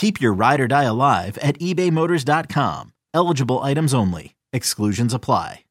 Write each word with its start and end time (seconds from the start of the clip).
Keep 0.00 0.18
your 0.18 0.32
ride 0.32 0.60
or 0.62 0.66
die 0.66 0.84
alive 0.84 1.36
at 1.42 1.58
ebaymotors.com. 1.58 2.94
Eligible 3.12 3.58
items 3.58 3.92
only. 3.92 4.34
Exclusions 4.50 5.12
apply. 5.12 5.64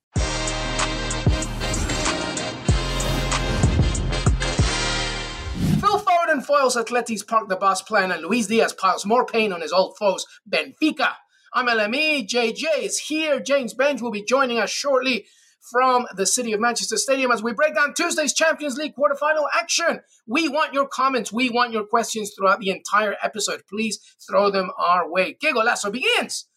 Phil 5.79 5.99
Foden 5.99 6.45
foils 6.45 6.75
Atleti's 6.75 7.23
Park 7.23 7.49
the 7.49 7.55
Bus 7.55 7.81
plan, 7.81 8.11
and 8.11 8.21
Luis 8.21 8.45
Diaz 8.45 8.71
piles 8.71 9.03
more 9.03 9.25
pain 9.25 9.51
on 9.51 9.61
his 9.61 9.73
old 9.73 9.97
foes, 9.97 10.27
Benfica. 10.47 11.13
I'm 11.51 11.65
LME. 11.65 12.29
JJ 12.29 12.83
is 12.83 12.99
here. 12.99 13.39
James 13.39 13.73
Benge 13.73 14.01
will 14.01 14.11
be 14.11 14.23
joining 14.23 14.59
us 14.59 14.69
shortly 14.69 15.25
from 15.71 16.07
the 16.15 16.25
City 16.25 16.53
of 16.53 16.59
Manchester 16.59 16.97
Stadium 16.97 17.31
as 17.31 17.43
we 17.43 17.53
break 17.53 17.75
down 17.75 17.93
Tuesday's 17.93 18.33
Champions 18.33 18.77
League 18.77 18.93
quarterfinal 18.95 19.45
action. 19.53 20.01
We 20.27 20.47
want 20.47 20.73
your 20.73 20.87
comments. 20.87 21.31
We 21.31 21.49
want 21.49 21.73
your 21.73 21.85
questions 21.85 22.33
throughout 22.35 22.59
the 22.59 22.69
entire 22.69 23.15
episode. 23.21 23.63
Please 23.69 23.99
throw 24.27 24.51
them 24.51 24.71
our 24.77 25.09
way. 25.09 25.37
Golazo 25.41 25.91
begins 25.91 26.47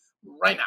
right 0.42 0.56
now. 0.56 0.64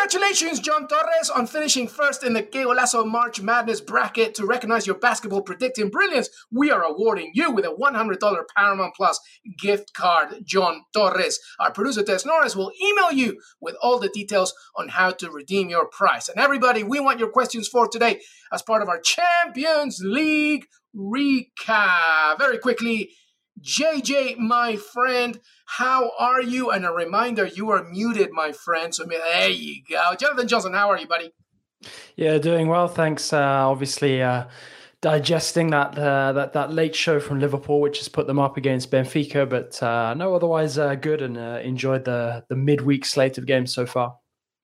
Congratulations, 0.00 0.60
John 0.60 0.88
Torres, 0.88 1.28
on 1.28 1.46
finishing 1.46 1.86
first 1.86 2.24
in 2.24 2.32
the 2.32 2.42
Que 2.42 2.64
March 3.04 3.42
Madness 3.42 3.82
bracket. 3.82 4.34
To 4.36 4.46
recognize 4.46 4.86
your 4.86 4.96
basketball 4.96 5.42
predicting 5.42 5.90
brilliance, 5.90 6.30
we 6.50 6.70
are 6.70 6.82
awarding 6.82 7.32
you 7.34 7.50
with 7.50 7.66
a 7.66 7.76
$100 7.78 8.42
Paramount 8.56 8.94
Plus 8.94 9.20
gift 9.58 9.92
card, 9.92 10.36
John 10.42 10.84
Torres. 10.94 11.38
Our 11.58 11.70
producer, 11.70 12.02
Tess 12.02 12.24
Norris, 12.24 12.56
will 12.56 12.72
email 12.82 13.12
you 13.12 13.42
with 13.60 13.76
all 13.82 13.98
the 13.98 14.08
details 14.08 14.54
on 14.74 14.88
how 14.88 15.10
to 15.10 15.30
redeem 15.30 15.68
your 15.68 15.86
prize. 15.86 16.30
And 16.30 16.40
everybody, 16.40 16.82
we 16.82 16.98
want 16.98 17.18
your 17.18 17.30
questions 17.30 17.68
for 17.68 17.86
today 17.86 18.22
as 18.54 18.62
part 18.62 18.80
of 18.80 18.88
our 18.88 19.00
Champions 19.00 20.00
League 20.02 20.64
recap. 20.96 22.38
Very 22.38 22.56
quickly, 22.56 23.10
JJ, 23.62 24.38
my 24.38 24.76
friend, 24.76 25.40
how 25.66 26.12
are 26.18 26.42
you? 26.42 26.70
And 26.70 26.84
a 26.84 26.90
reminder, 26.90 27.46
you 27.46 27.70
are 27.70 27.84
muted, 27.84 28.30
my 28.32 28.52
friend. 28.52 28.94
So 28.94 29.04
there 29.04 29.48
you 29.48 29.82
go. 29.88 30.14
Jonathan 30.18 30.48
Johnson, 30.48 30.72
how 30.72 30.90
are 30.90 30.98
you, 30.98 31.06
buddy? 31.06 31.32
Yeah, 32.16 32.38
doing 32.38 32.68
well. 32.68 32.88
Thanks. 32.88 33.32
Uh, 33.32 33.38
obviously, 33.38 34.22
uh, 34.22 34.44
digesting 35.00 35.70
that 35.70 35.98
uh, 35.98 36.32
that 36.32 36.52
that 36.52 36.72
late 36.72 36.94
show 36.94 37.20
from 37.20 37.40
Liverpool, 37.40 37.80
which 37.80 37.98
has 37.98 38.08
put 38.08 38.26
them 38.26 38.38
up 38.38 38.56
against 38.56 38.90
Benfica, 38.90 39.48
but 39.48 39.82
uh, 39.82 40.14
no, 40.14 40.34
otherwise 40.34 40.78
uh, 40.78 40.94
good 40.94 41.22
and 41.22 41.38
uh, 41.38 41.60
enjoyed 41.62 42.04
the 42.04 42.44
the 42.48 42.56
midweek 42.56 43.04
slate 43.04 43.38
of 43.38 43.46
games 43.46 43.72
so 43.74 43.86
far. 43.86 44.16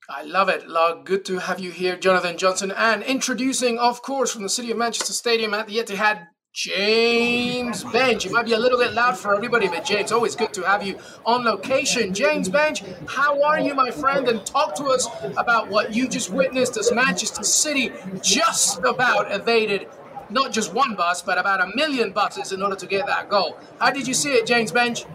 I 0.09 0.23
love 0.23 0.49
it. 0.49 0.69
Love, 0.69 1.05
good 1.05 1.25
to 1.25 1.39
have 1.39 1.59
you 1.59 1.73
here, 1.73 1.97
Jonathan 1.97 2.39
Johnson. 2.39 2.71
And 2.71 3.03
introducing, 3.03 3.79
of 3.79 4.03
course, 4.03 4.33
from 4.33 4.45
the 4.45 4.49
city 4.49 4.71
of 4.71 4.79
Manchester 4.79 5.13
Stadium 5.13 5.53
at 5.53 5.67
the 5.67 5.79
Etihad, 5.79 6.29
James 6.57 7.85
Benge. 7.85 8.25
You 8.25 8.31
might 8.31 8.47
be 8.47 8.55
a 8.55 8.59
little 8.59 8.79
bit 8.79 8.95
loud 8.95 9.19
for 9.19 9.37
everybody, 9.37 9.69
but 9.69 9.85
James, 9.85 10.11
always 10.11 10.35
good 10.35 10.55
to 10.55 10.63
have 10.63 10.83
you 10.83 10.99
on 11.27 11.45
location. 11.45 12.15
James 12.15 12.49
Benge, 12.49 12.83
how 13.07 13.43
are 13.43 13.61
you, 13.61 13.75
my 13.75 13.91
friend? 13.91 14.27
And 14.27 14.45
talk 14.47 14.75
to 14.77 14.85
us 14.85 15.07
about 15.37 15.69
what 15.69 15.95
you 15.95 16.09
just 16.09 16.31
witnessed 16.31 16.79
as 16.79 16.91
Manchester 16.91 17.45
City 17.45 17.93
just 18.23 18.79
about 18.79 19.31
evaded 19.31 19.87
not 20.31 20.51
just 20.51 20.73
one 20.73 20.97
bus, 20.97 21.21
but 21.21 21.37
about 21.37 21.61
a 21.61 21.77
million 21.77 22.11
buses 22.11 22.53
in 22.53 22.63
order 22.63 22.75
to 22.75 22.87
get 22.87 23.07
that 23.07 23.29
goal. 23.29 23.59
How 23.79 23.91
did 23.91 24.09
you 24.09 24.15
see 24.15 24.33
it, 24.33 24.47
James 24.47 24.73
Benge? 24.73 25.07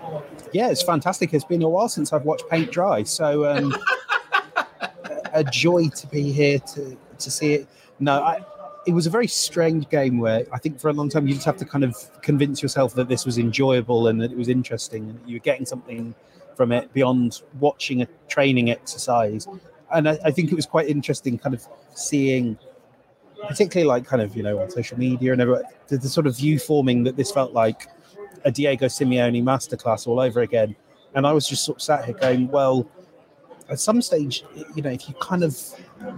Yeah, 0.54 0.70
it's 0.70 0.84
fantastic. 0.84 1.34
It's 1.34 1.44
been 1.44 1.64
a 1.64 1.70
while 1.70 1.90
since 1.90 2.14
I've 2.14 2.24
watched 2.24 2.48
paint 2.50 2.72
dry, 2.72 3.02
so 3.02 3.50
um, 3.50 3.76
a 5.34 5.44
joy 5.44 5.90
to 5.90 6.08
be 6.08 6.32
here 6.32 6.60
to 6.60 6.96
to 7.18 7.32
see 7.32 7.56
it. 7.56 7.68
No, 8.00 8.22
I, 8.22 8.46
it 8.86 8.94
was 8.94 9.06
a 9.06 9.10
very 9.10 9.28
strange 9.28 9.88
game 9.90 10.18
where 10.18 10.46
I 10.52 10.58
think 10.58 10.80
for 10.80 10.90
a 10.90 10.94
long 10.94 11.10
time 11.10 11.28
you 11.28 11.36
just 11.36 11.46
have 11.46 11.58
to 11.58 11.66
kind 11.66 11.84
of 11.84 11.96
convince 12.22 12.62
yourself 12.62 12.96
that 12.96 13.08
this 13.08 13.26
was 13.26 13.38
enjoyable 13.38 14.08
and 14.08 14.20
that 14.22 14.32
it 14.32 14.38
was 14.38 14.48
interesting 14.48 15.10
and 15.10 15.20
you 15.26 15.36
were 15.36 15.44
getting 15.44 15.66
something 15.66 16.16
from 16.56 16.72
it 16.72 16.92
beyond 16.94 17.42
watching 17.60 18.02
a 18.02 18.08
training 18.28 18.72
exercise. 18.72 19.48
And 19.94 20.10
I, 20.10 20.18
I 20.26 20.32
think 20.32 20.52
it 20.52 20.56
was 20.56 20.66
quite 20.66 20.88
interesting, 20.88 21.38
kind 21.38 21.54
of 21.54 21.68
seeing, 21.94 22.58
particularly 23.48 23.88
like 23.88 24.06
kind 24.06 24.22
of 24.22 24.36
you 24.36 24.44
know 24.44 24.60
on 24.60 24.70
social 24.72 24.98
media 24.98 25.32
and 25.32 25.42
everywhere, 25.42 25.64
the, 25.88 25.98
the 25.98 26.10
sort 26.10 26.26
of 26.28 26.38
view 26.38 26.58
forming 26.58 27.04
that 27.04 27.16
this 27.16 27.32
felt 27.32 27.54
like 27.54 27.88
a 28.46 28.52
Diego 28.52 28.88
Simeone 28.88 29.44
masterclass 29.44 30.08
all 30.08 30.20
over 30.20 30.42
again. 30.42 30.76
And 31.14 31.28
I 31.28 31.34
was 31.34 31.48
just 31.48 31.66
sort 31.66 31.78
of 31.78 31.82
sat 31.82 32.06
here 32.06 32.16
going, 32.16 32.48
well, 32.48 32.90
at 33.70 33.80
some 33.80 34.02
stage, 34.02 34.44
you 34.76 34.82
know, 34.82 34.90
if 34.90 35.08
you 35.08 35.16
kind 35.16 35.44
of 35.44 35.58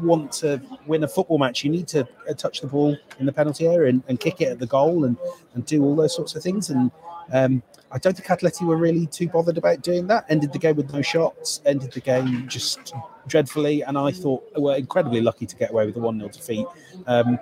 want 0.02 0.32
to 0.34 0.62
win 0.86 1.04
a 1.04 1.08
football 1.08 1.38
match, 1.38 1.64
you 1.64 1.70
need 1.70 1.88
to 1.90 2.08
uh, 2.30 2.34
touch 2.34 2.62
the 2.62 2.68
ball 2.68 2.98
in 3.20 3.26
the 3.26 3.34
penalty 3.34 3.68
area 3.68 3.90
and, 3.90 4.04
and 4.08 4.20
kick 4.20 4.42
it 4.42 4.46
at 4.46 4.60
the 4.60 4.68
goal 4.68 5.06
and, 5.06 5.18
and 5.54 5.66
do 5.66 5.84
all 5.84 5.96
those 5.96 6.16
sorts 6.16 6.36
of 6.36 6.44
things. 6.44 6.70
And 6.70 6.92
um, 7.32 7.64
I 7.92 7.98
don't 8.00 8.16
think 8.18 8.28
Atleti 8.28 8.66
were 8.66 8.78
really 8.78 9.06
too 9.06 9.28
bothered 9.28 9.58
about 9.58 9.82
doing 9.82 10.08
that. 10.08 10.26
Ended 10.30 10.52
the 10.52 10.60
game 10.60 10.76
with 10.76 10.92
no 10.94 11.02
shots, 11.02 11.62
ended 11.66 11.92
the 11.92 12.02
game 12.02 12.48
just 12.48 12.94
dreadfully. 13.28 13.82
And 13.84 13.98
I 13.98 14.12
thought 14.12 14.44
we're 14.56 14.78
incredibly 14.78 15.22
lucky 15.22 15.46
to 15.46 15.56
get 15.56 15.72
away 15.72 15.86
with 15.86 15.96
a 15.96 16.00
1 16.00 16.18
0 16.18 16.30
defeat. 16.30 16.66
Um, 17.08 17.40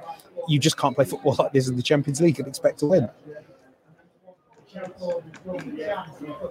you 0.48 0.60
just 0.60 0.78
can't 0.78 0.96
play 0.96 1.06
football 1.06 1.36
like 1.40 1.54
this 1.54 1.68
in 1.68 1.76
the 1.76 1.84
Champions 1.84 2.22
League 2.22 2.40
and 2.40 2.48
expect 2.48 2.80
to 2.80 2.88
win. 2.88 3.10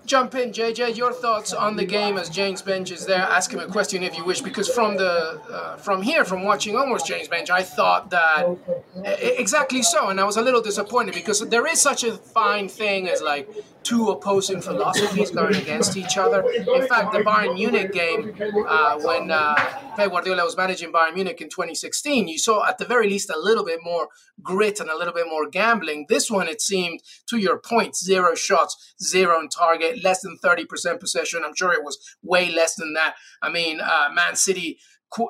Jump 0.04 0.34
in, 0.34 0.52
JJ. 0.52 0.96
Your 0.96 1.12
thoughts 1.12 1.52
on 1.52 1.76
the 1.76 1.84
game 1.84 2.18
as 2.18 2.28
James 2.28 2.60
Benge 2.62 2.92
is 2.92 3.06
there. 3.06 3.22
Ask 3.22 3.52
him 3.52 3.60
a 3.60 3.66
question 3.66 4.02
if 4.02 4.16
you 4.16 4.24
wish, 4.24 4.42
because 4.42 4.68
from 4.68 4.96
the 4.96 5.40
uh, 5.50 5.76
from 5.76 6.02
here, 6.02 6.24
from 6.24 6.42
watching 6.42 6.76
almost 6.76 7.06
James 7.06 7.28
Benge, 7.28 7.48
I 7.50 7.62
thought 7.62 8.10
that 8.10 8.56
exactly 9.04 9.82
so, 9.82 10.08
and 10.08 10.20
I 10.20 10.24
was 10.24 10.36
a 10.36 10.42
little 10.42 10.60
disappointed 10.60 11.14
because 11.14 11.40
there 11.48 11.66
is 11.66 11.80
such 11.80 12.04
a 12.04 12.12
fine 12.12 12.68
thing 12.68 13.08
as 13.08 13.22
like 13.22 13.48
two 13.82 14.10
opposing 14.10 14.60
philosophies 14.60 15.30
going 15.30 15.56
against 15.56 15.96
each 15.96 16.18
other. 16.18 16.42
In 16.50 16.86
fact, 16.86 17.12
the 17.12 17.20
Bayern 17.20 17.54
Munich 17.54 17.92
game, 17.92 18.34
uh, 18.68 18.98
when 19.00 19.30
uh, 19.30 19.54
Pep 19.96 20.10
Guardiola 20.10 20.44
was 20.44 20.56
managing 20.56 20.92
Bayern 20.92 21.14
Munich 21.14 21.40
in 21.40 21.48
2016, 21.48 22.28
you 22.28 22.38
saw 22.38 22.66
at 22.66 22.78
the 22.78 22.84
very 22.84 23.08
least 23.08 23.30
a 23.30 23.38
little 23.38 23.64
bit 23.64 23.80
more 23.82 24.08
grit 24.42 24.80
and 24.80 24.90
a 24.90 24.96
little 24.96 25.14
bit 25.14 25.26
more 25.28 25.48
gambling. 25.48 26.06
This 26.08 26.30
one, 26.30 26.48
it 26.48 26.60
seemed, 26.60 27.00
to 27.28 27.38
your 27.38 27.58
point, 27.58 27.96
zero 27.96 28.34
shots, 28.34 28.94
zero 29.02 29.36
on 29.36 29.48
target, 29.48 30.02
less 30.02 30.20
than 30.22 30.38
30% 30.42 31.00
possession. 31.00 31.42
I'm 31.44 31.54
sure 31.54 31.72
it 31.72 31.84
was 31.84 31.98
way 32.22 32.50
less 32.50 32.74
than 32.74 32.94
that. 32.94 33.14
I 33.42 33.50
mean, 33.50 33.80
uh, 33.80 34.08
Man 34.12 34.36
City, 34.36 34.78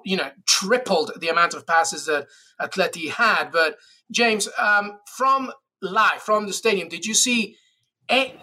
you 0.05 0.17
know, 0.17 0.31
tripled 0.47 1.13
the 1.21 1.29
amount 1.29 1.55
of 1.55 1.67
passes 1.67 2.07
that 2.07 2.27
Atleti 2.61 3.11
had. 3.11 3.51
But 3.51 3.77
James, 4.11 4.49
um, 4.59 4.99
from 5.07 5.53
live, 5.81 6.23
from 6.23 6.47
the 6.47 6.53
stadium, 6.53 6.89
did 6.89 7.07
you 7.07 7.15
see 7.15 7.57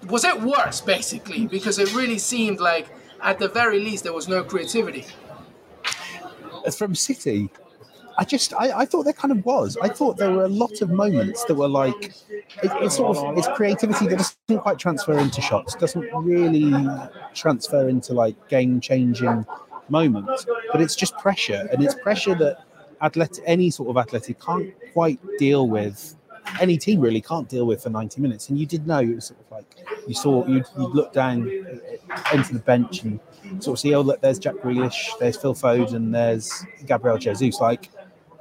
was 0.08 0.24
it 0.24 0.42
worse 0.42 0.82
basically 0.82 1.46
because 1.46 1.78
it 1.78 1.94
really 1.94 2.18
seemed 2.18 2.60
like 2.60 2.88
at 3.22 3.38
the 3.38 3.50
very 3.50 3.80
least 3.80 4.04
there 4.04 4.14
was 4.14 4.28
no 4.28 4.44
creativity 4.44 5.06
from 6.78 6.96
city 6.96 7.50
i 8.18 8.24
just 8.24 8.54
I, 8.54 8.80
I 8.80 8.86
thought 8.86 9.04
there 9.04 9.14
kind 9.14 9.32
of 9.32 9.46
was 9.46 9.78
i 9.82 9.88
thought 9.88 10.18
there 10.18 10.32
were 10.32 10.46
a 10.46 10.50
lot 10.50 10.82
of 10.82 10.90
moments 10.90 11.44
that 11.46 11.56
were 11.56 11.68
like 11.68 12.14
it, 12.64 12.72
it's 12.84 12.98
sort 12.98 13.18
of 13.18 13.38
it's 13.38 13.48
creativity 13.50 14.08
that 14.08 14.18
doesn't 14.18 14.62
quite 14.62 14.80
transfer 14.80 15.18
into 15.18 15.42
shots 15.42 15.76
doesn't 15.76 16.10
really 16.14 16.74
transfer 17.34 17.90
into 17.90 18.14
like 18.14 18.36
game 18.50 18.80
changing 18.82 19.46
moments 19.90 20.46
but 20.72 20.82
it's 20.82 20.96
just 20.96 21.18
pressure 21.18 21.68
and 21.72 21.84
it's 21.84 21.96
pressure 21.96 22.36
that 22.36 22.66
athletic 23.02 23.44
any 23.46 23.70
sort 23.70 23.90
of 23.90 23.98
athletic 23.98 24.40
can't 24.40 24.74
quite 24.94 25.20
deal 25.38 25.68
with 25.68 26.18
any 26.60 26.78
team 26.78 27.00
really 27.00 27.22
can't 27.22 27.48
deal 27.50 27.66
with 27.66 27.84
for 27.84 27.90
90 27.90 28.22
minutes. 28.22 28.50
And 28.50 28.58
you 28.58 28.66
did 28.66 28.88
know 28.88 29.00
it 29.00 29.16
was 29.16 29.26
sort 29.26 29.40
of 29.40 29.52
like 29.52 29.66
you 30.08 30.14
saw 30.14 30.46
you'd, 30.48 30.66
you'd 30.78 30.96
look 30.96 31.14
down 31.14 31.50
uh, 32.10 32.22
into 32.34 32.54
the 32.54 32.60
bench 32.60 33.04
and 33.04 33.20
sort 33.60 33.76
of 33.76 33.80
see, 33.80 33.94
oh 33.94 34.02
look, 34.02 34.22
there's 34.22 34.40
Jack 34.40 34.56
Grealish, 34.56 35.18
there's 35.20 35.38
Phil 35.38 35.54
Foden, 35.54 36.12
there's 36.12 36.66
Gabriel 36.86 37.18
Jesus. 37.18 37.60
Like 37.60 37.90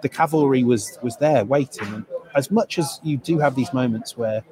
the 0.03 0.09
cavalry 0.09 0.65
was 0.65 0.99
was 1.03 1.17
there 1.17 1.45
waiting. 1.45 1.87
And 1.95 2.07
as 2.35 2.51
much 2.51 2.79
as 2.79 3.01
you 3.03 3.17
do 3.17 3.39
have 3.39 3.55
these 3.55 3.73
moments 3.73 4.17
where 4.17 4.43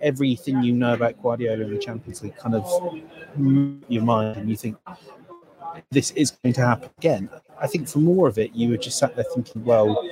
everything 0.00 0.62
you 0.62 0.72
know 0.72 0.94
about 0.94 1.20
Guardiola 1.22 1.64
in 1.64 1.74
the 1.74 1.78
Champions 1.78 2.22
League 2.22 2.36
kind 2.36 2.54
of 2.54 2.66
your 3.88 4.02
mind 4.02 4.36
and 4.36 4.48
you 4.48 4.56
think 4.56 4.76
this 5.90 6.10
is 6.12 6.32
going 6.42 6.52
to 6.54 6.60
happen 6.60 6.90
again. 6.98 7.28
I 7.60 7.66
think 7.66 7.88
for 7.88 7.98
more 7.98 8.28
of 8.28 8.38
it, 8.38 8.54
you 8.54 8.70
were 8.70 8.76
just 8.76 8.98
sat 8.98 9.16
there 9.16 9.24
thinking, 9.34 9.64
well, 9.64 10.04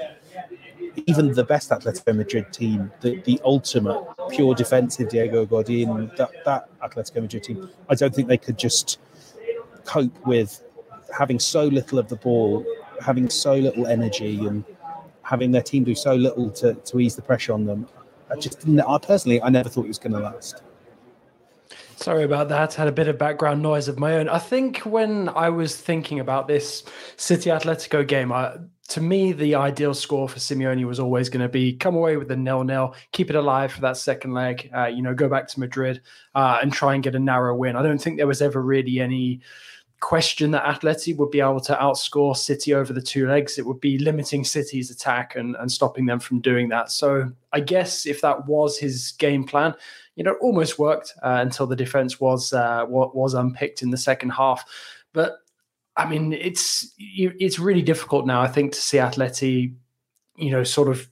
even 1.06 1.32
the 1.32 1.44
best 1.44 1.70
Atletico 1.70 2.16
Madrid 2.16 2.52
team, 2.52 2.90
the, 3.00 3.20
the 3.22 3.40
ultimate 3.44 4.02
pure 4.30 4.54
defensive 4.54 5.08
Diego 5.08 5.44
Godin, 5.44 6.10
that, 6.16 6.30
that 6.44 6.80
Atletico 6.80 7.22
Madrid 7.22 7.44
team, 7.44 7.68
I 7.88 7.94
don't 7.94 8.14
think 8.14 8.28
they 8.28 8.38
could 8.38 8.58
just 8.58 8.98
cope 9.84 10.26
with 10.26 10.62
having 11.16 11.38
so 11.38 11.64
little 11.64 11.98
of 11.98 12.08
the 12.08 12.16
ball, 12.16 12.64
having 13.00 13.28
so 13.28 13.54
little 13.54 13.86
energy, 13.86 14.46
and 14.46 14.64
having 15.26 15.50
their 15.50 15.62
team 15.62 15.82
do 15.82 15.94
so 15.94 16.14
little 16.14 16.50
to, 16.50 16.74
to 16.74 17.00
ease 17.00 17.16
the 17.16 17.22
pressure 17.22 17.52
on 17.52 17.64
them. 17.64 17.86
I 18.30 18.36
just 18.36 18.60
didn't, 18.60 18.80
I 18.80 18.98
personally, 18.98 19.42
I 19.42 19.48
never 19.48 19.68
thought 19.68 19.84
it 19.84 19.88
was 19.88 19.98
going 19.98 20.12
to 20.12 20.20
last. 20.20 20.62
Sorry 21.96 22.24
about 22.24 22.48
that. 22.50 22.74
Had 22.74 22.88
a 22.88 22.92
bit 22.92 23.08
of 23.08 23.18
background 23.18 23.62
noise 23.62 23.88
of 23.88 23.98
my 23.98 24.18
own. 24.18 24.28
I 24.28 24.38
think 24.38 24.78
when 24.80 25.28
I 25.30 25.48
was 25.48 25.76
thinking 25.76 26.20
about 26.20 26.46
this 26.46 26.84
City 27.16 27.50
Atletico 27.50 28.06
game, 28.06 28.30
I, 28.30 28.56
to 28.88 29.00
me, 29.00 29.32
the 29.32 29.56
ideal 29.56 29.94
score 29.94 30.28
for 30.28 30.38
Simeone 30.38 30.84
was 30.84 31.00
always 31.00 31.28
going 31.28 31.42
to 31.42 31.48
be 31.48 31.72
come 31.72 31.96
away 31.96 32.18
with 32.18 32.30
a 32.30 32.36
nil-nil, 32.36 32.94
keep 33.12 33.30
it 33.30 33.36
alive 33.36 33.72
for 33.72 33.80
that 33.80 33.96
second 33.96 34.32
leg. 34.34 34.70
Uh, 34.76 34.86
you 34.86 35.02
know, 35.02 35.14
go 35.14 35.28
back 35.28 35.48
to 35.48 35.58
Madrid 35.58 36.02
uh, 36.34 36.60
and 36.62 36.72
try 36.72 36.94
and 36.94 37.02
get 37.02 37.14
a 37.14 37.18
narrow 37.18 37.56
win. 37.56 37.74
I 37.74 37.82
don't 37.82 37.98
think 37.98 38.16
there 38.18 38.28
was 38.28 38.42
ever 38.42 38.62
really 38.62 39.00
any 39.00 39.40
question 40.00 40.50
that 40.50 40.64
Atleti 40.64 41.16
would 41.16 41.30
be 41.30 41.40
able 41.40 41.60
to 41.60 41.74
outscore 41.74 42.36
City 42.36 42.74
over 42.74 42.92
the 42.92 43.00
two 43.00 43.26
legs. 43.26 43.58
It 43.58 43.66
would 43.66 43.80
be 43.80 43.98
limiting 43.98 44.44
City's 44.44 44.90
attack 44.90 45.36
and, 45.36 45.56
and 45.56 45.70
stopping 45.70 46.06
them 46.06 46.20
from 46.20 46.40
doing 46.40 46.68
that. 46.68 46.90
So 46.90 47.30
I 47.52 47.60
guess 47.60 48.06
if 48.06 48.20
that 48.20 48.46
was 48.46 48.78
his 48.78 49.12
game 49.12 49.44
plan, 49.44 49.74
you 50.14 50.24
know, 50.24 50.36
almost 50.40 50.78
worked 50.78 51.12
uh, 51.22 51.38
until 51.40 51.66
the 51.66 51.76
defense 51.76 52.20
was 52.20 52.52
uh, 52.52 52.84
was 52.88 53.34
unpicked 53.34 53.82
in 53.82 53.90
the 53.90 53.96
second 53.96 54.30
half. 54.30 54.64
But 55.12 55.38
I 55.96 56.08
mean, 56.08 56.32
it's 56.32 56.92
it's 56.98 57.58
really 57.58 57.82
difficult 57.82 58.26
now. 58.26 58.42
I 58.42 58.48
think 58.48 58.72
to 58.72 58.80
see 58.80 58.98
Atleti, 58.98 59.74
you 60.36 60.50
know, 60.50 60.64
sort 60.64 60.88
of 60.88 61.08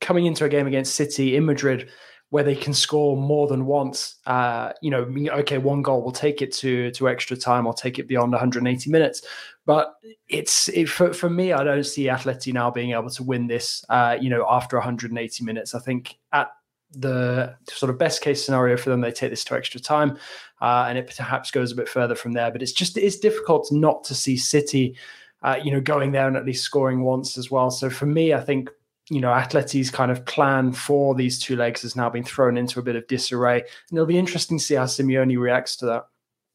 coming 0.00 0.26
into 0.26 0.44
a 0.44 0.48
game 0.48 0.66
against 0.66 0.94
City 0.94 1.36
in 1.36 1.46
Madrid 1.46 1.88
where 2.32 2.42
they 2.42 2.56
can 2.56 2.72
score 2.72 3.14
more 3.14 3.46
than 3.46 3.66
once. 3.66 4.16
Uh, 4.24 4.72
you 4.80 4.90
know, 4.90 5.06
okay, 5.32 5.58
one 5.58 5.82
goal 5.82 6.02
will 6.02 6.12
take 6.12 6.40
it 6.40 6.50
to 6.50 6.90
to 6.92 7.06
extra 7.06 7.36
time 7.36 7.66
or 7.66 7.74
take 7.74 7.98
it 7.98 8.08
beyond 8.08 8.32
180 8.32 8.88
minutes. 8.90 9.20
But 9.66 9.96
it's 10.28 10.66
it, 10.70 10.88
for 10.88 11.12
for 11.12 11.28
me, 11.28 11.52
I 11.52 11.62
don't 11.62 11.84
see 11.84 12.04
Atleti 12.04 12.50
now 12.50 12.70
being 12.70 12.92
able 12.92 13.10
to 13.10 13.22
win 13.22 13.48
this. 13.48 13.84
Uh, 13.90 14.16
you 14.18 14.30
know, 14.30 14.46
after 14.48 14.78
180 14.78 15.44
minutes, 15.44 15.74
I 15.74 15.78
think 15.80 16.14
at 16.32 16.48
the 16.92 17.54
sort 17.68 17.90
of 17.90 17.98
best 17.98 18.22
case 18.22 18.42
scenario 18.42 18.78
for 18.78 18.88
them, 18.88 19.02
they 19.02 19.12
take 19.12 19.28
this 19.28 19.44
to 19.44 19.54
extra 19.54 19.78
time, 19.78 20.16
uh, 20.62 20.86
and 20.88 20.96
it 20.96 21.12
perhaps 21.14 21.50
goes 21.50 21.70
a 21.70 21.76
bit 21.76 21.88
further 21.88 22.14
from 22.14 22.32
there. 22.32 22.50
But 22.50 22.62
it's 22.62 22.72
just 22.72 22.96
it's 22.96 23.18
difficult 23.18 23.70
not 23.70 24.04
to 24.04 24.14
see 24.14 24.38
City, 24.38 24.96
uh, 25.42 25.58
you 25.62 25.70
know, 25.70 25.82
going 25.82 26.12
there 26.12 26.28
and 26.28 26.38
at 26.38 26.46
least 26.46 26.64
scoring 26.64 27.02
once 27.02 27.36
as 27.36 27.50
well. 27.50 27.70
So 27.70 27.90
for 27.90 28.06
me, 28.06 28.32
I 28.32 28.40
think 28.40 28.70
you 29.12 29.20
know 29.20 29.28
Atleti's 29.28 29.90
kind 29.90 30.10
of 30.10 30.24
plan 30.24 30.72
for 30.72 31.14
these 31.14 31.38
two 31.38 31.54
legs 31.54 31.82
has 31.82 31.94
now 31.94 32.08
been 32.08 32.24
thrown 32.24 32.56
into 32.56 32.80
a 32.80 32.82
bit 32.82 32.96
of 32.96 33.06
disarray, 33.06 33.60
and 33.60 33.98
it'll 33.98 34.06
be 34.06 34.18
interesting 34.18 34.58
to 34.58 34.64
see 34.64 34.74
how 34.74 34.84
Simeone 34.84 35.38
reacts 35.38 35.76
to 35.76 35.86
that. 35.86 36.04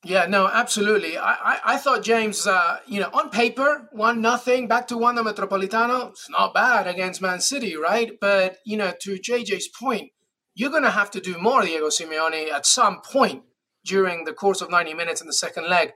Yeah, 0.04 0.26
no, 0.26 0.48
absolutely. 0.48 1.18
I, 1.18 1.34
I, 1.34 1.60
I 1.66 1.78
thought 1.78 2.04
James, 2.04 2.48
uh, 2.48 2.78
you 2.88 3.00
know, 3.00 3.10
on 3.14 3.30
paper, 3.30 3.90
one 3.92 4.22
nothing 4.22 4.68
back 4.68 4.88
to 4.88 4.98
Wanda 4.98 5.22
Metropolitano. 5.22 6.10
It's 6.10 6.30
not 6.30 6.54
bad 6.54 6.88
against 6.88 7.22
Man 7.22 7.42
City, 7.42 7.76
right? 7.76 8.12
But 8.20 8.58
you 8.66 8.78
know, 8.78 8.94
to 9.02 9.20
JJ's 9.20 9.68
point, 9.68 10.12
you're 10.56 10.72
going 10.72 10.84
to 10.84 10.92
have 10.92 11.12
to 11.12 11.22
do 11.22 11.38
more, 11.38 11.62
Diego 11.62 11.88
Simeone, 11.90 12.52
at 12.52 12.66
some 12.66 13.02
point 13.02 13.44
during 13.86 14.26
the 14.26 14.34
course 14.34 14.62
of 14.62 14.72
90 14.72 14.96
minutes 14.96 15.22
in 15.22 15.28
the 15.28 15.34
second 15.34 15.70
leg 15.70 15.92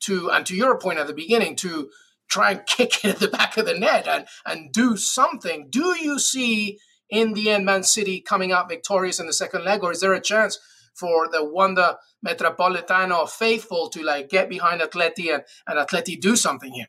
to, 0.00 0.30
and 0.30 0.46
to 0.46 0.56
your 0.56 0.78
point 0.78 0.98
at 0.98 1.06
the 1.06 1.14
beginning, 1.14 1.54
to 1.56 1.90
try 2.28 2.52
and 2.52 2.66
kick 2.66 3.04
it 3.04 3.14
at 3.14 3.18
the 3.18 3.28
back 3.28 3.56
of 3.56 3.66
the 3.66 3.78
net 3.78 4.06
and, 4.06 4.26
and 4.46 4.72
do 4.72 4.96
something. 4.96 5.68
Do 5.70 5.96
you 5.96 6.18
see 6.18 6.78
in 7.10 7.32
the 7.32 7.50
end 7.50 7.64
Man 7.64 7.82
City 7.82 8.20
coming 8.20 8.52
out 8.52 8.68
victorious 8.68 9.18
in 9.18 9.26
the 9.26 9.32
second 9.32 9.64
leg, 9.64 9.82
or 9.82 9.92
is 9.92 10.00
there 10.00 10.14
a 10.14 10.20
chance 10.20 10.58
for 10.94 11.28
the 11.28 11.44
Wanda 11.44 11.98
Metropolitano 12.26 13.28
faithful 13.28 13.88
to 13.90 14.02
like 14.02 14.28
get 14.28 14.48
behind 14.48 14.80
Atleti 14.80 15.32
and, 15.32 15.44
and 15.66 15.78
Atleti 15.78 16.20
do 16.20 16.36
something 16.36 16.72
here? 16.72 16.88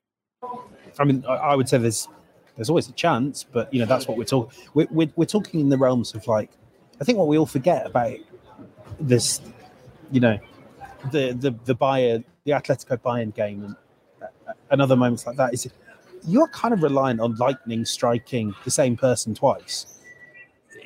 I 0.97 1.03
mean, 1.03 1.24
I 1.27 1.56
would 1.56 1.69
say 1.69 1.77
there's 1.77 2.07
there's 2.56 2.69
always 2.69 2.89
a 2.89 2.94
chance, 2.94 3.45
but 3.50 3.74
you 3.74 3.80
know 3.80 3.86
that's 3.86 4.07
what 4.07 4.18
we're 4.18 4.25
talking. 4.25 4.51
We're, 4.74 4.88
we're, 4.91 5.09
we're 5.15 5.25
talking 5.25 5.62
in 5.62 5.69
the 5.69 5.77
realms 5.77 6.13
of 6.13 6.27
like 6.27 6.51
I 7.00 7.03
think 7.03 7.18
what 7.18 7.27
we 7.27 7.38
all 7.38 7.45
forget 7.45 7.86
about 7.86 8.18
this, 9.00 9.41
you 10.12 10.19
know, 10.19 10.38
the 11.12 11.33
the 11.33 11.56
the 11.65 11.75
Bayern, 11.75 12.25
the 12.44 12.51
Atletico 12.51 12.97
Bayern 12.97 13.33
game, 13.33 13.77
and, 14.71 14.81
other 14.81 14.95
moments 14.95 15.25
like 15.25 15.38
that 15.38 15.54
is 15.54 15.69
you're 16.25 16.48
kind 16.50 16.74
of 16.74 16.83
reliant 16.83 17.19
on 17.19 17.36
lightning 17.36 17.86
striking 17.86 18.54
the 18.66 18.71
same 18.71 18.98
person 18.98 19.33
twice. 19.33 20.00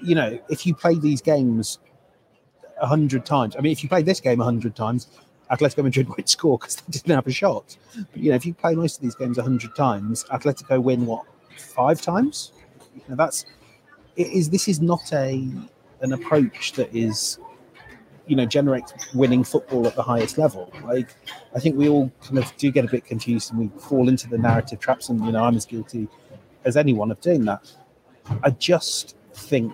You 0.01 0.15
know, 0.15 0.39
if 0.49 0.65
you 0.65 0.75
play 0.75 0.95
these 0.95 1.21
games 1.21 1.79
a 2.79 2.87
hundred 2.87 3.25
times, 3.25 3.55
I 3.55 3.61
mean, 3.61 3.71
if 3.71 3.83
you 3.83 3.89
play 3.89 4.03
this 4.03 4.19
game 4.19 4.41
a 4.41 4.43
hundred 4.43 4.75
times, 4.75 5.07
Atletico 5.51 5.83
Madrid 5.83 6.09
won't 6.09 6.29
score 6.29 6.57
because 6.57 6.75
they 6.75 6.91
didn't 6.91 7.15
have 7.15 7.27
a 7.27 7.31
shot. 7.31 7.77
But 7.95 8.17
you 8.21 8.29
know, 8.29 8.35
if 8.35 8.45
you 8.45 8.53
play 8.53 8.75
most 8.75 8.97
of 8.97 9.03
these 9.03 9.15
games 9.15 9.37
a 9.37 9.43
hundred 9.43 9.75
times, 9.75 10.23
Atletico 10.25 10.81
win 10.81 11.05
what 11.05 11.25
five 11.57 12.01
times? 12.01 12.51
You 12.95 13.01
know, 13.09 13.15
that's 13.15 13.45
it 14.15 14.27
is. 14.27 14.49
This 14.49 14.67
is 14.67 14.81
not 14.81 15.11
a 15.13 15.47
an 16.01 16.13
approach 16.13 16.73
that 16.73 16.93
is 16.95 17.39
you 18.27 18.35
know 18.35 18.45
generates 18.45 18.93
winning 19.13 19.43
football 19.43 19.85
at 19.87 19.95
the 19.95 20.03
highest 20.03 20.37
level. 20.37 20.71
Like 20.83 21.15
i 21.55 21.59
think 21.59 21.75
we 21.75 21.89
all 21.89 22.11
kind 22.21 22.37
of 22.37 22.55
do 22.57 22.71
get 22.71 22.85
a 22.85 22.87
bit 22.87 23.05
confused 23.05 23.51
and 23.51 23.59
we 23.59 23.79
fall 23.79 24.09
into 24.09 24.29
the 24.29 24.37
narrative 24.37 24.79
traps 24.79 25.09
and 25.09 25.23
you 25.25 25.31
know 25.31 25.43
i'm 25.43 25.55
as 25.55 25.65
guilty 25.65 26.07
as 26.65 26.77
anyone 26.77 27.11
of 27.11 27.19
doing 27.21 27.45
that. 27.45 27.71
I 28.41 28.51
just 28.51 29.15
think 29.33 29.73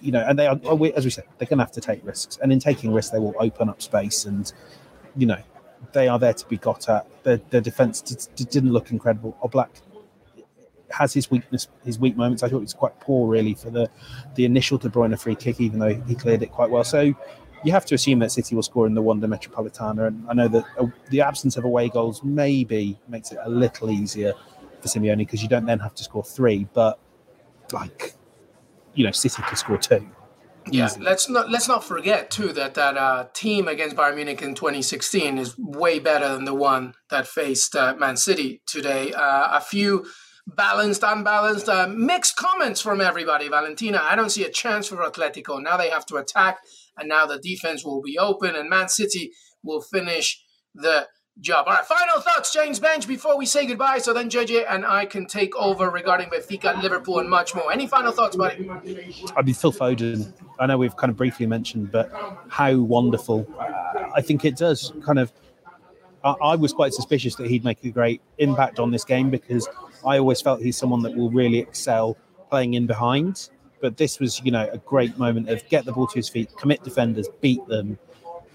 you 0.00 0.12
know 0.12 0.24
and 0.26 0.38
they 0.38 0.46
are 0.46 0.60
oh, 0.64 0.84
as 0.84 1.04
we 1.04 1.10
said 1.10 1.24
they're 1.38 1.48
going 1.48 1.58
to 1.58 1.64
have 1.64 1.72
to 1.72 1.80
take 1.80 2.04
risks. 2.04 2.38
And 2.42 2.52
in 2.52 2.58
taking 2.58 2.92
risks 2.92 3.10
they 3.10 3.18
will 3.18 3.34
open 3.38 3.68
up 3.68 3.80
space 3.80 4.24
and 4.24 4.52
you 5.16 5.26
know 5.26 5.42
they 5.92 6.08
are 6.08 6.18
there 6.18 6.34
to 6.34 6.46
be 6.46 6.56
got 6.56 6.88
at. 6.88 7.06
Their, 7.22 7.38
their 7.50 7.60
defense 7.60 8.00
didn't 8.02 8.72
look 8.72 8.90
incredible. 8.90 9.36
Oblak 9.42 9.68
has 10.90 11.12
his 11.12 11.30
weakness, 11.30 11.68
his 11.84 11.98
weak 11.98 12.16
moments. 12.16 12.42
I 12.42 12.48
thought 12.48 12.58
it 12.58 12.60
was 12.60 12.74
quite 12.74 12.98
poor, 13.00 13.28
really, 13.28 13.54
for 13.54 13.70
the 13.70 13.90
the 14.34 14.44
initial 14.44 14.78
De 14.78 14.88
Bruyne 14.88 15.18
free 15.18 15.34
kick, 15.34 15.60
even 15.60 15.78
though 15.78 15.94
he 16.02 16.14
cleared 16.14 16.42
it 16.42 16.52
quite 16.52 16.70
well. 16.70 16.84
So 16.84 17.14
you 17.64 17.72
have 17.72 17.86
to 17.86 17.94
assume 17.94 18.18
that 18.20 18.32
City 18.32 18.54
will 18.54 18.62
score 18.62 18.86
in 18.86 18.94
the 18.94 19.02
Wanda 19.02 19.26
Metropolitano, 19.26 20.06
and 20.06 20.26
I 20.28 20.34
know 20.34 20.48
that 20.48 20.64
uh, 20.78 20.86
the 21.10 21.20
absence 21.20 21.56
of 21.56 21.64
away 21.64 21.88
goals 21.88 22.22
maybe 22.22 22.98
makes 23.08 23.32
it 23.32 23.38
a 23.42 23.50
little 23.50 23.90
easier 23.90 24.34
for 24.80 24.88
Simeone 24.88 25.18
because 25.18 25.42
you 25.42 25.48
don't 25.48 25.66
then 25.66 25.78
have 25.80 25.94
to 25.94 26.04
score 26.04 26.24
three, 26.24 26.68
but 26.72 26.98
like 27.72 28.14
you 28.94 29.04
know, 29.04 29.12
City 29.12 29.42
could 29.42 29.58
score 29.58 29.78
two. 29.78 30.08
Yeah, 30.68 30.90
let's 30.98 31.28
not 31.28 31.48
let's 31.48 31.68
not 31.68 31.84
forget 31.84 32.28
too 32.30 32.52
that 32.54 32.74
that 32.74 32.96
uh, 32.96 33.26
team 33.34 33.68
against 33.68 33.94
Bayern 33.94 34.16
Munich 34.16 34.42
in 34.42 34.56
2016 34.56 35.38
is 35.38 35.56
way 35.56 36.00
better 36.00 36.34
than 36.34 36.44
the 36.44 36.54
one 36.54 36.94
that 37.08 37.28
faced 37.28 37.76
uh, 37.76 37.94
Man 37.96 38.16
City 38.16 38.62
today. 38.66 39.12
Uh, 39.12 39.58
a 39.58 39.60
few 39.60 40.06
balanced, 40.46 41.04
unbalanced, 41.04 41.68
uh, 41.68 41.86
mixed 41.88 42.36
comments 42.36 42.80
from 42.80 43.00
everybody. 43.00 43.48
Valentina, 43.48 44.00
I 44.02 44.16
don't 44.16 44.30
see 44.30 44.44
a 44.44 44.50
chance 44.50 44.88
for 44.88 44.96
Atletico. 44.96 45.62
Now 45.62 45.76
they 45.76 45.90
have 45.90 46.06
to 46.06 46.16
attack, 46.16 46.58
and 46.96 47.08
now 47.08 47.26
the 47.26 47.38
defense 47.38 47.84
will 47.84 48.02
be 48.02 48.18
open, 48.18 48.54
and 48.54 48.68
Man 48.68 48.88
City 48.88 49.32
will 49.62 49.80
finish 49.80 50.42
the 50.74 51.08
job. 51.40 51.66
All 51.66 51.74
right, 51.74 51.84
final 51.84 52.20
thoughts, 52.20 52.52
James 52.52 52.80
Benge, 52.80 53.06
before 53.06 53.36
we 53.36 53.46
say 53.46 53.66
goodbye, 53.66 53.98
so 53.98 54.12
then 54.12 54.30
JJ 54.30 54.64
and 54.68 54.86
I 54.86 55.04
can 55.04 55.26
take 55.26 55.54
over 55.56 55.90
regarding 55.90 56.28
Benfica, 56.28 56.80
Liverpool, 56.82 57.18
and 57.18 57.28
much 57.28 57.54
more. 57.54 57.70
Any 57.72 57.86
final 57.86 58.12
thoughts, 58.12 58.36
buddy? 58.36 58.68
I 59.36 59.42
mean, 59.42 59.54
Phil 59.54 59.72
Foden, 59.72 60.32
I 60.58 60.66
know 60.66 60.78
we've 60.78 60.96
kind 60.96 61.10
of 61.10 61.16
briefly 61.16 61.46
mentioned, 61.46 61.92
but 61.92 62.10
how 62.48 62.76
wonderful. 62.78 63.46
Uh, 63.58 64.10
I 64.14 64.22
think 64.22 64.44
it 64.44 64.56
does 64.56 64.92
kind 65.04 65.18
of. 65.18 65.32
I, 66.24 66.32
I 66.42 66.56
was 66.56 66.72
quite 66.72 66.94
suspicious 66.94 67.34
that 67.36 67.48
he'd 67.48 67.64
make 67.64 67.84
a 67.84 67.90
great 67.90 68.22
impact 68.38 68.78
on 68.78 68.90
this 68.90 69.04
game 69.04 69.30
because 69.30 69.68
I 70.04 70.18
always 70.18 70.40
felt 70.40 70.62
he's 70.62 70.76
someone 70.76 71.02
that 71.02 71.14
will 71.14 71.30
really 71.30 71.58
excel 71.58 72.16
playing 72.50 72.74
in 72.74 72.86
behind. 72.86 73.50
But 73.80 73.96
this 73.96 74.18
was, 74.18 74.40
you 74.42 74.50
know, 74.50 74.68
a 74.72 74.78
great 74.78 75.18
moment 75.18 75.48
of 75.48 75.66
get 75.68 75.84
the 75.84 75.92
ball 75.92 76.06
to 76.06 76.14
his 76.14 76.28
feet, 76.28 76.50
commit 76.56 76.82
defenders, 76.82 77.28
beat 77.40 77.66
them. 77.66 77.98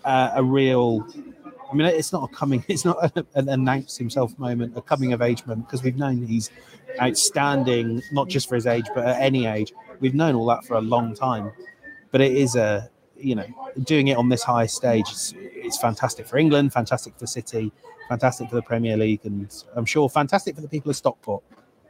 Uh, 0.04 0.32
a 0.34 0.44
real, 0.44 1.06
I 1.72 1.76
mean, 1.76 1.88
it's 1.88 2.12
not 2.12 2.30
a 2.30 2.34
coming, 2.34 2.66
it's 2.68 2.86
not 2.86 3.16
an 3.36 3.50
announce 3.50 3.98
himself 3.98 4.38
moment, 4.40 4.76
a 4.76 4.82
coming 4.82 5.14
of 5.14 5.22
age 5.22 5.46
moment, 5.46 5.68
because 5.68 5.84
we've 5.84 5.98
known 5.98 6.26
he's 6.26 6.50
outstanding, 7.00 8.02
not 8.12 8.28
just 8.28 8.50
for 8.50 8.56
his 8.56 8.66
age, 8.66 8.86
but 8.96 9.06
at 9.06 9.22
any 9.22 9.46
age. 9.46 9.74
We've 10.00 10.16
known 10.16 10.36
all 10.36 10.48
that 10.48 10.66
for 10.66 10.76
a 10.76 10.82
long 10.82 11.14
time. 11.14 11.52
But 12.12 12.22
it 12.22 12.34
is 12.34 12.56
a, 12.56 12.90
you 13.16 13.36
know, 13.36 13.46
doing 13.84 14.08
it 14.08 14.18
on 14.18 14.30
this 14.30 14.44
high 14.44 14.66
stage, 14.66 15.06
it's, 15.10 15.34
it's 15.38 15.78
fantastic 15.78 16.26
for 16.28 16.38
England, 16.38 16.74
fantastic 16.74 17.18
for 17.18 17.28
City, 17.28 17.72
fantastic 18.10 18.50
for 18.50 18.56
the 18.56 18.62
Premier 18.62 18.98
League, 18.98 19.22
and 19.24 19.64
I'm 19.76 19.86
sure 19.86 20.10
fantastic 20.10 20.56
for 20.56 20.62
the 20.62 20.68
people 20.68 20.90
of 20.90 20.98
Stockport. 20.98 21.44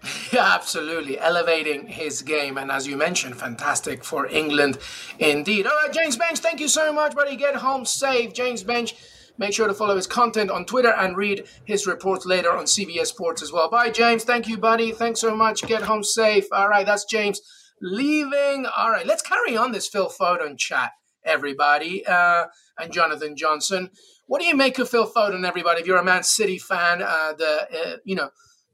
Yeah, 0.32 0.54
absolutely. 0.56 1.20
Elevating 1.20 1.88
his 1.88 2.22
game. 2.22 2.58
And 2.58 2.72
as 2.72 2.88
you 2.88 2.96
mentioned, 2.96 3.36
fantastic 3.38 4.04
for 4.04 4.28
England 4.28 4.78
indeed. 5.20 5.68
All 5.68 5.76
right, 5.84 5.94
James 5.94 6.18
Benge, 6.18 6.40
thank 6.40 6.60
you 6.60 6.68
so 6.70 6.94
much, 6.94 7.16
buddy. 7.16 7.36
Get 7.36 7.56
home 7.56 7.86
safe. 7.86 8.34
James 8.34 8.64
Benge, 8.64 8.94
make 9.38 9.54
sure 9.54 9.68
to 9.68 9.74
follow 9.74 9.96
his 9.96 10.08
content 10.08 10.50
on 10.50 10.66
Twitter 10.66 10.94
and 10.94 11.18
read 11.18 11.46
his 11.66 11.86
reports 11.86 12.26
later 12.26 12.52
on 12.52 12.64
CBS 12.66 13.08
Sports 13.08 13.42
as 13.44 13.52
well. 13.52 13.70
Bye, 13.70 13.90
James. 13.90 14.24
Thank 14.24 14.48
you, 14.48 14.58
buddy. 14.58 14.92
Thanks 14.92 15.20
so 15.20 15.36
much. 15.36 15.64
Get 15.64 15.84
home 15.84 16.04
safe. 16.04 16.46
All 16.52 16.70
right, 16.70 16.86
that's 16.86 17.06
James 17.06 17.42
leaving. 17.82 18.66
All 18.66 18.92
right, 18.92 19.06
let's 19.06 19.22
carry 19.22 19.58
on 19.58 19.74
this 19.74 19.88
Phil 19.88 20.10
Foden 20.10 20.58
chat, 20.58 20.92
everybody. 21.26 22.06
Uh, 22.06 22.46
and 22.80 22.92
Jonathan 22.92 23.36
Johnson. 23.36 23.90
What 24.28 24.42
do 24.42 24.48
you 24.48 24.56
make 24.56 24.80
of 24.80 24.90
Phil 24.90 25.12
Foden, 25.12 25.46
everybody? 25.46 25.82
If 25.82 25.88
you're 25.88 25.98
a 25.98 26.04
Man 26.04 26.24
City 26.24 26.58
fan, 26.58 27.02
uh, 27.02 27.34
the 27.38 27.68
uh, 27.72 27.98
you 28.06 28.16
know 28.16 28.30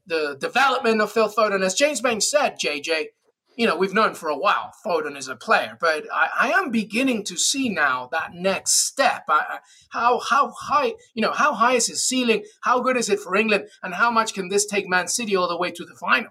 the 0.08 0.36
development 0.40 1.00
of 1.00 1.12
Phil 1.12 1.28
Foden, 1.28 1.62
as 1.62 1.74
James 1.74 2.00
Benge 2.00 2.22
said, 2.22 2.56
JJ, 2.62 3.06
you 3.56 3.66
know, 3.66 3.76
we've 3.76 3.92
known 3.92 4.14
for 4.14 4.28
a 4.28 4.38
while 4.38 4.72
Foden 4.86 5.16
is 5.16 5.26
a 5.26 5.34
player, 5.34 5.76
but 5.80 6.04
I, 6.12 6.28
I 6.40 6.50
am 6.50 6.70
beginning 6.70 7.24
to 7.24 7.36
see 7.36 7.68
now 7.68 8.08
that 8.12 8.32
next 8.32 8.86
step. 8.86 9.24
I, 9.28 9.58
how 9.90 10.20
how 10.20 10.52
high, 10.52 10.94
you 11.14 11.22
know, 11.22 11.32
how 11.32 11.54
high 11.54 11.74
is 11.74 11.88
his 11.88 12.06
ceiling? 12.06 12.44
How 12.62 12.80
good 12.80 12.96
is 12.96 13.10
it 13.10 13.18
for 13.18 13.34
England? 13.34 13.64
And 13.82 13.94
how 13.94 14.10
much 14.10 14.32
can 14.32 14.48
this 14.48 14.64
take 14.64 14.88
Man 14.88 15.08
City 15.08 15.34
all 15.34 15.48
the 15.48 15.58
way 15.58 15.72
to 15.72 15.84
the 15.84 15.96
final? 16.00 16.30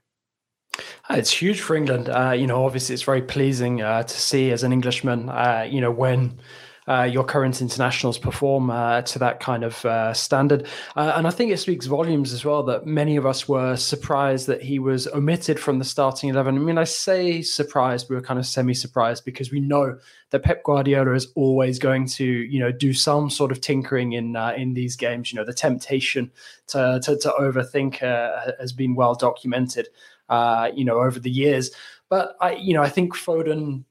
It's 1.10 1.32
huge 1.32 1.60
for 1.60 1.76
England. 1.76 2.08
Uh, 2.08 2.32
you 2.32 2.48
know, 2.48 2.66
obviously, 2.66 2.94
it's 2.94 3.04
very 3.04 3.22
pleasing 3.22 3.82
uh, 3.82 4.04
to 4.04 4.18
see 4.18 4.52
as 4.52 4.64
an 4.64 4.72
Englishman. 4.72 5.28
Uh, 5.30 5.68
you 5.70 5.82
know, 5.82 5.92
when 5.92 6.40
uh, 6.88 7.04
your 7.04 7.24
current 7.24 7.62
internationals 7.62 8.18
perform 8.18 8.70
uh, 8.70 9.02
to 9.02 9.20
that 9.20 9.40
kind 9.40 9.64
of 9.64 9.84
uh, 9.86 10.14
standard. 10.14 10.68
Uh, 10.96 11.14
and 11.16 11.28
I 11.28 11.32
think 11.32 11.52
it 11.52 11.58
speaks 11.58 11.86
volumes 11.86 12.32
as 12.32 12.46
well 12.46 12.64
that 12.64 12.86
many 12.86 13.18
of 13.18 13.26
us 13.26 13.48
were 13.48 13.76
surprised 13.76 14.48
that 14.48 14.62
he 14.62 14.80
was 14.80 15.08
omitted 15.08 15.60
from 15.60 15.80
the 15.80 15.86
starting 15.86 16.30
11. 16.30 16.56
I 16.56 16.60
mean, 16.60 16.78
I 16.78 16.86
say 16.86 17.42
surprised, 17.42 18.10
we 18.10 18.16
were 18.16 18.22
kind 18.22 18.40
of 18.40 18.46
semi 18.46 18.74
surprised 18.74 19.26
because 19.26 19.52
we 19.52 19.60
know 19.60 19.98
that 20.30 20.44
Pep 20.44 20.64
Guardiola 20.64 21.14
is 21.14 21.28
always 21.36 21.78
going 21.78 22.08
to, 22.08 22.26
you 22.26 22.60
know, 22.60 22.72
do 22.72 22.94
some 22.94 23.30
sort 23.30 23.52
of 23.52 23.60
tinkering 23.60 24.14
in 24.14 24.36
uh, 24.36 24.54
in 24.56 24.74
these 24.74 24.96
games. 24.96 25.32
You 25.32 25.38
know, 25.38 25.46
the 25.46 25.54
temptation 25.54 26.32
to, 26.68 27.02
to, 27.04 27.18
to 27.18 27.34
overthink 27.40 28.02
uh, 28.02 28.54
has 28.60 28.72
been 28.72 28.96
well 28.96 29.16
documented, 29.16 29.90
you 30.30 30.86
know, 30.86 31.00
over 31.00 31.20
the 31.20 31.32
years. 31.32 31.72
But 32.10 32.38
I, 32.40 32.54
you 32.54 32.74
know, 32.74 32.82
I 32.82 32.90
think 32.90 33.14
Foden 33.14 33.84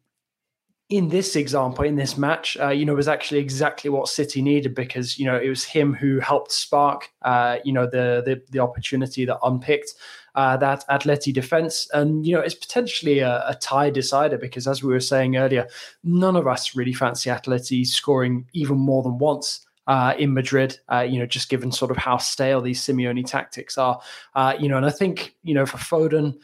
in 0.88 1.08
this 1.08 1.34
example, 1.34 1.84
in 1.84 1.96
this 1.96 2.16
match, 2.16 2.56
uh, 2.60 2.68
you 2.68 2.84
know, 2.84 2.94
was 2.94 3.08
actually 3.08 3.40
exactly 3.40 3.90
what 3.90 4.08
City 4.08 4.40
needed 4.40 4.74
because 4.74 5.18
you 5.18 5.26
know 5.26 5.36
it 5.36 5.48
was 5.48 5.64
him 5.64 5.92
who 5.92 6.20
helped 6.20 6.52
spark, 6.52 7.10
uh, 7.22 7.58
you 7.64 7.72
know, 7.72 7.86
the 7.86 8.22
the, 8.24 8.42
the 8.50 8.60
opportunity 8.60 9.24
that 9.24 9.38
unpicked 9.42 9.94
uh, 10.36 10.56
that 10.58 10.84
Atleti 10.88 11.32
defense, 11.32 11.88
and 11.92 12.26
you 12.26 12.34
know, 12.34 12.40
it's 12.40 12.54
potentially 12.54 13.20
a, 13.20 13.42
a, 13.48 13.54
tie 13.54 13.88
decider 13.88 14.36
because, 14.36 14.68
as 14.68 14.82
we 14.82 14.92
were 14.92 15.00
saying 15.00 15.36
earlier, 15.36 15.66
none 16.04 16.36
of 16.36 16.46
us 16.46 16.76
really 16.76 16.92
fancy 16.92 17.30
Atleti 17.30 17.86
scoring 17.86 18.46
even 18.52 18.76
more 18.76 19.02
than 19.02 19.18
once. 19.18 19.62
Uh, 19.88 20.14
in 20.18 20.34
Madrid, 20.34 20.76
uh, 20.92 20.98
you 20.98 21.16
know, 21.16 21.26
just 21.26 21.48
given 21.48 21.70
sort 21.70 21.92
of 21.92 21.96
how 21.96 22.16
stale 22.16 22.60
these 22.60 22.84
Simeone 22.84 23.24
tactics 23.24 23.78
are, 23.78 24.00
uh, 24.34 24.52
you 24.58 24.68
know, 24.68 24.76
and 24.76 24.84
I 24.84 24.90
think, 24.90 25.36
you 25.44 25.54
know, 25.54 25.64
for 25.64 25.76
Foden, 25.76 26.34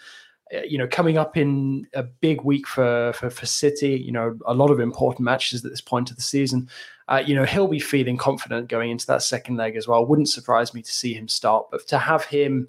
you 0.66 0.76
know, 0.78 0.87
coming 0.87 1.16
up 1.16 1.37
in 1.37 1.87
a 1.94 2.02
big 2.02 2.42
week 2.42 2.66
for, 2.66 3.12
for, 3.14 3.30
for 3.30 3.47
City, 3.47 3.99
you 3.99 4.12
know, 4.12 4.38
a 4.47 4.54
lot 4.54 4.71
of 4.71 4.80
important 4.80 5.25
matches 5.25 5.64
at 5.64 5.71
this 5.71 5.80
point 5.80 6.11
of 6.11 6.16
the 6.16 6.23
season. 6.23 6.68
Uh, 7.09 7.23
you 7.25 7.35
know, 7.35 7.44
he'll 7.44 7.68
be 7.68 7.80
feeling 7.80 8.16
confident 8.16 8.68
going 8.68 8.90
into 8.90 9.06
that 9.06 9.23
second 9.23 9.56
leg 9.56 9.76
as 9.76 9.88
well. 9.88 10.06
Wouldn't 10.06 10.28
surprise 10.28 10.73
me 10.75 10.82
to 10.82 10.92
see 10.92 11.14
him 11.14 11.28
start, 11.28 11.66
but 11.71 11.87
to 11.88 11.99
have 11.99 12.25
him 12.25 12.68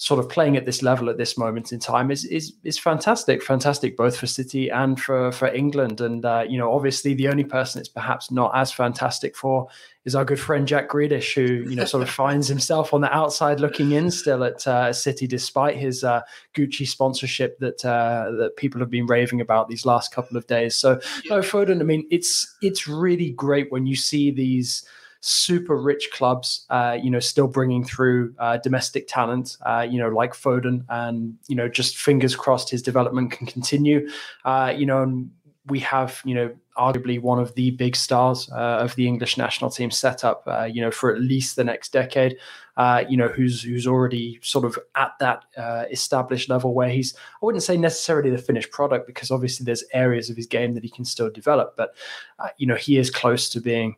sort 0.00 0.18
of 0.18 0.30
playing 0.30 0.56
at 0.56 0.64
this 0.64 0.82
level 0.82 1.10
at 1.10 1.18
this 1.18 1.36
moment 1.36 1.72
in 1.72 1.78
time 1.78 2.10
is 2.10 2.24
is 2.24 2.54
is 2.64 2.78
fantastic, 2.78 3.42
fantastic 3.42 3.98
both 3.98 4.16
for 4.16 4.26
City 4.26 4.70
and 4.70 4.98
for 4.98 5.30
for 5.30 5.48
England. 5.48 6.00
And 6.00 6.24
uh, 6.24 6.46
you 6.48 6.56
know, 6.56 6.72
obviously, 6.72 7.12
the 7.12 7.28
only 7.28 7.44
person 7.44 7.80
it's 7.80 7.88
perhaps 7.90 8.30
not 8.30 8.50
as 8.54 8.72
fantastic 8.72 9.36
for 9.36 9.68
is 10.06 10.14
our 10.14 10.24
good 10.24 10.40
friend 10.40 10.66
Jack 10.66 10.88
Grealish, 10.88 11.34
who 11.34 11.68
you 11.68 11.76
know 11.76 11.84
sort 11.84 12.02
of 12.02 12.08
finds 12.24 12.48
himself 12.48 12.94
on 12.94 13.02
the 13.02 13.14
outside 13.14 13.60
looking 13.60 13.92
in 13.92 14.10
still 14.10 14.42
at 14.42 14.66
uh, 14.66 14.90
City, 14.90 15.26
despite 15.26 15.76
his 15.76 16.02
uh, 16.02 16.22
Gucci 16.54 16.88
sponsorship 16.88 17.58
that 17.58 17.84
uh, 17.84 18.30
that 18.38 18.56
people 18.56 18.80
have 18.80 18.90
been 18.90 19.04
raving 19.04 19.42
about 19.42 19.68
these 19.68 19.84
last 19.84 20.14
couple 20.14 20.38
of 20.38 20.46
days. 20.46 20.74
So, 20.74 20.98
yeah. 21.24 21.36
no, 21.36 21.40
Foden. 21.42 21.78
I 21.78 21.84
mean, 21.84 22.06
it's 22.10 22.56
it's 22.62 22.88
really 22.88 23.32
great 23.32 23.70
when 23.70 23.84
you 23.84 23.96
see 23.96 24.30
these 24.30 24.82
super 25.20 25.76
rich 25.76 26.10
clubs, 26.12 26.66
uh, 26.70 26.96
you 27.00 27.10
know, 27.10 27.20
still 27.20 27.46
bringing 27.46 27.84
through 27.84 28.34
uh, 28.38 28.56
domestic 28.58 29.06
talent, 29.06 29.56
uh, 29.64 29.86
you 29.88 29.98
know, 29.98 30.08
like 30.08 30.32
Foden, 30.32 30.84
and 30.88 31.36
you 31.46 31.54
know, 31.54 31.68
just 31.68 31.98
fingers 31.98 32.34
crossed 32.34 32.70
his 32.70 32.82
development 32.82 33.30
can 33.32 33.46
continue. 33.46 34.08
Uh, 34.44 34.72
you 34.76 34.86
know, 34.86 35.02
and 35.02 35.30
we 35.66 35.78
have, 35.80 36.20
you 36.24 36.34
know, 36.34 36.50
arguably 36.78 37.20
one 37.20 37.38
of 37.38 37.54
the 37.54 37.70
big 37.72 37.94
stars 37.94 38.50
uh, 38.52 38.78
of 38.80 38.94
the 38.94 39.06
English 39.06 39.36
national 39.36 39.70
team 39.70 39.90
set 39.90 40.24
up, 40.24 40.42
uh, 40.46 40.64
you 40.64 40.80
know, 40.80 40.90
for 40.90 41.14
at 41.14 41.20
least 41.20 41.54
the 41.54 41.64
next 41.64 41.92
decade. 41.92 42.36
you 43.08 43.16
know, 43.16 43.28
who's 43.28 43.62
who's 43.62 43.86
already 43.86 44.40
sort 44.42 44.64
of 44.64 44.78
at 44.94 45.12
that 45.20 45.44
established 45.90 46.48
level 46.48 46.72
where 46.72 46.88
he's, 46.88 47.14
I 47.14 47.44
wouldn't 47.44 47.62
say 47.62 47.76
necessarily 47.76 48.30
the 48.30 48.38
finished 48.38 48.70
product 48.70 49.06
because 49.06 49.30
obviously 49.30 49.64
there's 49.64 49.84
areas 49.92 50.30
of 50.30 50.36
his 50.36 50.46
game 50.46 50.72
that 50.74 50.82
he 50.82 50.88
can 50.88 51.04
still 51.04 51.30
develop, 51.30 51.76
but 51.76 51.94
you 52.56 52.66
know, 52.66 52.76
he 52.76 52.96
is 52.96 53.10
close 53.10 53.50
to 53.50 53.60
being 53.60 53.96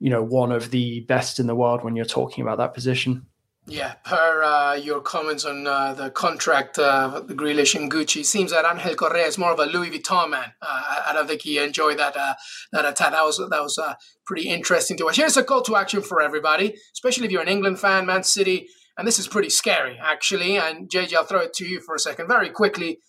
you 0.00 0.10
know, 0.10 0.22
one 0.22 0.52
of 0.52 0.70
the 0.70 1.00
best 1.00 1.38
in 1.38 1.46
the 1.46 1.54
world 1.54 1.82
when 1.82 1.96
you're 1.96 2.04
talking 2.04 2.42
about 2.42 2.58
that 2.58 2.74
position. 2.74 3.26
Yeah, 3.70 3.94
per 4.02 4.42
uh, 4.42 4.74
your 4.76 5.02
comments 5.02 5.44
on 5.44 5.66
uh, 5.66 5.92
the 5.92 6.08
contract, 6.08 6.78
uh, 6.78 7.20
the 7.26 7.34
Grealish 7.34 7.74
and 7.74 7.92
Gucci, 7.92 8.24
seems 8.24 8.50
that 8.50 8.64
Angel 8.64 8.94
Correa 8.94 9.26
is 9.26 9.36
more 9.36 9.52
of 9.52 9.58
a 9.58 9.66
Louis 9.66 9.90
Vuitton 9.90 10.30
man. 10.30 10.52
Uh, 10.62 11.02
I 11.06 11.12
don't 11.12 11.26
think 11.26 11.42
he 11.42 11.58
enjoyed 11.58 11.98
that 11.98 12.16
uh, 12.16 12.34
that 12.72 12.86
attack. 12.86 13.12
That 13.12 13.24
was 13.24 13.36
that 13.36 13.62
was 13.62 13.76
uh, 13.76 13.94
pretty 14.24 14.48
interesting 14.48 14.96
to 14.96 15.04
watch. 15.04 15.16
Here's 15.16 15.36
a 15.36 15.44
call 15.44 15.60
to 15.62 15.76
action 15.76 16.00
for 16.00 16.22
everybody, 16.22 16.76
especially 16.94 17.26
if 17.26 17.30
you're 17.30 17.42
an 17.42 17.48
England 17.48 17.78
fan, 17.78 18.06
Man 18.06 18.22
City, 18.22 18.68
and 18.96 19.06
this 19.06 19.18
is 19.18 19.28
pretty 19.28 19.50
scary 19.50 19.98
actually. 20.00 20.56
And 20.56 20.88
JJ, 20.88 21.14
I'll 21.14 21.24
throw 21.24 21.40
it 21.40 21.52
to 21.54 21.66
you 21.66 21.80
for 21.80 21.94
a 21.94 21.98
second, 21.98 22.26
very 22.26 22.48
quickly, 22.48 23.00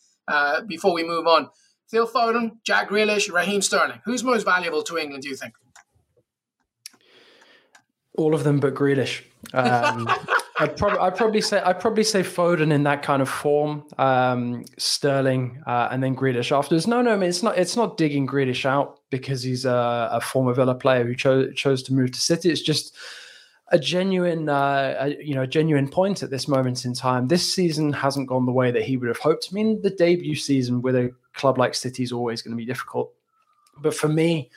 before 0.67 0.93
we 0.93 1.05
move 1.05 1.25
on. 1.25 1.51
Phil 1.89 2.05
Foden, 2.05 2.57
Jack 2.65 2.89
Grealish, 2.89 3.31
Raheem 3.31 3.61
Sterling. 3.61 4.01
Who's 4.05 4.23
most 4.25 4.43
valuable 4.43 4.83
to 4.83 4.97
England? 4.97 5.23
Do 5.23 5.29
you 5.29 5.37
think? 5.37 5.53
All 8.19 8.35
of 8.35 8.43
them 8.43 8.59
but 8.59 8.75
Grealish. 8.75 9.23
Um, 9.53 10.07
I'd, 10.59 10.75
prob- 10.75 10.99
I'd, 10.99 11.15
probably 11.15 11.39
say 11.39 11.61
I'd 11.61 11.79
probably 11.79 12.03
say 12.03 12.21
Foden 12.21 12.73
in 12.73 12.83
that 12.83 13.01
kind 13.01 13.21
of 13.21 13.29
form, 13.29 13.85
um, 13.97 14.65
Sterling, 14.77 15.63
uh, 15.65 15.87
and 15.89 16.03
then 16.03 16.15
Grealish 16.15 16.55
afterwards. 16.55 16.85
No, 16.85 17.01
no, 17.01 17.13
I 17.13 17.15
mean 17.15 17.29
it's 17.29 17.41
not 17.41 17.57
it's 17.57 17.77
not 17.77 17.95
digging 17.95 18.27
Grealish 18.27 18.65
out 18.65 18.99
because 19.09 19.41
he's 19.41 19.63
a, 19.63 20.09
a 20.11 20.19
former 20.19 20.53
Villa 20.53 20.75
player 20.75 21.05
who 21.05 21.15
cho- 21.15 21.51
chose 21.51 21.81
to 21.83 21.93
move 21.93 22.11
to 22.11 22.19
City. 22.19 22.49
It's 22.49 22.61
just 22.61 22.95
a 23.71 23.79
genuine, 23.79 24.49
uh, 24.49 24.95
a, 24.99 25.23
you 25.23 25.33
know, 25.33 25.43
a 25.43 25.47
genuine 25.47 25.87
point 25.87 26.23
at 26.23 26.29
this 26.29 26.47
moment 26.47 26.83
in 26.85 26.93
time. 26.93 27.27
This 27.27 27.53
season 27.53 27.93
hasn't 27.93 28.27
gone 28.27 28.45
the 28.45 28.51
way 28.51 28.71
that 28.71 28.81
he 28.81 28.97
would 28.97 29.07
have 29.07 29.19
hoped. 29.19 29.49
I 29.51 29.53
mean, 29.53 29.81
the 29.81 29.91
debut 29.91 30.35
season 30.35 30.81
with 30.81 30.95
a 30.95 31.11
club 31.33 31.57
like 31.57 31.75
City 31.75 32.03
is 32.03 32.11
always 32.11 32.41
going 32.41 32.51
to 32.51 32.57
be 32.57 32.65
difficult, 32.65 33.13
but 33.81 33.93
for 33.93 34.09
me 34.09 34.49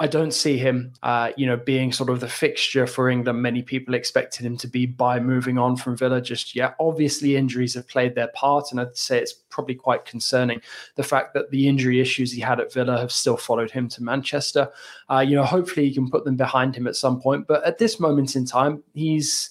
I 0.00 0.06
don't 0.06 0.32
see 0.32 0.58
him, 0.58 0.92
uh, 1.02 1.32
you 1.36 1.44
know, 1.44 1.56
being 1.56 1.90
sort 1.90 2.08
of 2.08 2.20
the 2.20 2.28
fixture 2.28 2.86
for 2.86 3.10
England. 3.10 3.42
Many 3.42 3.62
people 3.62 3.94
expected 3.94 4.46
him 4.46 4.56
to 4.58 4.68
be 4.68 4.86
by 4.86 5.18
moving 5.18 5.58
on 5.58 5.74
from 5.74 5.96
Villa 5.96 6.20
just 6.20 6.54
yet. 6.54 6.76
Obviously, 6.78 7.34
injuries 7.34 7.74
have 7.74 7.88
played 7.88 8.14
their 8.14 8.28
part, 8.28 8.70
and 8.70 8.80
I'd 8.80 8.96
say 8.96 9.18
it's 9.18 9.32
probably 9.32 9.74
quite 9.74 10.04
concerning 10.04 10.60
the 10.94 11.02
fact 11.02 11.34
that 11.34 11.50
the 11.50 11.66
injury 11.66 12.00
issues 12.00 12.30
he 12.30 12.40
had 12.40 12.60
at 12.60 12.72
Villa 12.72 12.96
have 12.96 13.10
still 13.10 13.36
followed 13.36 13.72
him 13.72 13.88
to 13.88 14.02
Manchester. 14.04 14.70
Uh, 15.10 15.18
you 15.18 15.34
know, 15.34 15.44
hopefully 15.44 15.88
he 15.88 15.94
can 15.94 16.08
put 16.08 16.24
them 16.24 16.36
behind 16.36 16.76
him 16.76 16.86
at 16.86 16.94
some 16.94 17.20
point, 17.20 17.48
but 17.48 17.64
at 17.64 17.78
this 17.78 17.98
moment 17.98 18.36
in 18.36 18.44
time, 18.44 18.84
he's, 18.94 19.50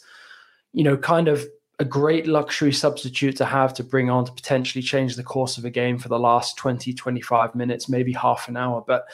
you 0.71 0.83
know, 0.83 0.95
kind 0.95 1.27
of 1.27 1.45
a 1.79 1.85
great 1.85 2.25
luxury 2.25 2.71
substitute 2.71 3.35
to 3.35 3.45
have 3.45 3.73
to 3.73 3.83
bring 3.83 4.09
on 4.09 4.25
to 4.25 4.31
potentially 4.31 4.81
change 4.81 5.15
the 5.15 5.23
course 5.23 5.57
of 5.57 5.65
a 5.65 5.69
game 5.69 5.97
for 5.99 6.09
the 6.09 6.17
last 6.17 6.57
20 6.57 6.91
25 6.91 7.53
minutes 7.53 7.87
maybe 7.87 8.11
half 8.13 8.47
an 8.47 8.57
hour 8.57 8.83
but 8.87 9.05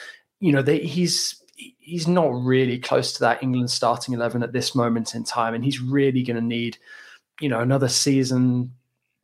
you 0.44 0.52
know, 0.52 0.62
he's 0.62 1.42
he's 1.56 2.06
not 2.06 2.28
really 2.34 2.78
close 2.78 3.14
to 3.14 3.20
that 3.20 3.42
England 3.42 3.70
starting 3.70 4.12
eleven 4.12 4.42
at 4.42 4.52
this 4.52 4.74
moment 4.74 5.14
in 5.14 5.24
time, 5.24 5.54
and 5.54 5.64
he's 5.64 5.80
really 5.80 6.22
going 6.22 6.36
to 6.36 6.42
need, 6.42 6.76
you 7.40 7.48
know, 7.48 7.60
another 7.60 7.88
season, 7.88 8.70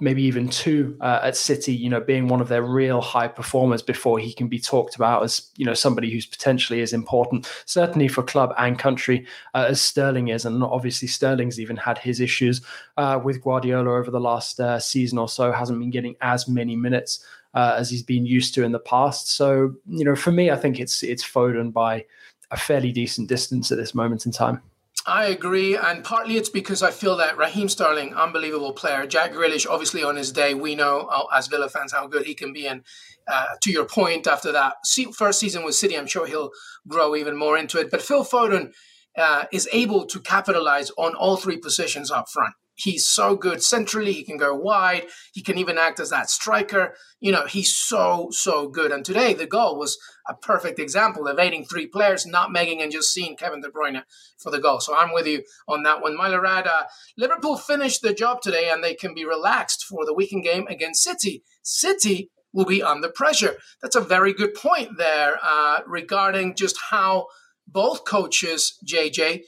maybe 0.00 0.22
even 0.22 0.48
two 0.48 0.96
uh, 1.02 1.20
at 1.22 1.36
City. 1.36 1.74
You 1.74 1.90
know, 1.90 2.00
being 2.00 2.28
one 2.28 2.40
of 2.40 2.48
their 2.48 2.62
real 2.62 3.02
high 3.02 3.28
performers 3.28 3.82
before 3.82 4.18
he 4.18 4.32
can 4.32 4.48
be 4.48 4.58
talked 4.58 4.96
about 4.96 5.22
as 5.22 5.50
you 5.56 5.66
know 5.66 5.74
somebody 5.74 6.10
who's 6.10 6.24
potentially 6.24 6.80
as 6.80 6.94
important, 6.94 7.46
certainly 7.66 8.08
for 8.08 8.22
club 8.22 8.54
and 8.56 8.78
country 8.78 9.26
uh, 9.52 9.66
as 9.68 9.78
Sterling 9.78 10.28
is, 10.28 10.46
and 10.46 10.64
obviously 10.64 11.06
Sterling's 11.06 11.60
even 11.60 11.76
had 11.76 11.98
his 11.98 12.20
issues 12.20 12.62
uh, 12.96 13.20
with 13.22 13.42
Guardiola 13.42 13.90
over 13.90 14.10
the 14.10 14.18
last 14.18 14.58
uh, 14.58 14.78
season 14.78 15.18
or 15.18 15.28
so, 15.28 15.52
hasn't 15.52 15.80
been 15.80 15.90
getting 15.90 16.16
as 16.22 16.48
many 16.48 16.76
minutes 16.76 17.22
uh, 17.54 17.75
as 17.76 17.90
he's 17.90 18.02
been 18.02 18.26
used 18.26 18.54
to 18.54 18.64
in 18.64 18.73
the 18.73 18.78
past. 18.78 19.35
So, 19.35 19.75
you 19.87 20.04
know, 20.04 20.16
for 20.16 20.33
me, 20.33 20.50
I 20.50 20.57
think 20.57 20.78
it's 20.78 21.02
it's 21.02 21.25
Foden 21.25 21.73
by 21.73 22.04
a 22.50 22.57
fairly 22.57 22.92
decent 22.92 23.28
distance 23.28 23.71
at 23.71 23.78
this 23.78 23.95
moment 23.95 24.26
in 24.26 24.33
time. 24.33 24.62
I 25.07 25.26
agree, 25.26 25.76
and 25.76 26.04
partly 26.04 26.37
it's 26.37 26.50
because 26.50 26.83
I 26.83 26.90
feel 26.90 27.16
that 27.16 27.38
Raheem 27.38 27.69
Sterling, 27.71 28.14
unbelievable 28.14 28.75
player. 28.75 29.07
Jack 29.07 29.33
Grealish, 29.33 29.66
obviously 29.69 30.02
on 30.02 30.16
his 30.16 30.30
day, 30.30 30.52
we 30.52 30.75
know 30.75 31.09
uh, 31.11 31.25
as 31.35 31.47
Villa 31.47 31.71
fans 31.71 31.92
how 31.92 32.07
good 32.07 32.26
he 32.26 32.35
can 32.35 32.52
be. 32.52 32.66
And 32.66 32.83
uh, 33.26 33.47
to 33.62 33.71
your 33.71 33.87
point, 33.87 34.26
after 34.26 34.52
that 34.52 34.75
first 35.14 35.40
season 35.40 35.64
with 35.64 35.75
City, 35.75 35.97
I'm 35.97 36.07
sure 36.07 36.26
he'll 36.26 36.50
grow 36.87 37.16
even 37.16 37.37
more 37.37 37.57
into 37.57 37.78
it. 37.78 37.90
But 37.90 38.02
Phil 38.02 38.25
Foden 38.25 38.73
uh, 39.16 39.45
is 39.52 39.69
able 39.73 40.04
to 40.07 40.21
capitalize 40.21 40.90
on 40.99 41.14
all 41.14 41.37
three 41.37 41.57
positions 41.57 42.11
up 42.11 42.28
front. 42.28 42.54
He's 42.80 43.06
so 43.06 43.37
good 43.37 43.62
centrally. 43.62 44.12
He 44.12 44.25
can 44.25 44.38
go 44.38 44.54
wide. 44.54 45.06
He 45.32 45.42
can 45.42 45.58
even 45.58 45.76
act 45.76 46.00
as 46.00 46.10
that 46.10 46.30
striker. 46.30 46.94
You 47.20 47.32
know, 47.32 47.46
he's 47.46 47.75
so, 47.76 48.28
so 48.30 48.68
good. 48.68 48.90
And 48.90 49.04
today, 49.04 49.34
the 49.34 49.46
goal 49.46 49.78
was 49.78 49.99
a 50.28 50.34
perfect 50.34 50.78
example, 50.78 51.26
evading 51.26 51.64
three 51.66 51.87
players, 51.87 52.25
not 52.25 52.52
making 52.52 52.80
and 52.80 52.90
just 52.90 53.12
seeing 53.12 53.37
Kevin 53.37 53.60
De 53.60 53.68
Bruyne 53.68 54.02
for 54.38 54.50
the 54.50 54.60
goal. 54.60 54.80
So 54.80 54.96
I'm 54.96 55.12
with 55.12 55.26
you 55.26 55.42
on 55.68 55.82
that 55.82 56.00
one. 56.00 56.16
Milorad, 56.16 56.66
uh, 56.66 56.84
Liverpool 57.18 57.56
finished 57.56 58.02
the 58.02 58.14
job 58.14 58.40
today 58.40 58.70
and 58.70 58.82
they 58.82 58.94
can 58.94 59.14
be 59.14 59.25
relaxed 59.25 59.84
for 59.84 60.06
the 60.06 60.14
weekend 60.14 60.44
game 60.44 60.66
against 60.68 61.02
City. 61.02 61.42
City 61.62 62.30
will 62.52 62.64
be 62.64 62.82
under 62.82 63.08
pressure. 63.08 63.56
That's 63.82 63.96
a 63.96 64.00
very 64.00 64.32
good 64.32 64.54
point 64.54 64.96
there 64.96 65.38
uh, 65.42 65.80
regarding 65.87 66.54
just 66.54 66.76
how 66.90 67.26
both 67.66 68.04
coaches, 68.04 68.76
JJ, 68.84 69.42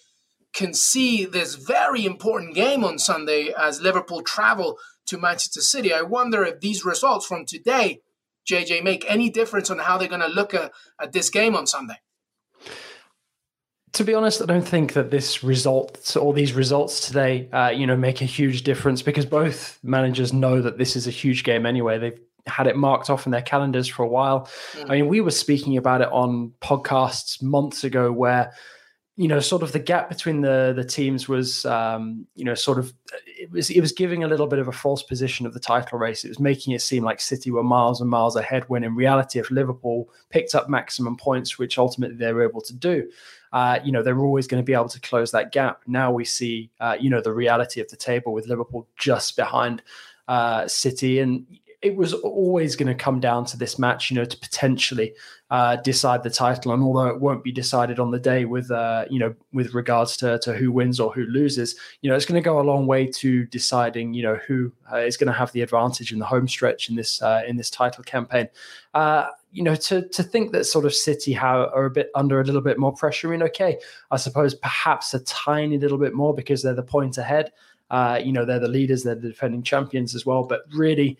can 0.53 0.75
see 0.75 1.25
this 1.25 1.55
very 1.55 2.05
important 2.05 2.55
game 2.55 2.85
on 2.85 2.99
Sunday 2.99 3.53
as 3.59 3.81
Liverpool 3.81 4.23
travel 4.23 4.79
to 5.07 5.19
Manchester 5.19 5.61
City. 5.61 5.93
I 5.93 6.03
wonder 6.03 6.45
if 6.45 6.61
these 6.61 6.85
results 6.85 7.27
from 7.27 7.45
today, 7.45 8.01
JJ, 8.51 8.83
make 8.85 9.05
any 9.09 9.31
difference 9.31 9.71
on 9.71 9.79
how 9.79 9.99
they're 9.99 10.09
going 10.09 10.21
to 10.21 10.29
look 10.29 10.55
at, 10.55 10.73
at 11.01 11.13
this 11.13 11.31
game 11.31 11.57
on 11.57 11.67
Sunday. 11.67 11.97
To 13.95 14.05
be 14.05 14.15
honest, 14.15 14.41
I 14.41 14.47
don't 14.47 14.67
think 14.67 14.95
that 14.95 15.11
this 15.11 15.45
result 15.45 16.17
or 16.19 16.33
these 16.33 16.55
results 16.55 17.07
today, 17.07 17.51
uh, 17.53 17.69
you 17.69 17.87
know, 17.87 17.97
make 17.97 18.23
a 18.23 18.27
huge 18.27 18.63
difference 18.63 19.03
because 19.03 19.27
both 19.27 19.79
managers 19.83 20.33
know 20.33 20.63
that 20.63 20.79
this 20.79 20.97
is 20.97 21.07
a 21.07 21.11
huge 21.11 21.45
game 21.45 21.67
anyway. 21.67 21.99
They've 21.99 22.19
had 22.47 22.67
it 22.67 22.77
marked 22.77 23.11
off 23.11 23.27
in 23.27 23.33
their 23.33 23.43
calendars 23.43 23.87
for 23.87 24.03
a 24.03 24.09
while. 24.09 24.49
Mm. 24.73 24.91
I 24.91 24.95
mean, 24.95 25.09
we 25.09 25.21
were 25.21 25.31
speaking 25.31 25.77
about 25.77 26.01
it 26.01 26.09
on 26.11 26.53
podcasts 26.63 27.43
months 27.43 27.85
ago 27.85 28.11
where 28.11 28.53
you 29.17 29.29
know, 29.29 29.41
sort 29.41 29.63
of 29.63 29.73
the 29.73 29.79
gap 29.79 30.09
between 30.09 30.41
the 30.41 30.73
the 30.75 30.85
teams 30.85 31.29
was, 31.29 31.67
um, 31.67 32.27
you 32.35 32.45
know, 32.45 32.55
sort 32.55 32.79
of 32.79 32.95
it 33.27 33.51
was 33.51 33.69
it 33.69 33.81
was 33.81 33.93
giving 33.93 34.25
a 34.25 34.29
little 34.29 34.47
bit 34.47 34.59
of 34.59 34.69
a 34.69 34.73
false 34.73 35.03
position 35.03 35.45
of 35.45 35.53
the 35.53 35.61
title 35.61 35.99
race. 35.99 36.25
It 36.25 36.29
was 36.29 36.41
making 36.41 36.73
it 36.73 36.81
seem 36.81 37.05
like 37.05 37.21
City 37.21 37.51
were 37.51 37.63
miles 37.63 38.01
and 38.01 38.09
miles 38.09 38.37
ahead. 38.37 38.65
When 38.69 38.85
in 38.85 38.95
reality, 38.95 39.39
if 39.39 39.51
Liverpool 39.51 40.09
picked 40.31 40.55
up 40.55 40.71
maximum 40.71 41.19
points, 41.19 41.59
which 41.59 41.77
ultimately 41.77 42.17
they 42.17 42.33
were 42.33 42.49
able 42.49 42.63
to 42.63 42.75
do, 42.75 43.11
uh, 43.53 43.81
you 43.85 43.93
know, 43.93 44.03
they 44.03 44.15
were 44.15 44.25
always 44.25 44.47
going 44.47 44.63
to 44.63 44.67
be 44.67 44.73
able 44.73 44.89
to 44.89 45.01
close 45.01 45.31
that 45.33 45.53
gap. 45.53 45.83
Now 45.87 46.11
we 46.11 46.25
see, 46.25 46.71
uh, 46.81 46.97
you 46.99 47.11
know, 47.11 47.21
the 47.21 47.35
reality 47.35 47.83
of 47.83 47.89
the 47.89 47.97
table 47.97 48.33
with 48.33 48.47
Liverpool 48.47 48.89
just 48.97 49.37
behind 49.37 49.83
uh, 50.27 50.67
City, 50.69 51.19
and 51.19 51.45
it 51.83 51.97
was 51.97 52.15
always 52.15 52.77
going 52.77 52.87
to 52.87 52.95
come 52.95 53.19
down 53.19 53.45
to 53.45 53.57
this 53.57 53.77
match, 53.77 54.11
you 54.11 54.15
know, 54.15 54.25
to 54.25 54.37
potentially 54.37 55.15
uh, 55.51 55.77
decide 55.77 56.23
the 56.23 56.31
title. 56.31 56.73
And 56.73 56.83
although 56.83 57.09
it 57.09 57.21
won't 57.21 57.43
be 57.43 57.51
decided 57.51 57.99
on 57.99 58.13
the 58.13 58.21
day 58.21 58.45
with, 58.45 58.71
uh, 58.71 59.05
you 59.11 59.19
know, 59.19 59.35
with 59.53 59.75
regards 59.75 60.17
to, 60.19 60.39
to 60.41 60.55
who 60.55 60.71
wins 60.71 61.01
or 61.01 61.13
who 61.13 61.25
loses, 61.25 61.75
you 62.01 62.09
know, 62.09 62.15
it's 62.15 62.25
going 62.25 62.41
to 62.41 62.45
go 62.45 62.61
a 62.61 62.63
long 62.63 62.87
way 62.87 63.07
to 63.09 63.45
deciding, 63.47 64.15
you 64.15 64.23
know, 64.23 64.37
who 64.47 64.73
uh, 64.93 64.99
is 64.99 65.17
going 65.17 65.27
to 65.27 65.33
have 65.33 65.51
the 65.53 65.61
advantage 65.61 66.13
in 66.13 66.21
the 66.21 66.25
home 66.25 66.47
stretch 66.47 66.89
in 66.89 66.95
this 66.95 67.21
uh, 67.21 67.43
in 67.47 67.57
this 67.57 67.69
title 67.69 68.05
campaign. 68.05 68.49
Uh, 68.95 69.27
you 69.51 69.65
know, 69.65 69.75
to 69.75 70.09
to 70.09 70.23
think 70.23 70.53
that 70.53 70.65
sort 70.65 70.85
of 70.85 70.95
City 70.95 71.37
are 71.37 71.85
a 71.85 71.91
bit 71.91 72.11
under 72.15 72.41
a 72.41 72.45
little 72.45 72.63
bit 72.63 72.79
more 72.79 72.93
pressure. 72.93 73.29
I 73.29 73.33
mean, 73.33 73.43
okay, 73.43 73.79
I 74.13 74.17
suppose 74.17 74.55
perhaps 74.55 75.15
a 75.15 75.21
tiny 75.21 75.79
little 75.79 75.99
bit 75.99 76.15
more 76.15 76.33
because 76.33 76.63
they're 76.63 76.75
the 76.75 76.83
point 76.83 77.19
ahead. 77.19 77.51
Uh, 77.91 78.19
you 78.25 78.33
know, 78.33 78.47
they're 78.47 78.59
the 78.59 78.67
leaders, 78.67 79.03
they're 79.03 79.15
the 79.15 79.29
defending 79.29 79.63
champions 79.63 80.15
as 80.15 80.25
well. 80.25 80.45
But 80.45 80.63
really, 80.75 81.19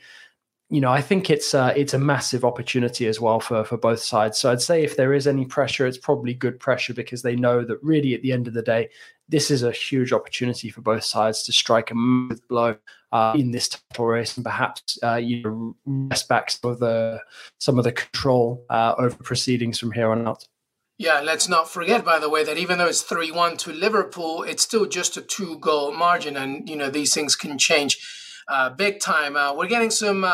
you 0.73 0.81
know, 0.81 0.91
I 0.91 1.03
think 1.03 1.29
it's 1.29 1.53
it's 1.53 1.93
a 1.93 1.99
massive 1.99 2.47
opportunity 2.47 3.07
as 3.07 3.21
well 3.21 3.41
for 3.41 3.63
for 3.63 3.77
both 3.77 4.01
sides. 4.01 4.39
So 4.39 4.51
I'd 4.51 4.63
say 4.63 4.83
if 4.83 4.97
there 4.97 5.13
is 5.13 5.27
any 5.27 5.45
pressure, 5.45 5.87
it's 5.87 5.99
probably 5.99 6.33
good 6.33 6.59
pressure 6.59 6.95
because 6.95 7.21
they 7.21 7.37
know 7.37 7.63
that 7.63 7.77
really 7.83 8.15
at 8.15 8.23
the 8.23 8.33
end 8.33 8.49
of 8.49 8.55
the 8.55 8.63
day, 8.63 8.89
this 9.29 9.51
is 9.51 9.63
a 9.63 9.71
huge 9.71 10.15
opportunity 10.15 10.71
for 10.71 10.81
both 10.81 11.05
sides 11.05 11.43
to 11.43 11.53
strike 11.53 11.91
a 11.91 11.95
massive 11.95 12.49
blow 12.49 12.77
uh, 13.13 13.35
in 13.37 13.51
this 13.51 13.69
title 13.69 14.07
race 14.07 14.35
and 14.39 14.47
perhaps 14.47 14.99
uh, 15.03 15.17
you 15.17 15.77
wrest 15.85 16.27
back 16.27 16.51
some 16.51 16.71
of 16.71 16.79
the 16.79 17.21
some 17.59 17.77
of 17.77 17.85
the 17.85 17.93
control 17.93 18.65
uh, 18.71 18.95
over 18.97 19.17
proceedings 19.17 19.79
from 19.79 19.93
here 19.93 20.11
on 20.11 20.27
out. 20.27 20.49
Yeah, 20.97 21.21
let's 21.21 21.51
not 21.51 21.69
forget, 21.69 22.03
by 22.03 22.19
the 22.19 22.31
way, 22.31 22.45
that 22.45 22.57
even 22.57 22.79
though 22.79 22.87
it's 22.87 23.03
3 23.03 23.31
1 23.31 23.59
to 23.59 23.73
Liverpool, 23.73 24.43
it's 24.43 24.63
still 24.63 24.87
just 24.87 25.19
a 25.19 25.21
two 25.21 25.59
goal 25.59 25.93
margin. 25.93 26.39
And, 26.39 26.67
you 26.67 26.77
know, 26.77 26.89
these 26.89 27.13
things 27.13 27.37
can 27.37 27.59
change 27.59 27.99
uh, 28.49 28.71
big 28.71 29.01
time. 29.01 29.37
Uh, 29.37 29.53
we're 29.55 29.67
getting 29.67 29.91
some 29.91 30.25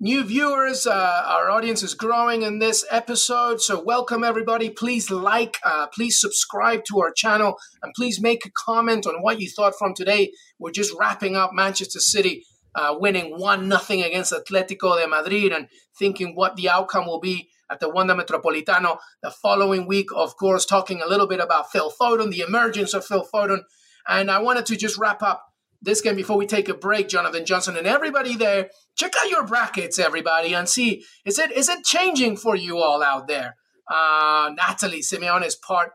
new 0.00 0.24
viewers. 0.24 0.86
Uh, 0.86 1.22
our 1.26 1.50
audience 1.50 1.82
is 1.82 1.94
growing 1.94 2.42
in 2.42 2.58
this 2.58 2.84
episode. 2.90 3.60
So, 3.60 3.80
welcome 3.80 4.24
everybody. 4.24 4.70
Please 4.70 5.10
like, 5.10 5.58
uh, 5.62 5.86
please 5.88 6.18
subscribe 6.18 6.84
to 6.86 7.00
our 7.00 7.12
channel, 7.12 7.58
and 7.82 7.92
please 7.94 8.20
make 8.20 8.46
a 8.46 8.50
comment 8.50 9.06
on 9.06 9.22
what 9.22 9.40
you 9.40 9.48
thought 9.48 9.74
from 9.78 9.94
today. 9.94 10.32
We're 10.58 10.72
just 10.72 10.94
wrapping 10.98 11.36
up 11.36 11.52
Manchester 11.52 12.00
City 12.00 12.44
uh, 12.74 12.96
winning 12.98 13.38
1 13.38 13.68
nothing 13.68 14.02
against 14.02 14.32
Atletico 14.32 15.00
de 15.00 15.06
Madrid 15.06 15.52
and 15.52 15.68
thinking 15.98 16.34
what 16.34 16.56
the 16.56 16.68
outcome 16.68 17.06
will 17.06 17.20
be 17.20 17.48
at 17.70 17.80
the 17.80 17.88
Wanda 17.88 18.14
Metropolitano 18.14 18.98
the 19.22 19.30
following 19.30 19.86
week. 19.86 20.08
Of 20.14 20.36
course, 20.36 20.64
talking 20.64 21.02
a 21.02 21.08
little 21.08 21.26
bit 21.26 21.40
about 21.40 21.70
Phil 21.70 21.92
Foden, 22.00 22.30
the 22.30 22.40
emergence 22.40 22.94
of 22.94 23.04
Phil 23.04 23.26
Foden. 23.32 23.62
And 24.08 24.30
I 24.30 24.38
wanted 24.40 24.66
to 24.66 24.76
just 24.76 24.98
wrap 24.98 25.22
up 25.22 25.49
this 25.82 26.00
game 26.00 26.16
before 26.16 26.36
we 26.36 26.46
take 26.46 26.68
a 26.68 26.74
break, 26.74 27.08
Jonathan 27.08 27.44
Johnson, 27.44 27.76
and 27.76 27.86
everybody 27.86 28.36
there. 28.36 28.70
Check 28.96 29.14
out 29.16 29.30
your 29.30 29.46
brackets, 29.46 29.98
everybody, 29.98 30.54
and 30.54 30.68
see 30.68 31.04
is 31.24 31.38
it 31.38 31.52
is 31.52 31.68
it 31.68 31.84
changing 31.84 32.36
for 32.36 32.56
you 32.56 32.78
all 32.78 33.02
out 33.02 33.28
there? 33.28 33.56
Uh, 33.90 34.50
Natalie 34.56 35.00
Simeone's 35.00 35.56
part 35.56 35.92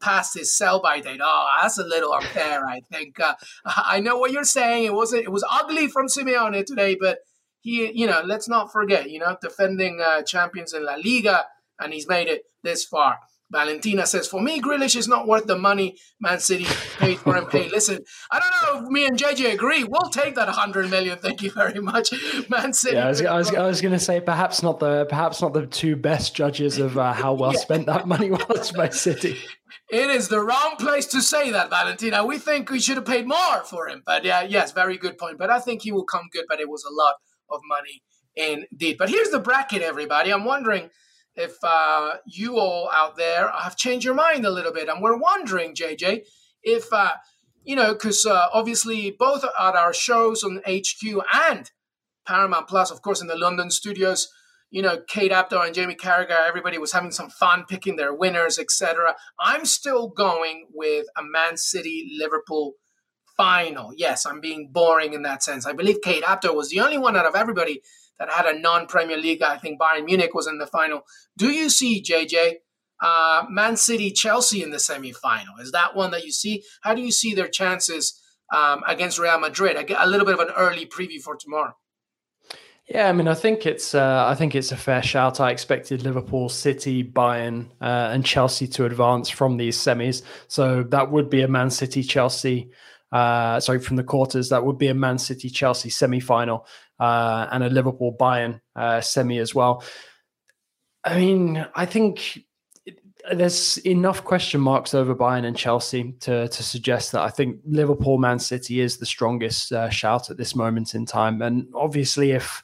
past 0.00 0.34
his 0.34 0.56
sell 0.56 0.80
by 0.80 1.00
date. 1.00 1.20
Oh, 1.22 1.48
that's 1.60 1.78
a 1.78 1.84
little 1.84 2.12
unfair, 2.12 2.66
I 2.66 2.80
think. 2.92 3.20
Uh, 3.20 3.34
I 3.64 4.00
know 4.00 4.18
what 4.18 4.32
you're 4.32 4.44
saying. 4.44 4.84
It 4.84 4.94
wasn't. 4.94 5.24
It 5.24 5.32
was 5.32 5.44
ugly 5.50 5.88
from 5.88 6.06
Simeone 6.06 6.64
today, 6.64 6.96
but 6.98 7.18
he, 7.60 7.90
you 7.92 8.06
know, 8.06 8.22
let's 8.24 8.48
not 8.48 8.72
forget, 8.72 9.10
you 9.10 9.18
know, 9.18 9.36
defending 9.40 10.00
uh, 10.00 10.22
champions 10.22 10.72
in 10.72 10.84
La 10.84 10.94
Liga, 10.94 11.46
and 11.78 11.92
he's 11.92 12.08
made 12.08 12.28
it 12.28 12.42
this 12.62 12.84
far. 12.84 13.18
Valentina 13.50 14.06
says, 14.06 14.26
for 14.26 14.42
me, 14.42 14.60
Grealish 14.60 14.94
is 14.94 15.08
not 15.08 15.26
worth 15.26 15.46
the 15.46 15.56
money 15.56 15.96
Man 16.20 16.38
City 16.38 16.66
paid 16.98 17.18
for 17.18 17.36
him. 17.36 17.46
Hey, 17.58 17.68
listen, 17.70 17.98
I 18.30 18.40
don't 18.40 18.50
know 18.62 18.86
if 18.86 18.92
me 18.92 19.06
and 19.06 19.18
JJ 19.18 19.54
agree. 19.54 19.82
We'll 19.82 20.10
take 20.10 20.34
that 20.34 20.48
100 20.48 20.90
million. 20.90 21.18
Thank 21.18 21.42
you 21.42 21.50
very 21.50 21.80
much. 21.80 22.12
Man 22.50 22.72
City. 22.72 22.96
Yeah, 22.96 23.06
I 23.06 23.08
was, 23.08 23.22
was, 23.22 23.52
was 23.52 23.80
going 23.80 23.92
to 23.92 23.98
say 23.98 24.20
perhaps 24.20 24.62
not 24.62 24.78
the 24.78 25.06
perhaps 25.06 25.40
not 25.40 25.54
the 25.54 25.66
two 25.66 25.96
best 25.96 26.34
judges 26.34 26.78
of 26.78 26.98
uh, 26.98 27.12
how 27.14 27.32
well 27.32 27.52
yeah. 27.54 27.58
spent 27.58 27.86
that 27.86 28.06
money 28.06 28.30
was 28.30 28.70
by 28.72 28.90
City. 28.90 29.38
It 29.90 30.10
is 30.10 30.28
the 30.28 30.40
wrong 30.40 30.74
place 30.78 31.06
to 31.06 31.22
say 31.22 31.50
that, 31.50 31.70
Valentina. 31.70 32.24
We 32.24 32.38
think 32.38 32.70
we 32.70 32.80
should 32.80 32.96
have 32.96 33.06
paid 33.06 33.26
more 33.26 33.64
for 33.64 33.88
him. 33.88 34.02
But 34.04 34.24
yeah, 34.24 34.42
yes, 34.42 34.72
very 34.72 34.98
good 34.98 35.16
point. 35.16 35.38
But 35.38 35.48
I 35.50 35.58
think 35.58 35.82
he 35.82 35.92
will 35.92 36.04
come 36.04 36.28
good, 36.32 36.44
but 36.48 36.60
it 36.60 36.68
was 36.68 36.84
a 36.84 36.92
lot 36.92 37.14
of 37.50 37.60
money 37.66 38.02
indeed. 38.36 38.96
But 38.98 39.08
here's 39.08 39.30
the 39.30 39.40
bracket, 39.40 39.80
everybody. 39.80 40.30
I'm 40.30 40.44
wondering– 40.44 40.90
if 41.38 41.56
uh, 41.62 42.14
you 42.26 42.58
all 42.58 42.90
out 42.92 43.16
there 43.16 43.50
have 43.50 43.76
changed 43.76 44.04
your 44.04 44.14
mind 44.14 44.44
a 44.44 44.50
little 44.50 44.72
bit. 44.72 44.88
And 44.88 45.00
we're 45.00 45.16
wondering, 45.16 45.74
JJ, 45.74 46.26
if, 46.64 46.92
uh, 46.92 47.12
you 47.62 47.76
know, 47.76 47.92
because 47.92 48.26
uh, 48.26 48.48
obviously 48.52 49.14
both 49.16 49.44
at 49.44 49.76
our 49.76 49.94
shows 49.94 50.42
on 50.42 50.60
HQ 50.66 51.22
and 51.48 51.70
Paramount 52.26 52.66
Plus, 52.66 52.90
of 52.90 53.02
course, 53.02 53.22
in 53.22 53.28
the 53.28 53.38
London 53.38 53.70
studios, 53.70 54.28
you 54.70 54.82
know, 54.82 54.98
Kate 55.08 55.30
Abdo 55.30 55.64
and 55.64 55.74
Jamie 55.74 55.94
Carragher, 55.94 56.46
everybody 56.46 56.76
was 56.76 56.92
having 56.92 57.12
some 57.12 57.30
fun 57.30 57.64
picking 57.68 57.94
their 57.94 58.12
winners, 58.12 58.58
etc. 58.58 59.14
I'm 59.38 59.64
still 59.64 60.08
going 60.08 60.66
with 60.74 61.06
a 61.16 61.22
Man 61.22 61.56
City 61.56 62.10
Liverpool 62.18 62.74
final. 63.36 63.92
Yes, 63.96 64.26
I'm 64.26 64.40
being 64.40 64.70
boring 64.72 65.12
in 65.14 65.22
that 65.22 65.44
sense. 65.44 65.64
I 65.64 65.72
believe 65.72 66.02
Kate 66.02 66.24
Abdo 66.24 66.54
was 66.54 66.68
the 66.68 66.80
only 66.80 66.98
one 66.98 67.16
out 67.16 67.26
of 67.26 67.36
everybody 67.36 67.80
that 68.18 68.30
had 68.30 68.46
a 68.46 68.58
non-Premier 68.58 69.16
League. 69.16 69.42
I 69.42 69.56
think 69.56 69.80
Bayern 69.80 70.04
Munich 70.04 70.34
was 70.34 70.46
in 70.46 70.58
the 70.58 70.66
final. 70.66 71.02
Do 71.36 71.50
you 71.50 71.70
see 71.70 72.02
JJ 72.02 72.54
uh, 73.00 73.44
Man 73.48 73.76
City 73.76 74.10
Chelsea 74.10 74.62
in 74.62 74.70
the 74.70 74.78
semi-final? 74.78 75.56
Is 75.60 75.72
that 75.72 75.94
one 75.94 76.10
that 76.10 76.24
you 76.24 76.32
see? 76.32 76.64
How 76.82 76.94
do 76.94 77.02
you 77.02 77.12
see 77.12 77.34
their 77.34 77.48
chances 77.48 78.20
um, 78.54 78.82
against 78.86 79.18
Real 79.18 79.38
Madrid? 79.38 79.76
I 79.76 79.82
get 79.82 80.00
a 80.00 80.06
little 80.06 80.26
bit 80.26 80.34
of 80.34 80.40
an 80.40 80.54
early 80.56 80.86
preview 80.86 81.20
for 81.20 81.36
tomorrow. 81.36 81.74
Yeah, 82.88 83.10
I 83.10 83.12
mean, 83.12 83.28
I 83.28 83.34
think 83.34 83.66
it's 83.66 83.94
uh, 83.94 84.24
I 84.26 84.34
think 84.34 84.54
it's 84.54 84.72
a 84.72 84.76
fair 84.76 85.02
shout. 85.02 85.40
I 85.40 85.50
expected 85.50 86.02
Liverpool, 86.02 86.48
City, 86.48 87.04
Bayern, 87.04 87.66
uh, 87.82 88.08
and 88.12 88.24
Chelsea 88.24 88.66
to 88.68 88.86
advance 88.86 89.28
from 89.28 89.58
these 89.58 89.76
semis, 89.76 90.22
so 90.46 90.82
that 90.84 91.10
would 91.10 91.28
be 91.28 91.42
a 91.42 91.48
Man 91.48 91.68
City 91.68 92.02
Chelsea. 92.02 92.70
Uh, 93.10 93.58
sorry, 93.60 93.78
from 93.78 93.96
the 93.96 94.04
quarters, 94.04 94.50
that 94.50 94.64
would 94.64 94.78
be 94.78 94.88
a 94.88 94.94
Man 94.94 95.18
City 95.18 95.48
Chelsea 95.48 95.90
semi 95.90 96.20
final 96.20 96.66
uh, 97.00 97.46
and 97.50 97.64
a 97.64 97.70
Liverpool 97.70 98.14
Bayern 98.18 98.60
uh, 98.76 99.00
semi 99.00 99.38
as 99.38 99.54
well. 99.54 99.82
I 101.04 101.16
mean, 101.16 101.66
I 101.74 101.86
think 101.86 102.44
there's 103.32 103.78
enough 103.78 104.24
question 104.24 104.60
marks 104.60 104.94
over 104.94 105.14
Bayern 105.14 105.44
and 105.44 105.56
Chelsea 105.56 106.12
to 106.20 106.48
to 106.48 106.62
suggest 106.62 107.12
that 107.12 107.22
I 107.22 107.30
think 107.30 107.60
Liverpool, 107.64 108.18
Man 108.18 108.38
City 108.38 108.80
is 108.80 108.98
the 108.98 109.06
strongest 109.06 109.72
uh, 109.72 109.90
shout 109.90 110.30
at 110.30 110.36
this 110.36 110.54
moment 110.54 110.94
in 110.94 111.06
time. 111.06 111.42
And 111.42 111.68
obviously, 111.74 112.32
if 112.32 112.62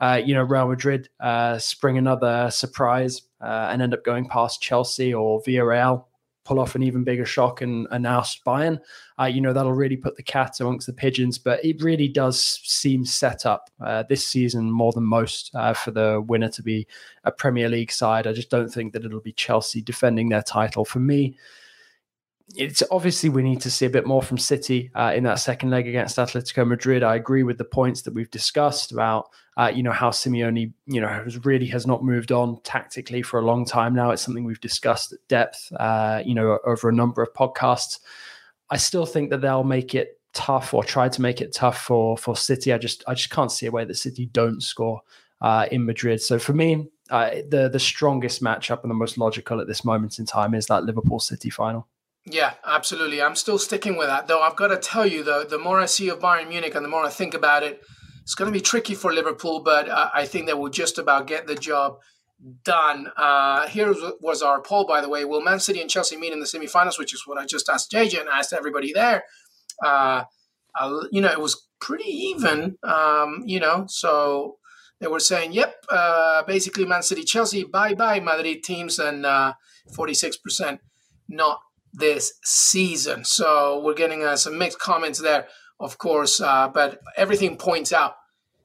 uh, 0.00 0.20
you 0.24 0.34
know 0.34 0.42
Real 0.42 0.68
Madrid 0.68 1.08
uh, 1.20 1.58
spring 1.58 1.98
another 1.98 2.50
surprise 2.50 3.22
uh, 3.40 3.68
and 3.70 3.82
end 3.82 3.94
up 3.94 4.04
going 4.04 4.28
past 4.28 4.62
Chelsea 4.62 5.12
or 5.12 5.42
Villarreal, 5.42 6.05
pull 6.46 6.60
off 6.60 6.76
an 6.76 6.82
even 6.82 7.02
bigger 7.02 7.26
shock 7.26 7.60
and, 7.60 7.88
oust 8.06 8.44
Bayern, 8.44 8.78
uh, 9.18 9.24
you 9.24 9.40
know, 9.40 9.52
that'll 9.52 9.72
really 9.72 9.96
put 9.96 10.16
the 10.16 10.22
cat 10.22 10.60
amongst 10.60 10.86
the 10.86 10.92
pigeons. 10.92 11.38
But 11.38 11.62
it 11.64 11.82
really 11.82 12.08
does 12.08 12.60
seem 12.62 13.04
set 13.04 13.44
up 13.44 13.68
uh, 13.84 14.04
this 14.08 14.26
season 14.26 14.70
more 14.70 14.92
than 14.92 15.04
most 15.04 15.50
uh, 15.54 15.74
for 15.74 15.90
the 15.90 16.24
winner 16.26 16.48
to 16.50 16.62
be 16.62 16.86
a 17.24 17.32
Premier 17.32 17.68
League 17.68 17.90
side. 17.90 18.26
I 18.26 18.32
just 18.32 18.50
don't 18.50 18.72
think 18.72 18.92
that 18.92 19.04
it'll 19.04 19.20
be 19.20 19.32
Chelsea 19.32 19.82
defending 19.82 20.28
their 20.28 20.42
title. 20.42 20.84
For 20.84 21.00
me, 21.00 21.36
it's 22.54 22.82
obviously 22.90 23.28
we 23.28 23.42
need 23.42 23.60
to 23.62 23.70
see 23.70 23.86
a 23.86 23.90
bit 23.90 24.06
more 24.06 24.22
from 24.22 24.38
City 24.38 24.90
uh, 24.94 25.12
in 25.14 25.24
that 25.24 25.40
second 25.40 25.70
leg 25.70 25.88
against 25.88 26.16
Atletico 26.16 26.66
Madrid. 26.66 27.02
I 27.02 27.16
agree 27.16 27.42
with 27.42 27.58
the 27.58 27.64
points 27.64 28.02
that 28.02 28.14
we've 28.14 28.30
discussed 28.30 28.92
about 28.92 29.28
uh, 29.56 29.72
you 29.74 29.82
know 29.82 29.92
how 29.92 30.10
Simeone 30.10 30.72
you 30.86 31.00
know 31.00 31.08
has 31.08 31.44
really 31.44 31.66
has 31.66 31.86
not 31.86 32.04
moved 32.04 32.30
on 32.30 32.60
tactically 32.62 33.22
for 33.22 33.40
a 33.40 33.44
long 33.44 33.64
time 33.64 33.94
now. 33.94 34.10
It's 34.10 34.22
something 34.22 34.44
we've 34.44 34.60
discussed 34.60 35.12
at 35.12 35.18
depth, 35.28 35.72
uh, 35.78 36.22
you 36.24 36.34
know, 36.34 36.58
over 36.66 36.88
a 36.88 36.94
number 36.94 37.22
of 37.22 37.32
podcasts. 37.32 37.98
I 38.70 38.76
still 38.76 39.06
think 39.06 39.30
that 39.30 39.40
they'll 39.40 39.64
make 39.64 39.94
it 39.94 40.20
tough 40.34 40.74
or 40.74 40.84
try 40.84 41.08
to 41.08 41.22
make 41.22 41.40
it 41.40 41.54
tough 41.54 41.80
for 41.80 42.18
for 42.18 42.36
City. 42.36 42.72
I 42.72 42.78
just 42.78 43.02
I 43.06 43.14
just 43.14 43.30
can't 43.30 43.50
see 43.50 43.66
a 43.66 43.70
way 43.70 43.84
that 43.86 43.96
City 43.96 44.26
don't 44.26 44.62
score 44.62 45.00
uh, 45.40 45.66
in 45.72 45.86
Madrid. 45.86 46.20
So 46.20 46.38
for 46.38 46.52
me, 46.52 46.88
uh, 47.08 47.30
the 47.48 47.70
the 47.72 47.80
strongest 47.80 48.42
matchup 48.42 48.82
and 48.82 48.90
the 48.90 48.94
most 48.94 49.16
logical 49.16 49.60
at 49.60 49.66
this 49.66 49.86
moment 49.86 50.18
in 50.18 50.26
time 50.26 50.54
is 50.54 50.66
that 50.66 50.84
Liverpool 50.84 51.18
City 51.18 51.48
final. 51.48 51.88
Yeah, 52.28 52.54
absolutely. 52.64 53.22
I'm 53.22 53.36
still 53.36 53.58
sticking 53.58 53.96
with 53.96 54.08
that, 54.08 54.26
though. 54.26 54.42
I've 54.42 54.56
got 54.56 54.68
to 54.68 54.78
tell 54.78 55.06
you, 55.06 55.22
though, 55.22 55.44
the 55.44 55.58
more 55.58 55.78
I 55.78 55.86
see 55.86 56.08
of 56.08 56.18
Bayern 56.18 56.48
Munich 56.48 56.74
and 56.74 56.84
the 56.84 56.88
more 56.88 57.04
I 57.04 57.08
think 57.08 57.34
about 57.34 57.62
it, 57.62 57.80
it's 58.22 58.34
going 58.34 58.52
to 58.52 58.52
be 58.52 58.60
tricky 58.60 58.96
for 58.96 59.12
Liverpool, 59.12 59.60
but 59.60 59.88
uh, 59.88 60.10
I 60.12 60.26
think 60.26 60.46
they 60.46 60.54
will 60.54 60.68
just 60.68 60.98
about 60.98 61.28
get 61.28 61.46
the 61.46 61.54
job 61.54 61.98
done. 62.64 63.12
Uh, 63.16 63.68
here 63.68 63.94
was 64.20 64.42
our 64.42 64.60
poll, 64.60 64.84
by 64.84 65.00
the 65.00 65.08
way. 65.08 65.24
Will 65.24 65.40
Man 65.40 65.60
City 65.60 65.80
and 65.80 65.88
Chelsea 65.88 66.16
meet 66.16 66.32
in 66.32 66.40
the 66.40 66.46
semifinals? 66.46 66.98
Which 66.98 67.14
is 67.14 67.22
what 67.26 67.38
I 67.38 67.46
just 67.46 67.68
asked 67.68 67.92
JJ 67.92 68.18
and 68.20 68.28
asked 68.28 68.52
everybody 68.52 68.92
there. 68.92 69.22
Uh, 69.84 70.24
you 71.12 71.20
know, 71.20 71.30
it 71.30 71.40
was 71.40 71.68
pretty 71.78 72.10
even. 72.10 72.76
Um, 72.82 73.44
you 73.46 73.60
know, 73.60 73.84
so 73.88 74.56
they 74.98 75.06
were 75.06 75.20
saying, 75.20 75.52
"Yep, 75.52 75.86
uh, 75.88 76.42
basically 76.42 76.84
Man 76.84 77.04
City, 77.04 77.22
Chelsea, 77.22 77.62
bye 77.62 77.94
bye 77.94 78.18
Madrid 78.18 78.64
teams," 78.64 78.98
and 78.98 79.24
uh, 79.24 79.54
forty 79.94 80.14
six 80.14 80.36
percent 80.36 80.80
not 81.28 81.60
this 81.96 82.34
season. 82.44 83.24
So 83.24 83.80
we're 83.82 83.94
getting 83.94 84.22
uh, 84.22 84.36
some 84.36 84.58
mixed 84.58 84.78
comments 84.78 85.20
there, 85.20 85.48
of 85.80 85.98
course. 85.98 86.40
Uh, 86.40 86.68
but 86.68 87.00
everything 87.16 87.56
points 87.56 87.92
out 87.92 88.14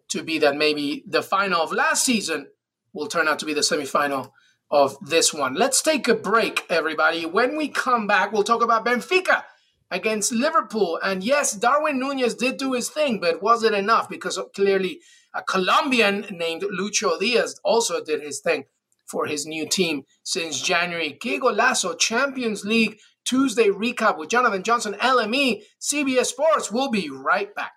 to 0.09 0.21
be 0.21 0.37
that 0.39 0.57
maybe 0.57 1.03
the 1.07 1.23
final 1.23 1.61
of 1.61 1.71
last 1.71 2.03
season 2.03 2.47
will 2.93 3.07
turn 3.07 3.27
out 3.27 3.39
to 3.39 3.45
be 3.45 3.53
the 3.53 3.61
semifinal 3.61 4.31
of 4.69 4.97
this 5.01 5.33
one. 5.33 5.55
Let's 5.55 5.81
take 5.81 6.07
a 6.07 6.13
break, 6.13 6.65
everybody. 6.69 7.25
When 7.25 7.57
we 7.57 7.69
come 7.69 8.05
back, 8.07 8.31
we'll 8.31 8.43
talk 8.43 8.61
about 8.61 8.85
Benfica 8.85 9.43
against 9.89 10.31
Liverpool. 10.31 10.99
And 11.01 11.23
yes, 11.23 11.53
Darwin 11.53 11.99
Nunez 11.99 12.35
did 12.35 12.57
do 12.57 12.73
his 12.73 12.89
thing, 12.89 13.19
but 13.19 13.41
was 13.41 13.63
it 13.63 13.73
enough? 13.73 14.09
Because 14.09 14.39
clearly 14.53 14.99
a 15.33 15.41
Colombian 15.41 16.25
named 16.31 16.63
Lucho 16.63 17.17
Diaz 17.19 17.59
also 17.63 18.03
did 18.03 18.21
his 18.21 18.39
thing 18.41 18.65
for 19.05 19.25
his 19.25 19.45
new 19.45 19.67
team 19.67 20.03
since 20.23 20.61
January. 20.61 21.11
Que 21.11 21.39
Golazo 21.39 21.97
Champions 21.99 22.63
League 22.65 22.97
Tuesday 23.25 23.67
recap 23.67 24.17
with 24.17 24.29
Jonathan 24.29 24.63
Johnson, 24.63 24.95
LME, 25.01 25.63
CBS 25.79 26.25
Sports. 26.25 26.71
We'll 26.71 26.91
be 26.91 27.09
right 27.09 27.53
back. 27.55 27.73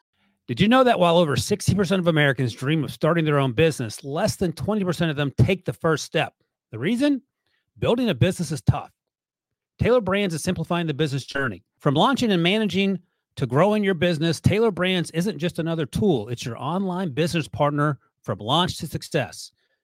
Did 0.46 0.60
you 0.60 0.68
know 0.68 0.84
that 0.84 0.98
while 0.98 1.16
over 1.16 1.36
60% 1.36 1.98
of 1.98 2.06
Americans 2.06 2.52
dream 2.52 2.84
of 2.84 2.92
starting 2.92 3.24
their 3.24 3.38
own 3.38 3.52
business, 3.52 4.04
less 4.04 4.36
than 4.36 4.52
20% 4.52 5.08
of 5.08 5.16
them 5.16 5.32
take 5.38 5.64
the 5.64 5.72
first 5.72 6.04
step? 6.04 6.34
The 6.70 6.78
reason? 6.78 7.22
Building 7.78 8.10
a 8.10 8.14
business 8.14 8.52
is 8.52 8.60
tough. 8.60 8.90
Tailor 9.78 10.02
Brands 10.02 10.34
is 10.34 10.42
simplifying 10.42 10.86
the 10.86 10.94
business 10.94 11.24
journey. 11.24 11.64
From 11.78 11.94
launching 11.94 12.30
and 12.30 12.42
managing 12.42 13.00
to 13.36 13.46
growing 13.46 13.82
your 13.82 13.94
business, 13.94 14.40
Tailor 14.40 14.70
Brands 14.70 15.10
isn't 15.10 15.38
just 15.38 15.58
another 15.58 15.86
tool, 15.86 16.28
it's 16.28 16.44
your 16.44 16.58
online 16.58 17.10
business 17.10 17.48
partner 17.48 17.98
from 18.22 18.38
launch 18.38 18.78
to 18.78 18.86
success. 18.86 19.50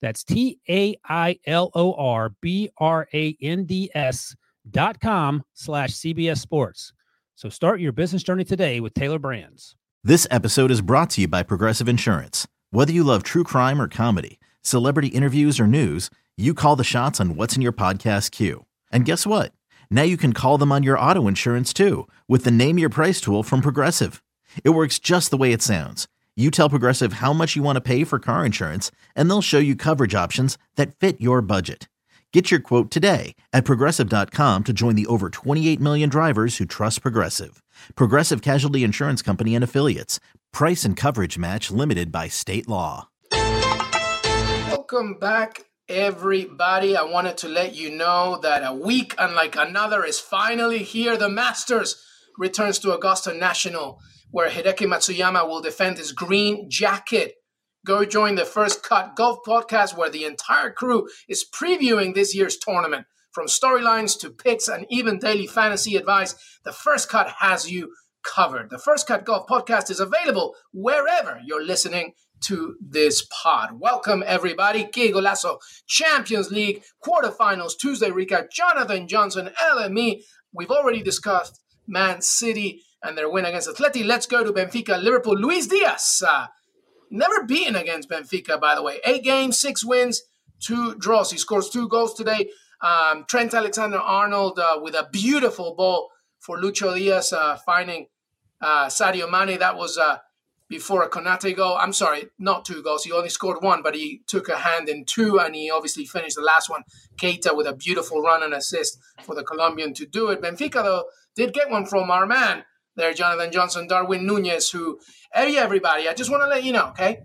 That's 0.00 0.24
T 0.24 0.58
A 0.68 0.96
I 1.08 1.38
L 1.46 1.70
O 1.74 1.94
R 1.94 2.34
B 2.40 2.70
R 2.78 3.08
A 3.12 3.36
N 3.40 3.64
D 3.64 3.90
S 3.94 4.36
dot 4.70 5.00
com 5.00 5.42
slash 5.54 5.90
CBS 5.92 6.38
Sports. 6.38 6.92
So 7.34 7.48
start 7.48 7.80
your 7.80 7.92
business 7.92 8.22
journey 8.22 8.44
today 8.44 8.80
with 8.80 8.94
Tailor 8.94 9.18
Brands. 9.18 9.76
This 10.04 10.26
episode 10.30 10.70
is 10.70 10.80
brought 10.80 11.10
to 11.10 11.22
you 11.22 11.28
by 11.28 11.42
Progressive 11.42 11.88
Insurance. 11.88 12.46
Whether 12.70 12.92
you 12.92 13.04
love 13.04 13.22
true 13.22 13.44
crime 13.44 13.80
or 13.80 13.88
comedy, 13.88 14.38
celebrity 14.62 15.08
interviews 15.08 15.58
or 15.60 15.66
news, 15.66 16.10
you 16.36 16.54
call 16.54 16.76
the 16.76 16.84
shots 16.84 17.20
on 17.20 17.34
what's 17.36 17.56
in 17.56 17.62
your 17.62 17.72
podcast 17.72 18.30
queue. 18.30 18.64
And 18.92 19.04
guess 19.04 19.26
what? 19.26 19.52
Now 19.90 20.02
you 20.02 20.16
can 20.16 20.32
call 20.32 20.58
them 20.58 20.70
on 20.72 20.82
your 20.82 20.98
auto 20.98 21.26
insurance 21.26 21.72
too 21.72 22.06
with 22.28 22.44
the 22.44 22.50
Name 22.50 22.78
Your 22.78 22.90
Price 22.90 23.20
tool 23.20 23.42
from 23.42 23.60
Progressive. 23.60 24.22
It 24.64 24.70
works 24.70 24.98
just 24.98 25.30
the 25.30 25.36
way 25.36 25.52
it 25.52 25.62
sounds. 25.62 26.08
You 26.38 26.52
tell 26.52 26.70
Progressive 26.70 27.14
how 27.14 27.32
much 27.32 27.56
you 27.56 27.64
want 27.64 27.76
to 27.76 27.80
pay 27.80 28.04
for 28.04 28.20
car 28.20 28.46
insurance, 28.46 28.92
and 29.16 29.28
they'll 29.28 29.42
show 29.42 29.58
you 29.58 29.74
coverage 29.74 30.14
options 30.14 30.56
that 30.76 30.94
fit 30.94 31.20
your 31.20 31.42
budget. 31.42 31.88
Get 32.32 32.52
your 32.52 32.60
quote 32.60 32.92
today 32.92 33.34
at 33.52 33.64
progressive.com 33.64 34.62
to 34.62 34.72
join 34.72 34.94
the 34.94 35.06
over 35.06 35.30
28 35.30 35.80
million 35.80 36.08
drivers 36.08 36.58
who 36.58 36.64
trust 36.64 37.02
Progressive. 37.02 37.60
Progressive 37.96 38.40
Casualty 38.40 38.84
Insurance 38.84 39.20
Company 39.20 39.56
and 39.56 39.64
Affiliates. 39.64 40.20
Price 40.52 40.84
and 40.84 40.96
coverage 40.96 41.38
match 41.38 41.72
limited 41.72 42.12
by 42.12 42.28
state 42.28 42.68
law. 42.68 43.08
Welcome 43.32 45.18
back, 45.18 45.64
everybody. 45.88 46.96
I 46.96 47.02
wanted 47.02 47.36
to 47.38 47.48
let 47.48 47.74
you 47.74 47.90
know 47.90 48.38
that 48.44 48.62
a 48.64 48.72
week 48.72 49.12
unlike 49.18 49.56
another 49.56 50.04
is 50.04 50.20
finally 50.20 50.84
here. 50.84 51.16
The 51.16 51.28
Masters 51.28 52.00
returns 52.38 52.78
to 52.78 52.94
Augusta 52.94 53.34
National, 53.34 53.98
where 54.30 54.48
Hideki 54.48 54.86
Matsuyama 54.86 55.46
will 55.48 55.60
defend 55.60 55.98
his 55.98 56.12
green 56.12 56.68
jacket 56.70 57.34
Go 57.88 58.04
join 58.04 58.34
the 58.34 58.44
First 58.44 58.82
Cut 58.82 59.16
Golf 59.16 59.38
Podcast, 59.46 59.96
where 59.96 60.10
the 60.10 60.24
entire 60.24 60.70
crew 60.70 61.08
is 61.26 61.46
previewing 61.48 62.14
this 62.14 62.34
year's 62.34 62.58
tournament. 62.58 63.06
From 63.30 63.46
storylines 63.46 64.18
to 64.20 64.30
picks 64.30 64.68
and 64.68 64.84
even 64.90 65.18
daily 65.18 65.46
fantasy 65.46 65.96
advice, 65.96 66.34
the 66.64 66.72
First 66.72 67.08
Cut 67.08 67.36
has 67.38 67.70
you 67.70 67.94
covered. 68.22 68.68
The 68.68 68.78
First 68.78 69.06
Cut 69.06 69.24
Golf 69.24 69.46
Podcast 69.48 69.90
is 69.90 70.00
available 70.00 70.54
wherever 70.72 71.40
you're 71.42 71.64
listening 71.64 72.12
to 72.42 72.76
this 72.80 73.26
pod. 73.30 73.80
Welcome, 73.80 74.22
everybody. 74.26 74.84
Que 74.84 75.12
Champions 75.86 76.50
League 76.50 76.82
quarterfinals 77.02 77.78
Tuesday 77.80 78.10
recap. 78.10 78.50
Jonathan 78.50 79.08
Johnson, 79.08 79.50
LME. 79.62 80.22
We've 80.52 80.70
already 80.70 81.02
discussed 81.02 81.58
Man 81.86 82.20
City 82.20 82.82
and 83.02 83.16
their 83.16 83.30
win 83.30 83.44
against 83.44 83.68
Atleti. 83.68 84.04
Let's 84.04 84.26
go 84.26 84.44
to 84.44 84.52
Benfica, 84.52 85.02
Liverpool. 85.02 85.36
Luis 85.38 85.66
Diaz. 85.66 86.22
Uh, 86.26 86.46
Never 87.10 87.44
beaten 87.44 87.76
against 87.76 88.08
Benfica, 88.10 88.60
by 88.60 88.74
the 88.74 88.82
way. 88.82 89.00
Eight 89.04 89.24
games, 89.24 89.58
six 89.58 89.84
wins, 89.84 90.22
two 90.60 90.94
draws. 90.96 91.30
He 91.30 91.38
scores 91.38 91.70
two 91.70 91.88
goals 91.88 92.14
today. 92.14 92.50
Um, 92.80 93.24
Trent 93.28 93.54
Alexander 93.54 93.98
Arnold 93.98 94.58
uh, 94.58 94.78
with 94.80 94.94
a 94.94 95.08
beautiful 95.10 95.74
ball 95.74 96.10
for 96.38 96.58
Lucho 96.58 96.94
Diaz, 96.94 97.32
uh, 97.32 97.56
finding 97.56 98.06
uh, 98.60 98.86
Sadio 98.86 99.30
Mane. 99.30 99.58
That 99.58 99.76
was 99.76 99.98
uh, 99.98 100.18
before 100.68 101.02
a 101.02 101.08
Konate 101.08 101.56
goal. 101.56 101.76
I'm 101.76 101.92
sorry, 101.92 102.28
not 102.38 102.64
two 102.64 102.82
goals. 102.82 103.04
He 103.04 103.12
only 103.12 103.30
scored 103.30 103.62
one, 103.62 103.82
but 103.82 103.94
he 103.94 104.22
took 104.26 104.48
a 104.48 104.56
hand 104.56 104.88
in 104.88 105.04
two, 105.06 105.40
and 105.40 105.54
he 105.54 105.70
obviously 105.70 106.04
finished 106.04 106.36
the 106.36 106.42
last 106.42 106.68
one. 106.68 106.82
Keita 107.16 107.56
with 107.56 107.66
a 107.66 107.74
beautiful 107.74 108.20
run 108.22 108.42
and 108.42 108.54
assist 108.54 108.98
for 109.22 109.34
the 109.34 109.42
Colombian 109.42 109.94
to 109.94 110.06
do 110.06 110.28
it. 110.28 110.42
Benfica, 110.42 110.82
though, 110.84 111.04
did 111.34 111.54
get 111.54 111.70
one 111.70 111.86
from 111.86 112.10
our 112.10 112.26
man 112.26 112.64
there, 112.98 113.14
Jonathan 113.14 113.52
Johnson, 113.52 113.86
Darwin 113.86 114.26
Nunez, 114.26 114.70
who, 114.70 114.98
hey, 115.32 115.56
everybody, 115.56 116.08
I 116.08 116.14
just 116.14 116.30
want 116.30 116.42
to 116.42 116.48
let 116.48 116.64
you 116.64 116.72
know, 116.72 116.88
okay? 116.88 117.20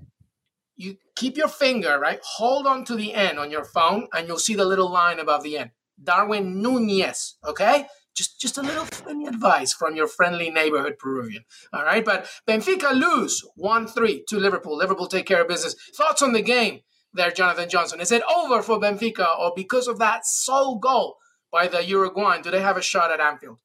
You 0.75 0.97
keep 1.15 1.35
your 1.35 1.47
finger, 1.47 1.99
right? 1.99 2.19
Hold 2.37 2.67
on 2.67 2.85
to 2.85 2.95
the 2.95 3.13
end 3.13 3.39
on 3.39 3.51
your 3.51 3.65
phone, 3.65 4.07
and 4.13 4.27
you'll 4.27 4.39
see 4.39 4.53
the 4.53 4.65
little 4.65 4.89
line 4.89 5.19
above 5.19 5.43
the 5.43 5.57
end. 5.57 5.71
Darwin 6.01 6.61
Nunez, 6.61 7.37
okay? 7.43 7.87
Just, 8.15 8.39
just 8.39 8.59
a 8.59 8.61
little 8.61 8.85
advice 9.27 9.73
from 9.73 9.95
your 9.95 10.07
friendly 10.07 10.51
neighborhood 10.51 10.99
Peruvian. 10.99 11.43
All 11.73 11.83
right, 11.83 12.05
but 12.05 12.29
Benfica 12.47 12.93
lose 12.93 13.43
one 13.55 13.87
three 13.87 14.23
to 14.29 14.37
Liverpool. 14.37 14.77
Liverpool 14.77 15.07
take 15.07 15.25
care 15.25 15.41
of 15.41 15.47
business. 15.47 15.75
Thoughts 15.97 16.21
on 16.21 16.33
the 16.33 16.43
game 16.43 16.81
there, 17.13 17.31
Jonathan 17.31 17.69
Johnson? 17.69 17.99
Is 17.99 18.11
it 18.11 18.21
over 18.37 18.61
for 18.61 18.79
Benfica, 18.79 19.39
or 19.39 19.53
because 19.55 19.87
of 19.87 19.97
that 19.97 20.27
sole 20.27 20.77
goal 20.77 21.17
by 21.51 21.67
the 21.67 21.83
Uruguayan, 21.83 22.43
do 22.43 22.51
they 22.51 22.61
have 22.61 22.77
a 22.77 22.81
shot 22.83 23.11
at 23.11 23.19
Anfield? 23.19 23.57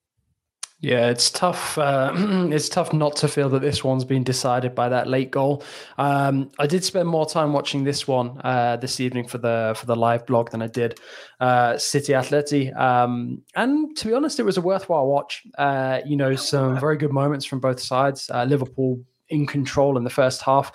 Yeah, 0.80 1.10
it's 1.10 1.28
tough. 1.30 1.76
Uh, 1.76 2.12
it's 2.52 2.68
tough 2.68 2.92
not 2.92 3.16
to 3.16 3.28
feel 3.28 3.48
that 3.48 3.62
this 3.62 3.82
one's 3.82 4.04
been 4.04 4.22
decided 4.22 4.76
by 4.76 4.88
that 4.88 5.08
late 5.08 5.32
goal. 5.32 5.64
Um, 5.98 6.52
I 6.60 6.68
did 6.68 6.84
spend 6.84 7.08
more 7.08 7.26
time 7.26 7.52
watching 7.52 7.82
this 7.82 8.06
one 8.06 8.40
uh, 8.44 8.76
this 8.76 9.00
evening 9.00 9.26
for 9.26 9.38
the 9.38 9.74
for 9.76 9.86
the 9.86 9.96
live 9.96 10.24
blog 10.24 10.52
than 10.52 10.62
I 10.62 10.68
did 10.68 11.00
uh, 11.40 11.78
City 11.78 12.12
Atleti, 12.12 12.76
um, 12.78 13.42
and 13.56 13.96
to 13.96 14.06
be 14.06 14.14
honest, 14.14 14.38
it 14.38 14.44
was 14.44 14.56
a 14.56 14.60
worthwhile 14.60 15.08
watch. 15.08 15.42
Uh, 15.58 15.98
you 16.06 16.16
know, 16.16 16.36
some 16.36 16.78
very 16.78 16.96
good 16.96 17.12
moments 17.12 17.44
from 17.44 17.58
both 17.58 17.80
sides. 17.80 18.30
Uh, 18.32 18.44
Liverpool 18.44 19.00
in 19.30 19.46
control 19.48 19.98
in 19.98 20.04
the 20.04 20.10
first 20.10 20.42
half, 20.42 20.70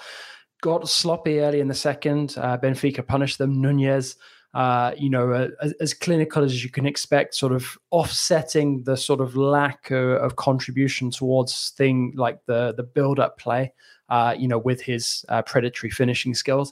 got 0.62 0.90
sloppy 0.90 1.40
early 1.40 1.62
in 1.62 1.70
the 1.70 1.74
second. 1.74 2.36
Uh, 2.38 2.58
Benfica 2.58 3.08
punished 3.08 3.38
them. 3.38 3.62
Nunez 3.62 4.18
uh, 4.54 4.92
you 4.98 5.10
know, 5.10 5.32
uh, 5.32 5.48
as, 5.62 5.74
as, 5.74 5.94
clinical 5.94 6.44
as 6.44 6.64
you 6.64 6.70
can 6.70 6.86
expect, 6.86 7.34
sort 7.34 7.52
of 7.52 7.78
offsetting 7.92 8.84
the 8.84 8.96
sort 8.96 9.20
of 9.20 9.36
lack 9.36 9.90
of, 9.90 10.12
of 10.22 10.36
contribution 10.36 11.10
towards 11.10 11.72
thing 11.72 12.14
like 12.16 12.40
the 12.46 12.74
the 12.78 12.84
build 12.84 13.20
up 13.20 13.40
play, 13.40 13.74
uh, 14.10 14.36
you 14.38 14.48
know, 14.48 14.60
with 14.60 14.80
his 14.80 15.26
uh, 15.30 15.42
predatory 15.42 15.90
finishing 15.90 16.36
skills. 16.36 16.72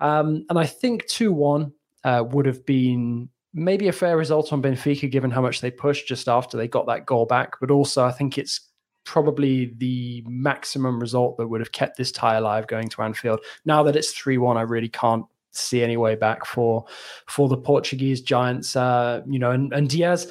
Um, 0.00 0.44
and 0.50 0.58
I 0.58 0.66
think 0.66 1.06
two 1.06 1.32
one 1.32 1.72
uh, 2.04 2.22
would 2.30 2.44
have 2.44 2.66
been 2.66 3.30
maybe 3.54 3.88
a 3.88 3.92
fair 3.92 4.16
result 4.16 4.52
on 4.52 4.62
Benfica 4.62 5.10
given 5.10 5.30
how 5.30 5.40
much 5.40 5.60
they 5.60 5.70
pushed 5.70 6.06
just 6.06 6.28
after 6.28 6.56
they 6.56 6.68
got 6.68 6.86
that 6.86 7.06
goal 7.06 7.24
back. 7.24 7.54
But 7.60 7.70
also, 7.70 8.04
I 8.04 8.12
think 8.12 8.36
it's 8.36 8.60
probably 9.04 9.72
the 9.78 10.22
maximum 10.26 11.00
result 11.00 11.36
that 11.36 11.48
would 11.48 11.60
have 11.60 11.72
kept 11.72 11.96
this 11.96 12.12
tie 12.12 12.36
alive 12.36 12.66
going 12.66 12.88
to 12.88 13.02
Anfield. 13.02 13.40
Now 13.64 13.82
that 13.82 13.96
it's 13.96 14.12
3 14.12 14.38
1, 14.38 14.56
I 14.56 14.62
really 14.62 14.88
can't 14.88 15.24
see 15.52 15.82
any 15.82 15.96
way 15.96 16.14
back 16.14 16.44
for 16.44 16.84
for 17.26 17.48
the 17.48 17.56
Portuguese 17.56 18.20
giants. 18.20 18.74
Uh, 18.74 19.22
you 19.26 19.38
know, 19.38 19.50
and, 19.50 19.72
and 19.72 19.88
Diaz, 19.88 20.30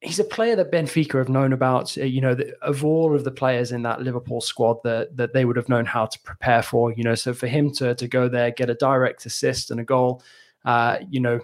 he's 0.00 0.18
a 0.18 0.24
player 0.24 0.56
that 0.56 0.70
Benfica 0.70 1.18
have 1.18 1.28
known 1.28 1.52
about. 1.52 1.96
Uh, 1.96 2.04
you 2.04 2.20
know, 2.20 2.36
of 2.62 2.84
all 2.84 3.14
of 3.14 3.24
the 3.24 3.30
players 3.30 3.72
in 3.72 3.82
that 3.82 4.02
Liverpool 4.02 4.40
squad 4.40 4.78
that 4.84 5.16
that 5.16 5.32
they 5.32 5.44
would 5.44 5.56
have 5.56 5.68
known 5.68 5.86
how 5.86 6.06
to 6.06 6.18
prepare 6.20 6.62
for. 6.62 6.92
You 6.92 7.04
know, 7.04 7.14
so 7.14 7.32
for 7.32 7.46
him 7.46 7.72
to 7.74 7.94
to 7.94 8.08
go 8.08 8.28
there, 8.28 8.50
get 8.50 8.70
a 8.70 8.74
direct 8.74 9.26
assist 9.26 9.70
and 9.70 9.80
a 9.80 9.84
goal, 9.84 10.22
uh, 10.64 10.98
you 11.08 11.20
know. 11.20 11.40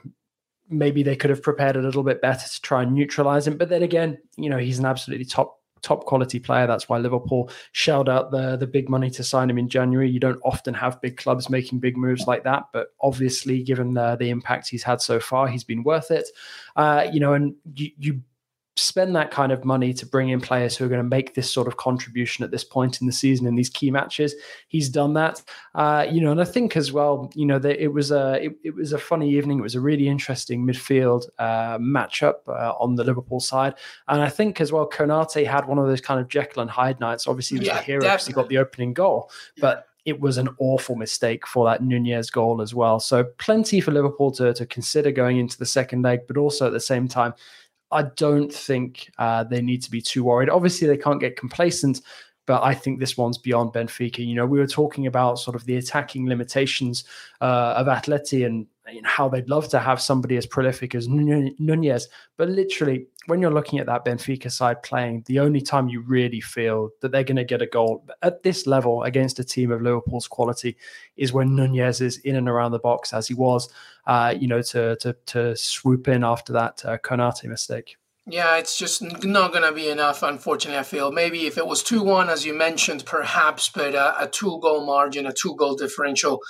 Maybe 0.70 1.02
they 1.02 1.14
could 1.14 1.28
have 1.28 1.42
prepared 1.42 1.76
a 1.76 1.82
little 1.82 2.02
bit 2.02 2.22
better 2.22 2.48
to 2.48 2.60
try 2.62 2.82
and 2.82 2.94
neutralize 2.94 3.46
him. 3.46 3.58
But 3.58 3.68
then 3.68 3.82
again, 3.82 4.16
you 4.38 4.48
know, 4.48 4.56
he's 4.56 4.78
an 4.78 4.86
absolutely 4.86 5.26
top 5.26 5.60
top 5.84 6.04
quality 6.06 6.40
player. 6.40 6.66
That's 6.66 6.88
why 6.88 6.98
Liverpool 6.98 7.50
shelled 7.72 8.08
out 8.08 8.30
the 8.30 8.56
the 8.56 8.66
big 8.66 8.88
money 8.88 9.10
to 9.10 9.22
sign 9.22 9.50
him 9.50 9.58
in 9.58 9.68
January. 9.68 10.10
You 10.10 10.18
don't 10.18 10.40
often 10.42 10.74
have 10.74 11.00
big 11.00 11.16
clubs 11.16 11.50
making 11.50 11.78
big 11.78 11.96
moves 11.96 12.26
like 12.26 12.42
that, 12.44 12.64
but 12.72 12.88
obviously, 13.00 13.62
given 13.62 13.94
the, 13.94 14.16
the 14.16 14.30
impact 14.30 14.68
he's 14.68 14.82
had 14.82 15.00
so 15.00 15.20
far, 15.20 15.46
he's 15.46 15.64
been 15.64 15.84
worth 15.84 16.10
it. 16.10 16.28
Uh, 16.74 17.06
you 17.12 17.20
know, 17.20 17.34
and 17.34 17.54
you, 17.74 17.90
you 17.98 18.20
spend 18.76 19.14
that 19.14 19.30
kind 19.30 19.52
of 19.52 19.64
money 19.64 19.92
to 19.94 20.04
bring 20.04 20.30
in 20.30 20.40
players 20.40 20.76
who 20.76 20.84
are 20.84 20.88
going 20.88 21.02
to 21.02 21.08
make 21.08 21.34
this 21.34 21.50
sort 21.50 21.68
of 21.68 21.76
contribution 21.76 22.44
at 22.44 22.50
this 22.50 22.64
point 22.64 23.00
in 23.00 23.06
the 23.06 23.12
season 23.12 23.46
in 23.46 23.54
these 23.54 23.68
key 23.68 23.90
matches. 23.90 24.34
He's 24.68 24.88
done 24.88 25.14
that, 25.14 25.42
uh, 25.74 26.06
you 26.10 26.20
know, 26.20 26.32
and 26.32 26.40
I 26.40 26.44
think 26.44 26.76
as 26.76 26.90
well, 26.90 27.30
you 27.34 27.46
know, 27.46 27.58
that 27.60 27.82
it 27.82 27.88
was 27.88 28.10
a 28.10 28.44
it, 28.44 28.52
it, 28.64 28.74
was 28.74 28.92
a 28.92 28.98
funny 28.98 29.30
evening. 29.30 29.58
It 29.58 29.62
was 29.62 29.76
a 29.76 29.80
really 29.80 30.08
interesting 30.08 30.66
midfield 30.66 31.28
uh, 31.38 31.78
matchup 31.78 32.34
uh, 32.48 32.74
on 32.80 32.96
the 32.96 33.04
Liverpool 33.04 33.40
side, 33.40 33.74
and 34.08 34.20
I 34.20 34.28
think 34.28 34.60
as 34.60 34.72
well, 34.72 34.88
Konate 34.88 35.46
had 35.46 35.66
one 35.66 35.78
of 35.78 35.86
those 35.86 36.00
kind 36.00 36.20
of 36.20 36.28
Jekyll 36.28 36.62
and 36.62 36.70
Hyde 36.70 36.98
nights. 36.98 37.28
Obviously, 37.28 37.56
he 37.56 37.60
was 37.60 37.68
yeah, 37.68 37.78
the 37.78 37.82
hero 37.82 38.00
because 38.00 38.26
he 38.26 38.32
got 38.32 38.48
the 38.48 38.58
opening 38.58 38.92
goal, 38.92 39.30
but 39.60 39.86
it 40.04 40.20
was 40.20 40.36
an 40.36 40.48
awful 40.58 40.96
mistake 40.96 41.46
for 41.46 41.64
that 41.64 41.82
Nunez 41.82 42.30
goal 42.30 42.60
as 42.60 42.74
well. 42.74 43.00
So 43.00 43.24
plenty 43.38 43.80
for 43.80 43.90
Liverpool 43.90 44.30
to, 44.32 44.52
to 44.52 44.66
consider 44.66 45.10
going 45.10 45.38
into 45.38 45.56
the 45.58 45.64
second 45.64 46.02
leg, 46.02 46.20
but 46.26 46.36
also 46.36 46.66
at 46.66 46.72
the 46.72 46.80
same 46.80 47.08
time, 47.08 47.32
I 47.94 48.02
don't 48.02 48.52
think 48.52 49.10
uh, 49.18 49.44
they 49.44 49.62
need 49.62 49.82
to 49.84 49.90
be 49.90 50.02
too 50.02 50.24
worried. 50.24 50.50
Obviously, 50.50 50.88
they 50.88 50.96
can't 50.96 51.20
get 51.20 51.36
complacent, 51.36 52.00
but 52.46 52.62
I 52.62 52.74
think 52.74 53.00
this 53.00 53.16
one's 53.16 53.38
beyond 53.38 53.72
Benfica. 53.72 54.24
You 54.24 54.34
know, 54.34 54.46
we 54.46 54.58
were 54.58 54.66
talking 54.66 55.06
about 55.06 55.38
sort 55.38 55.56
of 55.56 55.64
the 55.64 55.76
attacking 55.76 56.28
limitations 56.28 57.04
uh, 57.40 57.74
of 57.76 57.86
Atleti 57.86 58.44
and 58.44 58.66
you 58.92 59.00
know, 59.00 59.08
how 59.08 59.28
they'd 59.28 59.48
love 59.48 59.68
to 59.68 59.78
have 59.78 60.00
somebody 60.00 60.36
as 60.36 60.46
prolific 60.46 60.94
as 60.94 61.08
Nunez. 61.08 62.08
But 62.36 62.50
literally, 62.50 63.06
when 63.26 63.40
you're 63.40 63.50
looking 63.50 63.78
at 63.78 63.86
that 63.86 64.04
Benfica 64.04 64.52
side 64.52 64.82
playing, 64.82 65.24
the 65.26 65.40
only 65.40 65.62
time 65.62 65.88
you 65.88 66.02
really 66.02 66.40
feel 66.40 66.90
that 67.00 67.10
they're 67.10 67.24
going 67.24 67.36
to 67.36 67.44
get 67.44 67.62
a 67.62 67.66
goal 67.66 68.04
at 68.22 68.42
this 68.42 68.66
level 68.66 69.02
against 69.04 69.38
a 69.38 69.44
team 69.44 69.70
of 69.70 69.80
Liverpool's 69.80 70.28
quality 70.28 70.76
is 71.16 71.32
when 71.32 71.56
Nunez 71.56 72.02
is 72.02 72.18
in 72.18 72.36
and 72.36 72.48
around 72.48 72.72
the 72.72 72.78
box 72.78 73.14
as 73.14 73.26
he 73.26 73.34
was, 73.34 73.70
uh, 74.06 74.34
you 74.38 74.48
know, 74.48 74.60
to, 74.60 74.96
to, 74.96 75.16
to 75.26 75.56
swoop 75.56 76.08
in 76.08 76.22
after 76.22 76.52
that 76.52 76.84
uh, 76.84 76.98
Konate 76.98 77.44
mistake. 77.44 77.96
Yeah, 78.26 78.56
it's 78.56 78.78
just 78.78 79.02
not 79.02 79.52
going 79.52 79.64
to 79.64 79.72
be 79.72 79.90
enough, 79.90 80.22
unfortunately, 80.22 80.78
I 80.78 80.82
feel. 80.82 81.12
Maybe 81.12 81.46
if 81.46 81.58
it 81.58 81.66
was 81.66 81.82
2 81.82 82.02
1, 82.02 82.30
as 82.30 82.46
you 82.46 82.54
mentioned, 82.54 83.04
perhaps, 83.04 83.68
but 83.68 83.94
uh, 83.94 84.14
a 84.18 84.26
two 84.26 84.58
goal 84.62 84.86
margin, 84.86 85.26
a 85.26 85.32
two 85.32 85.54
goal 85.56 85.76
differential 85.76 86.40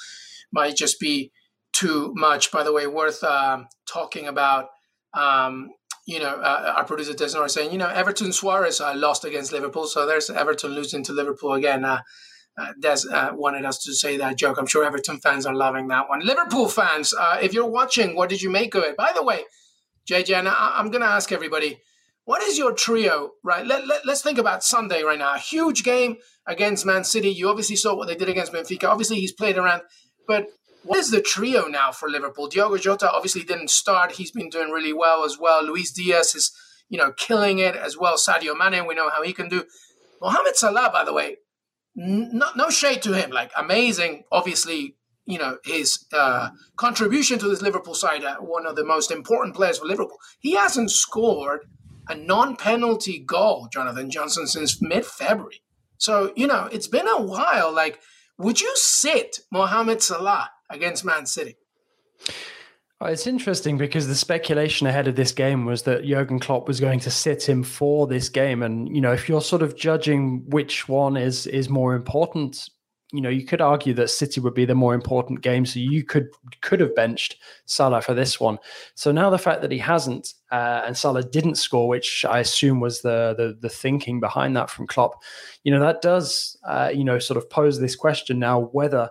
might 0.52 0.76
just 0.76 1.00
be 1.00 1.32
too 1.72 2.12
much. 2.14 2.52
By 2.52 2.62
the 2.62 2.72
way, 2.72 2.86
worth 2.86 3.24
uh, 3.24 3.64
talking 3.86 4.28
about. 4.28 4.68
Um, 5.14 5.70
you 6.06 6.18
know, 6.18 6.34
uh, 6.36 6.74
our 6.76 6.84
producer 6.84 7.14
Desnor 7.14 7.48
saying, 7.48 7.72
you 7.72 7.78
know, 7.78 7.88
Everton 7.88 8.28
Soares 8.28 8.80
uh, 8.80 8.94
lost 8.96 9.24
against 9.24 9.52
Liverpool, 9.52 9.86
so 9.86 10.06
there's 10.06 10.28
Everton 10.28 10.72
losing 10.72 11.02
to 11.04 11.12
Liverpool 11.12 11.54
again. 11.54 11.84
Uh, 11.84 12.00
uh 12.58 12.72
Des 12.78 13.08
uh, 13.10 13.30
wanted 13.32 13.64
us 13.64 13.82
to 13.84 13.94
say 13.94 14.18
that 14.18 14.36
joke. 14.36 14.58
I'm 14.58 14.66
sure 14.66 14.84
Everton 14.84 15.18
fans 15.18 15.46
are 15.46 15.54
loving 15.54 15.88
that 15.88 16.08
one. 16.08 16.20
Liverpool 16.20 16.68
fans, 16.68 17.14
uh, 17.14 17.38
if 17.40 17.54
you're 17.54 17.70
watching, 17.70 18.14
what 18.14 18.28
did 18.28 18.42
you 18.42 18.50
make 18.50 18.74
of 18.74 18.84
it? 18.84 18.96
By 18.96 19.12
the 19.14 19.24
way, 19.24 19.44
JJ, 20.08 20.38
and 20.38 20.48
I, 20.48 20.78
am 20.78 20.90
going 20.90 21.02
to 21.02 21.08
ask 21.08 21.32
everybody, 21.32 21.80
what 22.24 22.42
is 22.42 22.58
your 22.58 22.72
trio, 22.72 23.32
right? 23.42 23.66
Let, 23.66 23.86
let, 23.86 24.06
let's 24.06 24.22
think 24.22 24.38
about 24.38 24.64
Sunday 24.64 25.02
right 25.02 25.18
now. 25.18 25.34
A 25.34 25.38
huge 25.38 25.84
game 25.84 26.16
against 26.46 26.86
Man 26.86 27.04
City. 27.04 27.28
You 27.28 27.48
obviously 27.48 27.76
saw 27.76 27.94
what 27.94 28.08
they 28.08 28.14
did 28.14 28.28
against 28.28 28.52
Benfica. 28.52 28.84
Obviously, 28.84 29.20
he's 29.20 29.32
played 29.32 29.56
around, 29.56 29.82
but 30.26 30.48
what 30.84 30.98
is 30.98 31.10
the 31.10 31.20
trio 31.20 31.66
now 31.66 31.92
for 31.92 32.08
Liverpool? 32.08 32.46
Diogo 32.46 32.76
Jota 32.76 33.10
obviously 33.10 33.42
didn't 33.42 33.70
start. 33.70 34.12
He's 34.12 34.30
been 34.30 34.50
doing 34.50 34.70
really 34.70 34.92
well 34.92 35.24
as 35.24 35.38
well. 35.38 35.64
Luis 35.64 35.92
Diaz 35.92 36.34
is, 36.34 36.52
you 36.88 36.98
know, 36.98 37.12
killing 37.12 37.58
it 37.58 37.74
as 37.74 37.96
well. 37.96 38.16
Sadio 38.16 38.56
Mane, 38.56 38.86
we 38.86 38.94
know 38.94 39.08
how 39.10 39.22
he 39.22 39.32
can 39.32 39.48
do. 39.48 39.64
Mohamed 40.20 40.56
Salah, 40.56 40.90
by 40.92 41.04
the 41.04 41.12
way, 41.12 41.36
no 41.94 42.70
shade 42.70 43.02
to 43.02 43.14
him. 43.14 43.30
Like 43.30 43.50
amazing, 43.56 44.24
obviously, 44.30 44.96
you 45.26 45.38
know, 45.38 45.58
his 45.64 46.06
uh, 46.12 46.50
contribution 46.76 47.38
to 47.38 47.48
this 47.48 47.62
Liverpool 47.62 47.94
side, 47.94 48.24
uh, 48.24 48.36
one 48.36 48.66
of 48.66 48.76
the 48.76 48.84
most 48.84 49.10
important 49.10 49.54
players 49.54 49.78
for 49.78 49.86
Liverpool. 49.86 50.18
He 50.40 50.54
hasn't 50.54 50.90
scored 50.90 51.66
a 52.08 52.14
non-penalty 52.14 53.20
goal, 53.20 53.68
Jonathan 53.72 54.10
Johnson, 54.10 54.46
since 54.46 54.82
mid-February. 54.82 55.62
So 55.96 56.32
you 56.36 56.46
know, 56.46 56.68
it's 56.72 56.88
been 56.88 57.08
a 57.08 57.20
while. 57.20 57.72
Like, 57.72 58.00
would 58.38 58.60
you 58.60 58.72
sit 58.76 59.38
Mohamed 59.50 60.02
Salah 60.02 60.50
against 60.70 61.04
Man 61.04 61.26
City. 61.26 61.56
It's 63.00 63.26
interesting 63.26 63.76
because 63.76 64.06
the 64.06 64.14
speculation 64.14 64.86
ahead 64.86 65.08
of 65.08 65.14
this 65.14 65.32
game 65.32 65.66
was 65.66 65.82
that 65.82 66.06
Jurgen 66.06 66.38
Klopp 66.38 66.66
was 66.66 66.80
going 66.80 67.00
to 67.00 67.10
sit 67.10 67.46
him 67.46 67.62
for 67.62 68.06
this 68.06 68.30
game, 68.30 68.62
and 68.62 68.94
you 68.94 69.02
know, 69.02 69.12
if 69.12 69.28
you're 69.28 69.42
sort 69.42 69.60
of 69.60 69.76
judging 69.76 70.44
which 70.48 70.88
one 70.88 71.18
is 71.18 71.46
is 71.46 71.68
more 71.68 71.94
important, 71.94 72.70
you 73.14 73.20
know, 73.20 73.28
you 73.28 73.44
could 73.44 73.60
argue 73.60 73.94
that 73.94 74.10
City 74.10 74.40
would 74.40 74.54
be 74.54 74.64
the 74.64 74.74
more 74.74 74.92
important 74.92 75.40
game, 75.40 75.64
so 75.64 75.78
you 75.78 76.02
could 76.02 76.28
could 76.62 76.80
have 76.80 76.94
benched 76.96 77.36
Salah 77.64 78.02
for 78.02 78.12
this 78.12 78.40
one. 78.40 78.58
So 78.96 79.12
now 79.12 79.30
the 79.30 79.38
fact 79.38 79.62
that 79.62 79.70
he 79.70 79.78
hasn't 79.78 80.34
uh, 80.50 80.82
and 80.84 80.96
Salah 80.96 81.22
didn't 81.22 81.54
score, 81.54 81.86
which 81.86 82.24
I 82.24 82.40
assume 82.40 82.80
was 82.80 83.02
the, 83.02 83.34
the 83.38 83.56
the 83.60 83.68
thinking 83.68 84.18
behind 84.18 84.56
that 84.56 84.68
from 84.68 84.88
Klopp, 84.88 85.22
you 85.62 85.70
know, 85.70 85.78
that 85.78 86.02
does 86.02 86.56
uh, 86.66 86.90
you 86.92 87.04
know 87.04 87.20
sort 87.20 87.38
of 87.38 87.48
pose 87.48 87.78
this 87.78 87.94
question 87.94 88.40
now 88.40 88.60
whether 88.72 89.10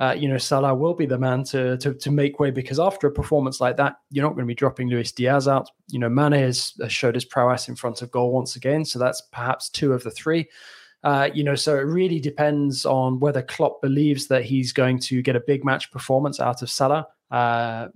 uh, 0.00 0.14
you 0.16 0.28
know, 0.28 0.38
Salah 0.38 0.74
will 0.74 0.94
be 0.94 1.06
the 1.06 1.18
man 1.18 1.42
to, 1.44 1.76
to, 1.78 1.92
to 1.92 2.10
make 2.10 2.38
way 2.38 2.52
because 2.52 2.78
after 2.78 3.08
a 3.08 3.12
performance 3.12 3.60
like 3.60 3.76
that, 3.78 3.96
you're 4.10 4.24
not 4.24 4.34
going 4.34 4.44
to 4.44 4.50
be 4.50 4.54
dropping 4.54 4.88
Luis 4.88 5.10
Diaz 5.10 5.48
out. 5.48 5.70
You 5.88 5.98
know, 5.98 6.08
Mane 6.08 6.34
has, 6.34 6.74
has 6.80 6.92
showed 6.92 7.16
his 7.16 7.24
prowess 7.24 7.68
in 7.68 7.74
front 7.74 8.00
of 8.00 8.12
goal 8.12 8.32
once 8.32 8.54
again, 8.54 8.84
so 8.84 9.00
that's 9.00 9.20
perhaps 9.32 9.68
two 9.68 9.92
of 9.92 10.04
the 10.04 10.10
three. 10.12 10.48
Uh, 11.04 11.28
you 11.32 11.44
know, 11.44 11.54
so 11.54 11.76
it 11.76 11.82
really 11.82 12.18
depends 12.18 12.84
on 12.84 13.20
whether 13.20 13.42
Klopp 13.42 13.80
believes 13.80 14.26
that 14.28 14.44
he's 14.44 14.72
going 14.72 14.98
to 15.00 15.22
get 15.22 15.36
a 15.36 15.40
big 15.40 15.64
match 15.64 15.90
performance 15.92 16.40
out 16.40 16.62
of 16.62 16.70
Salah. 16.70 17.06
Uh, 17.30 17.88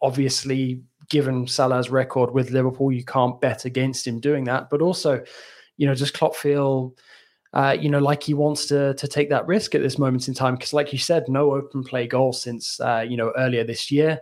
obviously, 0.00 0.80
given 1.10 1.46
Salah's 1.46 1.90
record 1.90 2.32
with 2.32 2.50
Liverpool, 2.50 2.90
you 2.90 3.04
can't 3.04 3.40
bet 3.40 3.64
against 3.64 4.06
him 4.06 4.18
doing 4.18 4.44
that. 4.44 4.70
But 4.70 4.80
also, 4.80 5.22
you 5.76 5.86
know, 5.86 5.94
does 5.94 6.10
Klopp 6.10 6.34
feel 6.34 6.94
uh, 7.54 7.76
you 7.80 7.88
know, 7.88 7.98
like 7.98 8.22
he 8.22 8.34
wants 8.34 8.66
to 8.66 8.94
to 8.94 9.08
take 9.08 9.30
that 9.30 9.46
risk 9.46 9.74
at 9.74 9.82
this 9.82 9.98
moment 9.98 10.28
in 10.28 10.34
time 10.34 10.54
because, 10.54 10.74
like 10.74 10.92
you 10.92 10.98
said, 10.98 11.24
no 11.28 11.54
open 11.54 11.82
play 11.82 12.06
goal 12.06 12.32
since 12.32 12.78
uh, 12.80 13.04
you 13.08 13.16
know 13.16 13.32
earlier 13.38 13.64
this 13.64 13.90
year. 13.90 14.20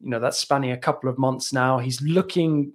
You 0.00 0.10
know, 0.10 0.20
that's 0.20 0.38
spanning 0.38 0.70
a 0.70 0.76
couple 0.76 1.10
of 1.10 1.18
months 1.18 1.52
now. 1.52 1.78
He's 1.78 2.00
looking 2.02 2.72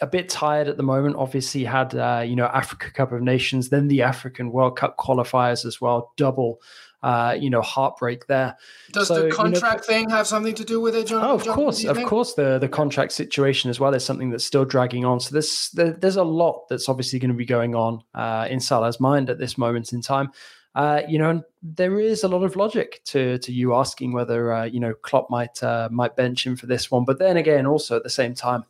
a 0.00 0.06
bit 0.06 0.28
tired 0.28 0.68
at 0.68 0.76
the 0.76 0.82
moment. 0.82 1.16
Obviously, 1.16 1.64
had 1.64 1.94
uh, 1.94 2.22
you 2.26 2.36
know 2.36 2.46
Africa 2.46 2.90
Cup 2.90 3.12
of 3.12 3.22
Nations, 3.22 3.68
then 3.68 3.88
the 3.88 4.02
African 4.02 4.52
World 4.52 4.76
Cup 4.76 4.96
qualifiers 4.96 5.64
as 5.64 5.80
well. 5.80 6.12
Double, 6.16 6.60
uh, 7.02 7.36
you 7.38 7.48
know, 7.48 7.62
heartbreak 7.62 8.26
there. 8.26 8.56
Does 8.92 9.08
so, 9.08 9.22
the 9.22 9.30
contract 9.30 9.86
you 9.88 9.94
know, 9.94 9.98
thing 10.00 10.10
have 10.10 10.26
something 10.26 10.54
to 10.54 10.64
do 10.64 10.80
with 10.80 10.94
it, 10.96 11.06
John? 11.06 11.24
Oh, 11.24 11.34
of 11.34 11.44
John, 11.44 11.54
course, 11.54 11.84
of 11.84 12.02
course. 12.04 12.34
The 12.34 12.58
the 12.58 12.68
contract 12.68 13.12
situation 13.12 13.70
as 13.70 13.80
well 13.80 13.94
is 13.94 14.04
something 14.04 14.30
that's 14.30 14.44
still 14.44 14.64
dragging 14.64 15.04
on. 15.04 15.20
So 15.20 15.32
there's 15.32 15.70
there, 15.70 15.92
there's 15.92 16.16
a 16.16 16.24
lot 16.24 16.66
that's 16.68 16.88
obviously 16.88 17.18
going 17.18 17.30
to 17.30 17.36
be 17.36 17.46
going 17.46 17.74
on 17.74 18.02
uh, 18.14 18.48
in 18.50 18.60
Salah's 18.60 19.00
mind 19.00 19.30
at 19.30 19.38
this 19.38 19.56
moment 19.56 19.92
in 19.92 20.02
time. 20.02 20.30
Uh, 20.74 21.00
you 21.08 21.18
know, 21.18 21.42
there 21.62 21.98
is 21.98 22.22
a 22.22 22.28
lot 22.28 22.42
of 22.42 22.54
logic 22.54 23.00
to 23.04 23.38
to 23.38 23.50
you 23.50 23.74
asking 23.74 24.12
whether 24.12 24.52
uh, 24.52 24.64
you 24.64 24.78
know 24.78 24.92
Klopp 24.92 25.30
might 25.30 25.62
uh, 25.62 25.88
might 25.90 26.16
bench 26.16 26.46
him 26.46 26.54
for 26.54 26.66
this 26.66 26.90
one. 26.90 27.06
But 27.06 27.18
then 27.18 27.38
again, 27.38 27.66
also 27.66 27.96
at 27.96 28.02
the 28.02 28.10
same 28.10 28.34
time, 28.34 28.64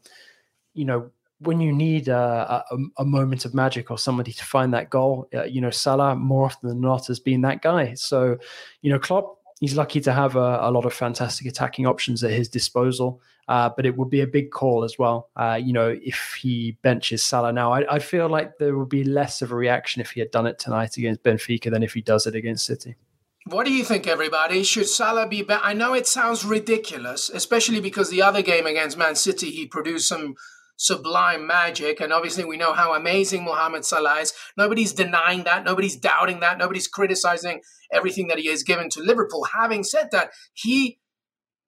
you 0.73 0.85
know, 0.85 1.11
when 1.41 1.61
you 1.61 1.73
need 1.73 2.09
a, 2.09 2.65
a, 2.71 2.77
a, 2.99 3.05
moment 3.05 3.45
of 3.45 3.55
magic 3.55 3.91
or 3.91 3.99
somebody 3.99 4.33
to 4.33 4.45
find 4.45 4.73
that 4.73 4.89
goal, 4.89 5.29
uh, 5.35 5.45
you 5.45 5.61
know, 5.61 5.71
Salah 5.71 6.17
more 6.17 6.47
often 6.47 6.69
than 6.69 6.81
not 6.81 7.07
has 7.09 7.21
been 7.21 7.43
that 7.43 7.61
guy. 7.61 7.93
So, 7.95 8.39
you 8.81 8.91
know, 8.91 8.99
Klopp, 8.99 9.39
he's 9.61 9.77
lucky 9.77 10.01
to 10.01 10.13
have 10.13 10.37
a, 10.37 10.59
a 10.63 10.71
lot 10.71 10.87
of 10.87 10.95
fantastic 10.95 11.47
attacking 11.47 11.87
options 11.87 12.25
at 12.25 12.31
his 12.31 12.49
disposal. 12.49 13.21
Uh, 13.49 13.71
but 13.77 13.87
it 13.87 13.97
would 13.97 14.11
be 14.11 14.23
a 14.23 14.27
big 14.27 14.51
call 14.51 14.83
as 14.83 14.99
well. 14.99 15.31
Uh, 15.37 15.59
you 15.63 15.73
know, 15.73 15.97
if 16.03 16.37
he 16.41 16.77
benches 16.83 17.23
Salah 17.23 17.53
now, 17.53 17.73
I, 17.73 17.95
I, 17.95 17.99
feel 18.01 18.29
like 18.29 18.59
there 18.59 18.77
would 18.77 18.89
be 18.89 19.05
less 19.05 19.41
of 19.41 19.53
a 19.53 19.55
reaction 19.55 20.01
if 20.01 20.11
he 20.11 20.19
had 20.19 20.33
done 20.33 20.49
it 20.49 20.59
tonight 20.59 20.97
against 20.97 21.23
Benfica 21.23 21.71
than 21.71 21.85
if 21.85 21.95
he 21.95 22.01
does 22.01 22.27
it 22.27 22.35
against 22.35 22.67
City. 22.67 22.97
What 23.45 23.65
do 23.65 23.73
you 23.73 23.85
think, 23.85 24.09
everybody? 24.09 24.65
Should 24.65 24.89
Salah 24.89 25.29
be 25.29 25.43
back? 25.43 25.61
I 25.63 25.75
know 25.75 25.95
it 25.95 26.09
sounds 26.09 26.45
ridiculous, 26.45 27.31
especially 27.31 27.79
because 27.79 28.11
the 28.11 28.21
other 28.21 28.43
game 28.43 28.67
against 28.67 28.99
Man 28.99 29.15
City, 29.15 29.53
he 29.53 29.67
produced 29.67 30.09
some 30.09 30.35
sublime 30.77 31.47
magic. 31.47 32.01
And 32.01 32.13
obviously, 32.13 32.45
we 32.45 32.57
know 32.57 32.73
how 32.73 32.95
amazing 32.95 33.45
Mohamed 33.45 33.85
Salah 33.85 34.21
is. 34.21 34.33
Nobody's 34.57 34.93
denying 34.93 35.45
that. 35.45 35.65
Nobody's 35.65 35.97
doubting 35.97 36.41
that. 36.41 36.59
Nobody's 36.59 36.89
criticizing 36.89 37.61
everything 37.93 38.29
that 38.29 38.39
he 38.39 38.49
has 38.49 38.63
given 38.63 38.89
to 38.91 39.01
Liverpool. 39.01 39.45
Having 39.55 39.85
said 39.85 40.11
that, 40.13 40.31
he, 40.53 40.99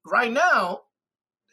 right 0.04 0.32
now, 0.32 0.82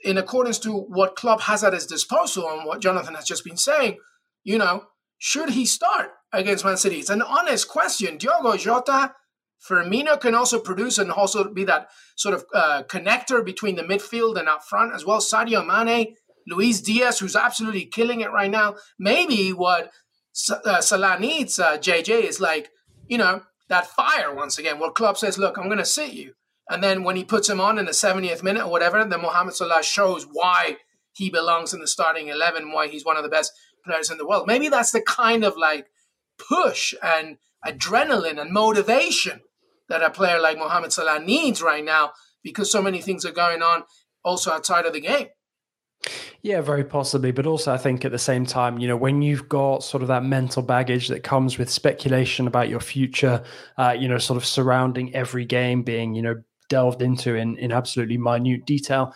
in 0.04 0.18
accordance 0.18 0.60
to 0.60 0.72
what 0.72 1.16
Klopp 1.16 1.42
has 1.42 1.64
at 1.64 1.74
his 1.74 1.88
disposal 1.88 2.50
and 2.50 2.66
what 2.66 2.82
Jonathan 2.82 3.16
has 3.16 3.26
just 3.26 3.44
been 3.44 3.58
saying, 3.58 3.98
you 4.44 4.58
know, 4.58 4.84
should 5.18 5.52
he 5.52 5.66
start 5.66 6.12
against 6.32 6.66
Man 6.66 6.78
City? 6.78 6.98
It's 6.98 7.10
an 7.10 7.22
honest 7.22 7.68
question. 7.68 8.18
Diogo 8.18 8.58
Jota, 8.58 9.14
Firmino 9.68 10.20
can 10.20 10.36
also 10.36 10.60
produce 10.60 10.98
and 10.98 11.12
also 11.12 11.52
be 11.52 11.64
that 11.64 11.88
sort 12.16 12.36
of 12.36 12.46
uh, 12.54 12.84
connector 12.84 13.44
between 13.44 13.76
the 13.76 13.82
midfield 13.82 14.38
and 14.38 14.48
up 14.48 14.64
front 14.64 14.94
as 14.94 15.06
well. 15.06 15.20
Sadio 15.20 15.66
Mane, 15.66 16.16
Luis 16.48 16.82
Diaz, 16.82 17.20
who's 17.20 17.36
absolutely 17.36 17.86
killing 17.86 18.22
it 18.22 18.32
right 18.32 18.52
now. 18.52 18.76
Maybe 19.00 19.52
what 19.52 19.92
uh, 20.66 20.82
Salah 20.82 21.20
needs, 21.20 21.60
uh, 21.60 21.78
JJ, 21.78 22.24
is 22.24 22.40
like, 22.40 22.70
you 23.08 23.18
know, 23.18 23.42
that 23.70 23.88
fire 23.88 24.34
once 24.34 24.58
again. 24.58 24.80
What 24.80 24.96
Klopp 24.96 25.18
says, 25.18 25.38
look, 25.38 25.58
I'm 25.58 25.66
going 25.66 25.78
to 25.78 25.86
sit 25.86 26.14
you. 26.14 26.34
And 26.70 26.84
then 26.84 27.04
when 27.04 27.16
he 27.16 27.24
puts 27.24 27.50
him 27.50 27.62
on 27.62 27.78
in 27.78 27.86
the 27.86 27.92
70th 27.92 28.44
minute 28.44 28.66
or 28.66 28.72
whatever, 28.72 29.04
then 29.04 29.22
Mohamed 29.22 29.56
Salah 29.56 29.84
shows 29.84 30.28
why 30.32 30.78
he 31.14 31.30
belongs 31.30 31.74
in 31.74 31.80
the 31.80 31.88
starting 31.88 32.28
11, 32.28 32.72
why 32.72 32.88
he's 32.88 33.06
one 33.06 33.18
of 33.18 33.24
the 33.24 33.30
best 33.30 33.52
players 33.84 34.10
in 34.10 34.18
the 34.18 34.28
world. 34.28 34.48
Maybe 34.48 34.68
that's 34.68 34.92
the 34.92 35.02
kind 35.02 35.44
of 35.44 35.56
like 35.58 35.88
push 36.38 36.94
and 37.02 37.38
adrenaline 37.66 38.40
and 38.40 38.52
motivation 38.52 39.42
that 39.90 40.04
a 40.04 40.10
player 40.10 40.40
like 40.40 40.58
Mohamed 40.58 40.92
Salah 40.92 41.20
needs 41.20 41.62
right 41.62 41.86
now 41.86 42.12
because 42.44 42.72
so 42.72 42.82
many 42.82 43.02
things 43.02 43.26
are 43.26 43.32
going 43.32 43.62
on 43.62 43.84
also 44.24 44.52
outside 44.52 44.86
of 44.86 44.94
the 44.94 45.00
game. 45.00 45.28
Yeah, 46.42 46.62
very 46.62 46.84
possibly. 46.84 47.32
But 47.32 47.48
also, 47.48 47.74
I 47.74 47.78
think 47.78 48.06
at 48.06 48.12
the 48.12 48.20
same 48.20 48.46
time, 48.46 48.78
you 48.78 48.88
know, 48.88 48.98
when 48.98 49.22
you've 49.22 49.50
got 49.50 49.84
sort 49.84 50.04
of 50.04 50.08
that 50.10 50.24
mental 50.24 50.62
baggage 50.62 51.08
that 51.08 51.24
comes 51.24 51.58
with 51.58 51.70
speculation 51.70 52.46
about 52.46 52.70
your 52.70 52.80
future, 52.80 53.44
uh, 53.78 53.96
you 53.98 54.08
know, 54.08 54.20
sort 54.20 54.38
of 54.38 54.46
surrounding 54.46 55.14
every 55.16 55.46
game 55.46 55.82
being, 55.82 56.14
you 56.14 56.22
know, 56.22 56.36
delved 56.70 57.02
into 57.02 57.36
in, 57.36 57.58
in 57.58 57.72
absolutely 57.72 58.18
minute 58.18 58.66
detail. 58.66 59.14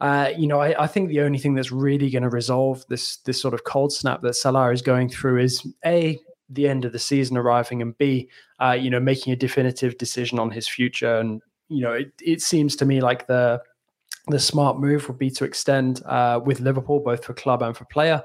Uh, 0.00 0.30
you 0.36 0.46
know, 0.46 0.60
I, 0.60 0.82
I, 0.82 0.86
think 0.86 1.08
the 1.08 1.20
only 1.20 1.38
thing 1.38 1.54
that's 1.54 1.70
really 1.70 2.10
going 2.10 2.24
to 2.24 2.28
resolve 2.28 2.84
this 2.88 3.18
this 3.18 3.40
sort 3.40 3.54
of 3.54 3.64
cold 3.64 3.92
snap 3.92 4.22
that 4.22 4.34
Salah 4.34 4.72
is 4.72 4.82
going 4.82 5.08
through 5.08 5.40
is 5.40 5.64
a 5.86 6.18
the 6.50 6.68
end 6.68 6.84
of 6.84 6.92
the 6.92 6.98
season 6.98 7.36
arriving, 7.36 7.80
and 7.80 7.96
b 7.96 8.28
uh, 8.60 8.76
you 8.78 8.90
know 8.90 9.00
making 9.00 9.32
a 9.32 9.36
definitive 9.36 9.96
decision 9.96 10.38
on 10.38 10.50
his 10.50 10.68
future. 10.68 11.18
And 11.18 11.40
you 11.68 11.80
know, 11.82 11.92
it, 11.92 12.12
it 12.20 12.42
seems 12.42 12.76
to 12.76 12.84
me 12.84 13.00
like 13.00 13.26
the 13.28 13.62
the 14.28 14.38
smart 14.38 14.78
move 14.78 15.06
would 15.08 15.18
be 15.18 15.30
to 15.30 15.44
extend 15.44 16.02
uh, 16.06 16.40
with 16.44 16.60
Liverpool, 16.60 17.00
both 17.00 17.24
for 17.24 17.34
club 17.34 17.62
and 17.62 17.76
for 17.76 17.84
player. 17.84 18.22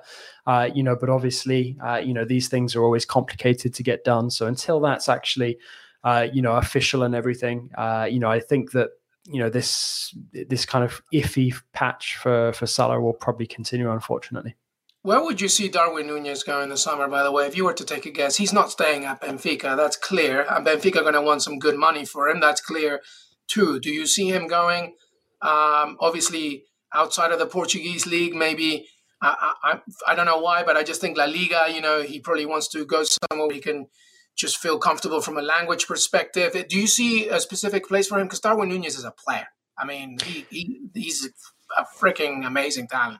Uh, 0.47 0.69
you 0.73 0.81
know, 0.81 0.95
but 0.95 1.09
obviously, 1.09 1.77
uh, 1.85 1.97
you 1.97 2.13
know, 2.13 2.25
these 2.25 2.47
things 2.47 2.75
are 2.75 2.83
always 2.83 3.05
complicated 3.05 3.73
to 3.73 3.83
get 3.83 4.03
done. 4.03 4.29
So 4.29 4.45
until 4.45 4.79
that's 4.79 5.09
actually, 5.09 5.57
uh, 6.03 6.27
you 6.31 6.41
know, 6.41 6.53
official 6.53 7.03
and 7.03 7.13
everything, 7.13 7.69
uh, 7.77 8.07
you 8.09 8.19
know, 8.19 8.29
I 8.29 8.39
think 8.39 8.71
that 8.71 8.91
you 9.25 9.39
know 9.39 9.49
this 9.49 10.15
this 10.31 10.65
kind 10.65 10.83
of 10.83 11.01
iffy 11.13 11.53
patch 11.73 12.15
for 12.15 12.53
for 12.53 12.65
Salah 12.65 12.99
will 12.99 13.13
probably 13.13 13.45
continue, 13.45 13.91
unfortunately. 13.91 14.55
Where 15.01 15.23
would 15.23 15.39
you 15.39 15.47
see 15.47 15.69
Darwin 15.69 16.07
Nunez 16.07 16.43
go 16.43 16.62
in 16.62 16.69
the 16.69 16.77
summer? 16.77 17.07
By 17.07 17.23
the 17.23 17.31
way, 17.31 17.45
if 17.45 17.55
you 17.55 17.63
were 17.63 17.73
to 17.73 17.85
take 17.85 18.05
a 18.05 18.12
guess, 18.12 18.35
he's 18.35 18.51
not 18.51 18.69
staying 18.69 19.05
at 19.05 19.21
Benfica. 19.21 19.77
That's 19.77 19.95
clear. 19.95 20.45
And 20.49 20.65
Benfica 20.65 20.97
are 20.97 21.03
going 21.03 21.13
to 21.13 21.21
want 21.21 21.41
some 21.41 21.57
good 21.57 21.77
money 21.77 22.03
for 22.03 22.27
him. 22.27 22.41
That's 22.41 22.59
clear 22.59 23.01
too. 23.47 23.79
Do 23.79 23.91
you 23.91 24.05
see 24.05 24.29
him 24.29 24.47
going? 24.47 24.95
Um, 25.41 25.97
obviously, 25.99 26.65
outside 26.93 27.32
of 27.32 27.39
the 27.39 27.45
Portuguese 27.45 28.06
league, 28.06 28.36
maybe 28.36 28.88
I, 29.21 29.54
I, 29.63 29.80
I 30.08 30.15
don't 30.15 30.25
know 30.25 30.39
why, 30.39 30.63
but 30.63 30.78
I 30.78 30.84
just 30.84 31.02
think 31.02 31.17
La 31.17 31.25
Liga. 31.25 31.67
You 31.73 31.82
know, 31.82 32.02
he 32.02 32.19
probably 32.19 32.45
wants 32.45 32.67
to 32.69 32.86
go 32.86 33.04
somewhere 33.04 33.47
where 33.47 33.56
he 33.56 33.62
can 33.62 33.88
just 34.36 34.58
feel 34.58 34.78
comfortable 34.80 35.21
from 35.21 35.38
a 35.38 35.41
language 35.41 35.88
perspective. 35.88 36.56
Do 36.69 36.80
you 36.80 36.88
see 36.88 37.28
a 37.28 37.39
specific 37.39 37.88
place 37.88 38.08
for 38.08 38.19
him? 38.19 38.28
Because 38.28 38.39
Darwin 38.39 38.69
Nunez 38.69 38.97
is 38.97 39.04
a 39.04 39.12
player. 39.12 39.47
I 39.78 39.86
mean, 39.86 40.17
he, 40.23 40.45
he 40.49 40.80
he's 40.93 41.30
a 41.78 41.86
freaking 41.99 42.45
amazing 42.45 42.88
talent. 42.88 43.19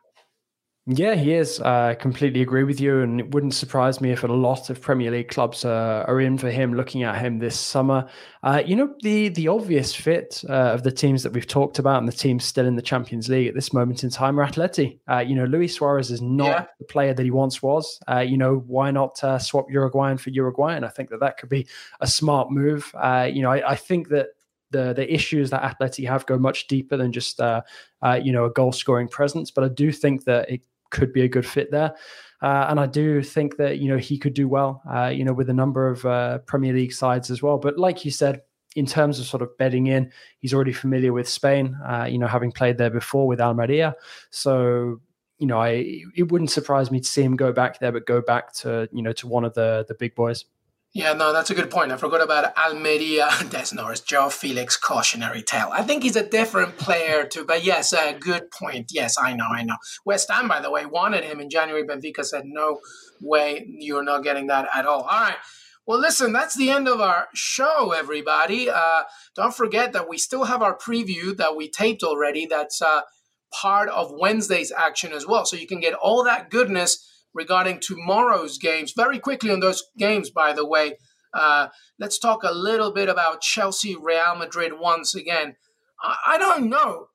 Yeah, 0.92 1.14
he 1.14 1.34
is. 1.34 1.62
I 1.62 1.92
uh, 1.92 1.96
completely 1.96 2.42
agree 2.42 2.64
with 2.64 2.82
you, 2.82 3.02
and 3.02 3.20
it 3.20 3.30
wouldn't 3.30 3.54
surprise 3.54 4.02
me 4.02 4.10
if 4.10 4.24
a 4.24 4.28
lot 4.28 4.72
of 4.72 4.82
Premier 4.82 5.12
League 5.12 5.28
clubs 5.28 5.64
uh, 5.64 6.04
are 6.08 6.20
in 6.20 6.36
for 6.36 6.50
him, 6.50 6.74
looking 6.74 7.04
at 7.04 7.16
him 7.22 7.38
this 7.38 7.60
summer. 7.60 8.10
Uh, 8.42 8.64
you 8.66 8.76
know, 8.76 8.92
the 9.04 9.30
the 9.30 9.48
obvious 9.48 9.94
fit 9.94 10.44
uh, 10.50 10.74
of 10.74 10.82
the 10.82 10.92
teams 10.92 11.22
that 11.22 11.32
we've 11.32 11.46
talked 11.46 11.78
about, 11.78 12.00
and 12.00 12.08
the 12.08 12.12
teams 12.12 12.44
still 12.44 12.66
in 12.66 12.76
the 12.76 12.82
Champions 12.82 13.30
League 13.30 13.48
at 13.48 13.54
this 13.54 13.72
moment 13.72 14.04
in 14.04 14.10
time 14.10 14.40
are 14.40 14.48
Atleti. 14.48 14.98
Uh, 15.08 15.20
you 15.20 15.36
know, 15.36 15.46
Luis 15.46 15.76
Suarez 15.76 16.10
is 16.10 16.24
not 16.24 16.48
yeah. 16.48 16.66
the 16.80 16.86
player 16.86 17.14
that 17.14 17.24
he 17.24 17.30
once 17.30 17.62
was. 17.62 18.00
Uh, 18.08 18.22
you 18.22 18.38
know, 18.38 18.64
why 18.66 18.90
not 18.90 19.20
swap 19.40 19.68
Uruguayan 19.70 20.18
for 20.18 20.32
Uruguayan? 20.32 20.84
I 20.84 20.90
think 20.90 21.12
that 21.12 21.20
that 21.20 21.38
could 21.38 21.50
be 21.50 21.68
a 22.02 22.08
smart 22.08 22.50
move. 22.50 22.92
you 23.32 23.44
know, 23.44 23.52
I, 23.52 23.74
I 23.74 23.76
think 23.76 24.10
that 24.10 24.30
the 24.72 24.94
the 24.94 25.12
issues 25.12 25.50
that 25.50 25.64
Atleti 25.64 26.08
have 26.08 26.26
go 26.26 26.38
much 26.38 26.68
deeper 26.68 26.98
than 26.98 27.12
just 27.12 27.40
uh, 27.40 27.62
uh, 28.02 28.20
you 28.22 28.32
know 28.32 28.46
a 28.46 28.52
goal 28.52 28.72
scoring 28.72 29.08
presence. 29.08 29.52
But 29.52 29.64
I 29.64 29.70
do 29.70 29.92
think 29.92 30.26
that 30.26 30.50
it 30.50 30.62
could 30.90 31.14
be 31.14 31.22
a 31.22 31.28
good 31.28 31.46
fit 31.46 31.72
there. 31.72 31.96
Uh, 32.42 32.68
and 32.70 32.80
I 32.80 32.86
do 32.86 33.22
think 33.22 33.58
that 33.58 33.80
you 33.80 33.90
know 33.90 33.98
he 33.98 34.18
could 34.18 34.34
do 34.34 34.48
well, 34.48 34.82
uh, 34.90 35.08
you 35.08 35.26
know, 35.26 35.34
with 35.34 35.50
a 35.50 35.54
number 35.54 35.90
of 35.90 36.06
uh, 36.06 36.40
Premier 36.40 36.74
League 36.74 36.94
sides 36.94 37.30
as 37.30 37.42
well. 37.42 37.58
But 37.58 37.78
like 37.78 38.06
you 38.06 38.12
said, 38.12 38.42
in 38.76 38.86
terms 38.86 39.20
of 39.20 39.26
sort 39.26 39.42
of 39.42 39.58
betting 39.58 39.88
in, 39.88 40.12
he's 40.40 40.54
already 40.54 40.72
familiar 40.72 41.12
with 41.12 41.28
Spain, 41.28 41.78
uh, 41.86 42.06
you 42.06 42.18
know, 42.18 42.28
having 42.28 42.52
played 42.52 42.78
there 42.78 42.90
before 42.90 43.28
with 43.28 43.42
Almeria. 43.42 43.96
So 44.30 45.02
you 45.38 45.48
know, 45.48 45.60
I 45.60 46.04
it 46.16 46.32
wouldn't 46.32 46.52
surprise 46.52 46.92
me 46.92 47.00
to 47.00 47.08
see 47.08 47.24
him 47.24 47.36
go 47.36 47.52
back 47.52 47.80
there, 47.80 47.92
but 47.92 48.06
go 48.06 48.22
back 48.22 48.54
to 48.56 48.88
you 48.92 49.02
know 49.02 49.14
to 49.14 49.28
one 49.28 49.46
of 49.46 49.54
the 49.54 49.86
the 49.88 49.96
big 49.96 50.16
boys. 50.16 50.46
Yeah, 50.94 51.14
no, 51.14 51.32
that's 51.32 51.52
a 51.52 51.56
good 51.56 51.70
point. 51.70 51.92
I 51.92 51.98
forgot 51.98 52.22
about 52.22 52.58
Almeria. 52.58 53.30
Des 53.50 53.68
Norris, 53.76 54.02
João 54.02 54.32
Felix 54.32 54.76
cautionary 54.76 55.44
tale. 55.44 55.70
I 55.72 55.84
think 55.84 56.02
he's 56.02 56.16
a 56.16 56.28
different 56.28 56.78
player 56.78 57.26
too, 57.26 57.46
but 57.46 57.64
yes, 57.64 57.94
a 57.94 58.18
good 58.20 58.50
point. 58.50 58.92
Yes, 58.92 59.16
I 59.16 59.34
know, 59.34 59.46
I 59.46 59.62
know. 59.62 59.76
West 60.04 60.32
Ham, 60.32 60.48
by 60.48 60.62
the 60.62 60.72
way, 60.72 60.88
wanted 60.88 61.24
him 61.24 61.40
in 61.40 61.50
January. 61.52 61.84
Benfica 61.84 62.26
said, 62.26 62.46
no 62.46 62.80
way, 63.22 63.68
you're 63.78 64.04
not 64.04 64.24
getting 64.24 64.48
that 64.48 64.68
at 64.74 64.88
all. 64.88 65.04
All 65.04 65.22
right. 65.22 65.38
Well, 65.86 66.00
listen, 66.00 66.34
that's 66.34 66.56
the 66.58 66.72
end 66.72 66.88
of 66.88 67.02
our 67.02 67.28
show, 67.36 67.92
everybody. 67.92 68.70
Uh, 68.70 69.04
don't 69.36 69.56
forget 69.56 69.94
that 69.94 70.10
we 70.10 70.18
still 70.18 70.46
have 70.46 70.64
our 70.64 70.76
preview 70.76 71.38
that 71.38 71.56
we 71.56 71.70
taped 71.70 72.02
already. 72.02 72.48
That's 72.48 72.82
uh, 72.82 73.02
part 73.52 73.90
of 73.90 74.12
Wednesday's 74.12 74.72
action 74.72 75.14
as 75.14 75.28
well. 75.28 75.46
So 75.46 75.56
you 75.56 75.68
can 75.68 75.80
get 75.80 75.94
all 75.94 76.24
that 76.24 76.50
goodness 76.50 77.09
regarding 77.34 77.80
tomorrow's 77.80 78.58
games. 78.58 78.94
Very 78.96 79.20
quickly 79.20 79.52
on 79.52 79.60
those 79.60 79.84
games, 79.98 80.30
by 80.30 80.54
the 80.54 80.66
way, 80.66 80.96
uh, 81.34 81.68
let's 82.00 82.18
talk 82.18 82.44
a 82.44 82.52
little 82.52 82.92
bit 82.92 83.10
about 83.10 83.42
Chelsea 83.42 83.96
Real 83.96 84.36
Madrid 84.36 84.74
once 84.80 85.14
again. 85.16 85.56
I, 86.02 86.16
I 86.28 86.38
don't 86.38 86.70
know 86.70 87.08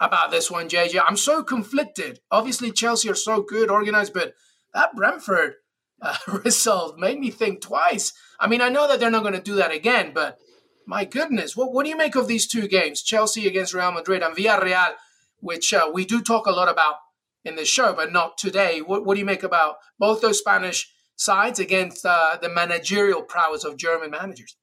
about 0.00 0.30
this 0.30 0.50
one, 0.50 0.68
JJ. 0.68 1.00
I'm 1.06 1.16
so 1.16 1.42
conflicted. 1.42 2.20
Obviously, 2.30 2.72
Chelsea 2.72 3.10
are 3.10 3.14
so 3.14 3.42
good, 3.42 3.70
organized, 3.70 4.14
but 4.14 4.34
that 4.74 4.96
Brentford 4.96 5.54
uh, 6.02 6.16
result 6.44 6.98
made 6.98 7.20
me 7.20 7.30
think 7.30 7.60
twice. 7.60 8.12
I 8.38 8.48
mean, 8.48 8.60
I 8.60 8.70
know 8.70 8.88
that 8.88 8.98
they're 8.98 9.10
not 9.10 9.22
going 9.22 9.34
to 9.34 9.40
do 9.40 9.56
that 9.56 9.72
again, 9.72 10.12
but 10.14 10.38
my 10.86 11.04
goodness, 11.04 11.56
what, 11.56 11.72
what 11.72 11.84
do 11.84 11.90
you 11.90 11.96
make 11.96 12.16
of 12.16 12.26
these 12.26 12.48
two 12.48 12.66
games? 12.66 13.02
Chelsea 13.02 13.46
against 13.46 13.74
Real 13.74 13.92
Madrid 13.92 14.22
and 14.22 14.34
Villarreal, 14.34 14.94
which 15.40 15.72
uh, 15.72 15.88
we 15.92 16.04
do 16.04 16.22
talk 16.22 16.46
a 16.46 16.52
lot 16.52 16.68
about 16.68 16.96
in 17.44 17.56
this 17.56 17.68
show, 17.68 17.92
but 17.92 18.12
not 18.12 18.38
today. 18.38 18.80
What, 18.80 19.04
what 19.04 19.14
do 19.14 19.20
you 19.20 19.26
make 19.26 19.42
about 19.42 19.76
both 19.98 20.20
those 20.20 20.38
Spanish 20.38 20.92
sides 21.16 21.58
against 21.58 22.04
uh, 22.04 22.38
the 22.40 22.48
managerial 22.48 23.22
prowess 23.22 23.64
of 23.64 23.76
German 23.76 24.10
managers? 24.10 24.56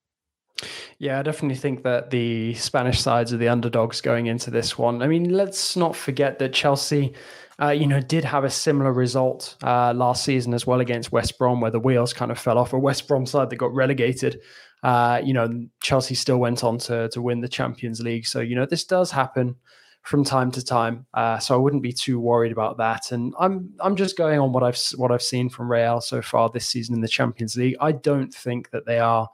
Yeah, 0.98 1.20
I 1.20 1.22
definitely 1.22 1.56
think 1.56 1.84
that 1.84 2.10
the 2.10 2.54
Spanish 2.54 3.00
sides 3.00 3.32
are 3.32 3.36
the 3.36 3.48
underdogs 3.48 4.00
going 4.00 4.26
into 4.26 4.50
this 4.50 4.76
one. 4.76 5.02
I 5.02 5.06
mean, 5.06 5.30
let's 5.30 5.76
not 5.76 5.94
forget 5.94 6.40
that 6.40 6.52
Chelsea, 6.52 7.14
uh, 7.62 7.68
you 7.68 7.86
know, 7.86 8.00
did 8.00 8.24
have 8.24 8.42
a 8.42 8.50
similar 8.50 8.92
result 8.92 9.56
uh, 9.62 9.92
last 9.94 10.24
season 10.24 10.54
as 10.54 10.66
well 10.66 10.80
against 10.80 11.12
West 11.12 11.38
Brom, 11.38 11.60
where 11.60 11.70
the 11.70 11.78
wheels 11.78 12.12
kind 12.12 12.32
of 12.32 12.38
fell 12.38 12.58
off. 12.58 12.72
A 12.72 12.78
West 12.78 13.06
Brom 13.06 13.26
side 13.26 13.50
that 13.50 13.56
got 13.56 13.72
relegated. 13.72 14.40
Uh, 14.82 15.20
you 15.24 15.32
know, 15.32 15.48
Chelsea 15.80 16.16
still 16.16 16.38
went 16.38 16.64
on 16.64 16.78
to 16.78 17.08
to 17.10 17.22
win 17.22 17.40
the 17.40 17.48
Champions 17.48 18.00
League. 18.00 18.26
So 18.26 18.40
you 18.40 18.56
know, 18.56 18.66
this 18.66 18.84
does 18.84 19.12
happen 19.12 19.56
from 20.02 20.24
time 20.24 20.50
to 20.52 20.64
time. 20.64 21.06
Uh, 21.14 21.38
so 21.38 21.54
I 21.54 21.58
wouldn't 21.58 21.82
be 21.82 21.92
too 21.92 22.18
worried 22.18 22.52
about 22.52 22.78
that. 22.78 23.12
And 23.12 23.34
I'm 23.38 23.70
I'm 23.80 23.96
just 23.96 24.16
going 24.16 24.40
on 24.40 24.52
what 24.52 24.62
I've 24.62 24.78
what 24.96 25.12
I've 25.12 25.22
seen 25.22 25.48
from 25.48 25.70
Real 25.70 26.00
so 26.00 26.22
far 26.22 26.48
this 26.48 26.66
season 26.66 26.94
in 26.94 27.00
the 27.00 27.08
Champions 27.08 27.56
League. 27.56 27.76
I 27.80 27.92
don't 27.92 28.32
think 28.32 28.70
that 28.70 28.86
they 28.86 28.98
are 28.98 29.28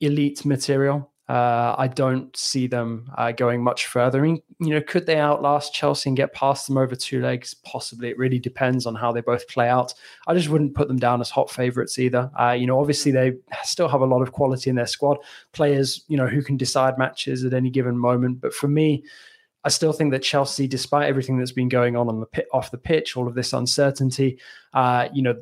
elite 0.00 0.44
material. 0.44 1.10
Uh, 1.28 1.74
I 1.76 1.88
don't 1.88 2.34
see 2.34 2.66
them 2.66 3.10
uh, 3.18 3.32
going 3.32 3.62
much 3.62 3.84
further. 3.84 4.18
I 4.18 4.22
mean, 4.22 4.40
you 4.60 4.70
know, 4.70 4.80
could 4.80 5.04
they 5.04 5.18
outlast 5.18 5.74
Chelsea 5.74 6.08
and 6.08 6.16
get 6.16 6.32
past 6.32 6.66
them 6.66 6.78
over 6.78 6.96
two 6.96 7.20
legs? 7.20 7.52
Possibly. 7.52 8.08
It 8.08 8.16
really 8.16 8.38
depends 8.38 8.86
on 8.86 8.94
how 8.94 9.12
they 9.12 9.20
both 9.20 9.46
play 9.46 9.68
out. 9.68 9.92
I 10.26 10.32
just 10.32 10.48
wouldn't 10.48 10.74
put 10.74 10.88
them 10.88 10.98
down 10.98 11.20
as 11.20 11.28
hot 11.28 11.50
favourites 11.50 11.98
either. 11.98 12.30
Uh, 12.40 12.52
you 12.52 12.66
know, 12.66 12.80
obviously 12.80 13.12
they 13.12 13.34
still 13.62 13.88
have 13.88 14.00
a 14.00 14.06
lot 14.06 14.22
of 14.22 14.32
quality 14.32 14.70
in 14.70 14.76
their 14.76 14.86
squad, 14.86 15.18
players, 15.52 16.02
you 16.08 16.16
know, 16.16 16.26
who 16.26 16.42
can 16.42 16.56
decide 16.56 16.96
matches 16.96 17.44
at 17.44 17.52
any 17.52 17.68
given 17.68 17.98
moment. 17.98 18.40
But 18.40 18.54
for 18.54 18.68
me, 18.68 19.04
I 19.64 19.70
still 19.70 19.92
think 19.92 20.12
that 20.12 20.22
Chelsea, 20.22 20.66
despite 20.68 21.08
everything 21.08 21.38
that's 21.38 21.52
been 21.52 21.68
going 21.68 21.96
on 21.96 22.08
on 22.08 22.20
the 22.20 22.26
pit, 22.26 22.46
off 22.52 22.70
the 22.70 22.78
pitch, 22.78 23.16
all 23.16 23.26
of 23.26 23.34
this 23.34 23.52
uncertainty, 23.52 24.38
uh, 24.72 25.08
you 25.12 25.22
know, 25.22 25.34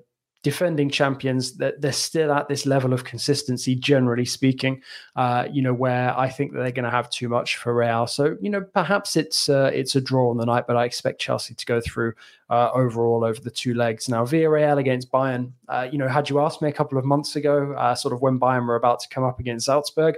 defending 0.47 0.89
champions 0.89 1.57
that 1.57 1.81
they're 1.81 1.91
still 1.91 2.31
at 2.31 2.49
this 2.49 2.67
level 2.67 2.93
of 2.93 3.03
consistency 3.03 3.75
generally 3.75 4.25
speaking 4.25 4.81
uh, 5.17 5.45
you 5.51 5.61
know 5.61 5.75
where 5.75 6.17
i 6.17 6.29
think 6.29 6.53
that 6.53 6.59
they're 6.61 6.71
going 6.71 6.85
to 6.85 6.91
have 6.91 7.11
too 7.11 7.29
much 7.29 7.57
for 7.57 7.75
real. 7.75 8.07
So 8.07 8.37
you 8.41 8.49
know 8.49 8.61
perhaps 8.61 9.17
it's 9.17 9.49
uh, 9.49 9.73
it's 9.75 9.97
a 9.97 10.01
draw 10.01 10.31
on 10.31 10.37
the 10.37 10.47
night 10.47 10.69
but 10.69 10.77
i 10.77 10.85
expect 10.85 11.21
chelsea 11.21 11.53
to 11.57 11.67
go 11.67 11.81
through 11.81 12.13
uh, 12.49 12.71
overall 12.73 13.25
over 13.25 13.41
the 13.41 13.51
two 13.51 13.75
legs. 13.75 14.09
Now 14.09 14.25
villarreal 14.25 14.79
against 14.79 15.11
bayern 15.11 15.51
uh, 15.69 15.89
you 15.91 15.99
know 15.99 16.07
had 16.07 16.31
you 16.31 16.39
asked 16.39 16.63
me 16.63 16.69
a 16.69 16.73
couple 16.73 16.97
of 16.97 17.05
months 17.05 17.35
ago 17.35 17.73
uh, 17.73 17.97
sort 17.97 18.15
of 18.15 18.23
when 18.23 18.39
bayern 18.39 18.69
were 18.69 18.77
about 18.77 19.01
to 19.01 19.09
come 19.09 19.25
up 19.25 19.41
against 19.41 19.67
salzburg 19.67 20.15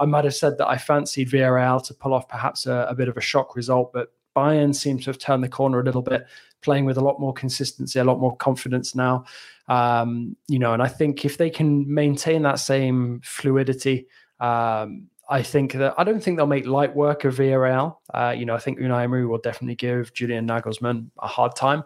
i 0.00 0.04
might 0.04 0.24
have 0.24 0.34
said 0.34 0.58
that 0.58 0.68
i 0.68 0.76
fancied 0.76 1.30
villarreal 1.30 1.82
to 1.82 1.94
pull 1.94 2.12
off 2.12 2.28
perhaps 2.28 2.66
a, 2.66 2.86
a 2.88 2.94
bit 2.94 3.08
of 3.08 3.16
a 3.16 3.20
shock 3.20 3.54
result 3.54 3.92
but 3.92 4.12
bayern 4.36 4.74
seems 4.74 5.04
to 5.04 5.10
have 5.10 5.18
turned 5.18 5.44
the 5.44 5.48
corner 5.48 5.80
a 5.80 5.84
little 5.84 6.02
bit 6.02 6.26
playing 6.62 6.84
with 6.84 6.96
a 6.96 7.00
lot 7.00 7.20
more 7.20 7.32
consistency 7.32 7.98
a 7.98 8.04
lot 8.04 8.18
more 8.18 8.36
confidence 8.36 8.94
now 8.94 9.24
um, 9.70 10.36
you 10.48 10.58
know, 10.58 10.74
and 10.74 10.82
I 10.82 10.88
think 10.88 11.24
if 11.24 11.38
they 11.38 11.48
can 11.48 11.92
maintain 11.92 12.42
that 12.42 12.58
same 12.58 13.20
fluidity, 13.22 14.08
um, 14.40 15.06
I 15.28 15.42
think 15.44 15.74
that 15.74 15.94
I 15.96 16.02
don't 16.02 16.20
think 16.20 16.36
they'll 16.36 16.46
make 16.48 16.66
light 16.66 16.94
work 16.94 17.24
of 17.24 17.36
Villarreal. 17.36 17.96
Uh, 18.12 18.34
you 18.36 18.44
know, 18.44 18.54
I 18.56 18.58
think 18.58 18.80
Unai 18.80 19.04
Emery 19.04 19.26
will 19.26 19.38
definitely 19.38 19.76
give 19.76 20.12
Julian 20.12 20.48
Nagelsmann 20.48 21.08
a 21.22 21.28
hard 21.28 21.54
time, 21.54 21.84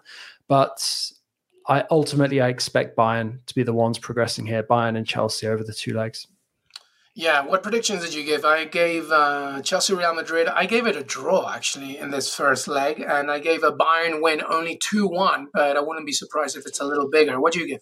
but 0.49 0.83
I 1.69 1.85
ultimately 1.91 2.41
I 2.41 2.49
expect 2.49 2.97
Bayern 2.97 3.45
to 3.45 3.55
be 3.55 3.63
the 3.63 3.75
ones 3.75 3.99
progressing 3.99 4.47
here. 4.47 4.63
Bayern 4.63 4.97
and 4.97 5.07
Chelsea 5.07 5.47
over 5.47 5.63
the 5.63 5.75
two 5.75 5.93
legs. 5.93 6.27
Yeah, 7.17 7.47
what 7.47 7.63
predictions 7.63 8.03
did 8.03 8.13
you 8.13 8.25
give? 8.25 8.45
I 8.45 8.65
gave 8.65 9.13
uh, 9.13 9.63
Chelsea 9.63 9.95
Real 9.95 10.15
Madrid. 10.15 10.49
I 10.49 10.67
gave 10.67 10.85
it 10.89 10.97
a 10.97 11.05
draw 11.05 11.49
actually 11.49 11.97
in 11.97 12.11
this 12.11 12.35
first 12.35 12.67
leg, 12.67 13.01
and 13.01 13.31
I 13.31 13.39
gave 13.39 13.63
a 13.63 13.71
Bayern 13.71 14.21
win 14.21 14.43
only 14.49 14.77
two 14.77 15.07
one. 15.07 15.47
But 15.55 15.77
I 15.77 15.81
wouldn't 15.81 16.07
be 16.07 16.13
surprised 16.13 16.57
if 16.57 16.67
it's 16.67 16.81
a 16.81 16.85
little 16.85 17.09
bigger. 17.09 17.41
What 17.41 17.53
do 17.53 17.61
you 17.61 17.69
give? 17.69 17.81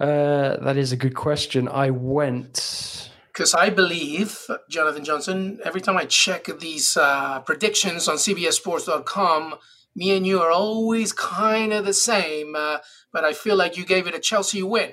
Uh, 0.00 0.56
that 0.64 0.78
is 0.78 0.92
a 0.92 0.96
good 0.96 1.14
question. 1.14 1.68
I 1.68 1.90
went 1.90 3.10
because 3.34 3.52
I 3.52 3.68
believe 3.68 4.46
Jonathan 4.70 5.04
Johnson. 5.04 5.60
Every 5.62 5.82
time 5.82 5.98
I 5.98 6.06
check 6.06 6.46
these 6.58 6.96
uh, 6.96 7.40
predictions 7.40 8.08
on 8.08 8.16
CBSSports.com, 8.16 9.56
me 9.94 10.16
and 10.16 10.26
you 10.26 10.40
are 10.40 10.50
always 10.50 11.12
kind 11.12 11.74
of 11.74 11.84
the 11.84 11.92
same. 11.92 12.54
Uh, 12.56 12.78
but 13.12 13.26
I 13.26 13.34
feel 13.34 13.56
like 13.56 13.76
you 13.76 13.84
gave 13.84 14.06
it 14.06 14.14
a 14.14 14.20
Chelsea 14.20 14.62
win. 14.62 14.92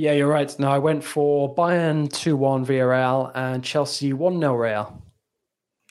Yeah, 0.00 0.12
you're 0.12 0.28
right. 0.28 0.58
No, 0.58 0.70
I 0.70 0.78
went 0.78 1.04
for 1.04 1.54
Bayern 1.54 2.10
2 2.10 2.34
1 2.34 2.64
Villarreal 2.64 3.30
and 3.34 3.62
Chelsea 3.62 4.14
1 4.14 4.40
0 4.40 4.54
Real. 4.54 5.02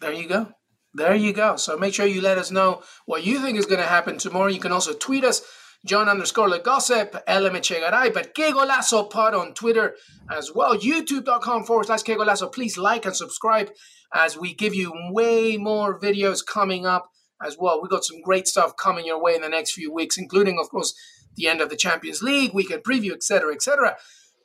There 0.02 0.12
you 0.12 0.28
go. 0.28 0.48
There 0.96 1.14
you 1.14 1.32
go. 1.32 1.58
So 1.58 1.78
make 1.78 1.94
sure 1.94 2.08
you 2.08 2.20
let 2.20 2.40
us 2.40 2.50
know 2.50 2.82
what 3.06 3.24
you 3.24 3.40
think 3.40 3.60
is 3.60 3.68
going 3.68 3.82
to 3.82 3.86
happen 3.86 4.18
tomorrow. 4.18 4.48
You 4.48 4.60
can 4.60 4.72
also 4.72 4.94
tweet 4.94 5.24
us, 5.24 5.44
John 5.86 6.10
underscore 6.10 6.50
Le 6.50 6.58
Gossip, 6.58 7.24
LMEchegaray, 7.28 8.12
but 8.12 8.34
Que 8.34 8.52
Golazo 8.52 9.08
Pod 9.08 9.36
on 9.36 9.54
Twitter 9.54 9.94
as 10.28 10.52
well. 10.56 10.76
YouTube.com 10.76 11.66
forward 11.66 11.86
slash 11.86 12.02
Que 12.02 12.16
Golazo. 12.16 12.52
Please 12.52 12.80
like 12.80 13.06
and 13.06 13.16
subscribe 13.16 13.70
as 14.12 14.36
we 14.36 14.56
give 14.56 14.74
you 14.74 14.92
way 15.12 15.56
more 15.56 16.00
videos 16.00 16.44
coming 16.44 16.88
up 16.88 17.12
as 17.46 17.58
well. 17.60 17.80
We 17.80 17.88
got 17.88 18.04
some 18.04 18.22
great 18.22 18.48
stuff 18.48 18.76
coming 18.76 19.06
your 19.06 19.22
way 19.22 19.36
in 19.36 19.44
the 19.44 19.50
next 19.50 19.74
few 19.74 19.94
weeks, 19.94 20.18
including, 20.18 20.58
of 20.60 20.70
course, 20.70 20.96
the 21.36 21.48
end 21.48 21.62
of 21.62 21.70
the 21.70 21.76
Champions 21.76 22.22
League, 22.22 22.52
We 22.54 22.64
weekend 22.64 22.84
preview, 22.84 23.14
etc., 23.14 23.54
etc. 23.54 23.98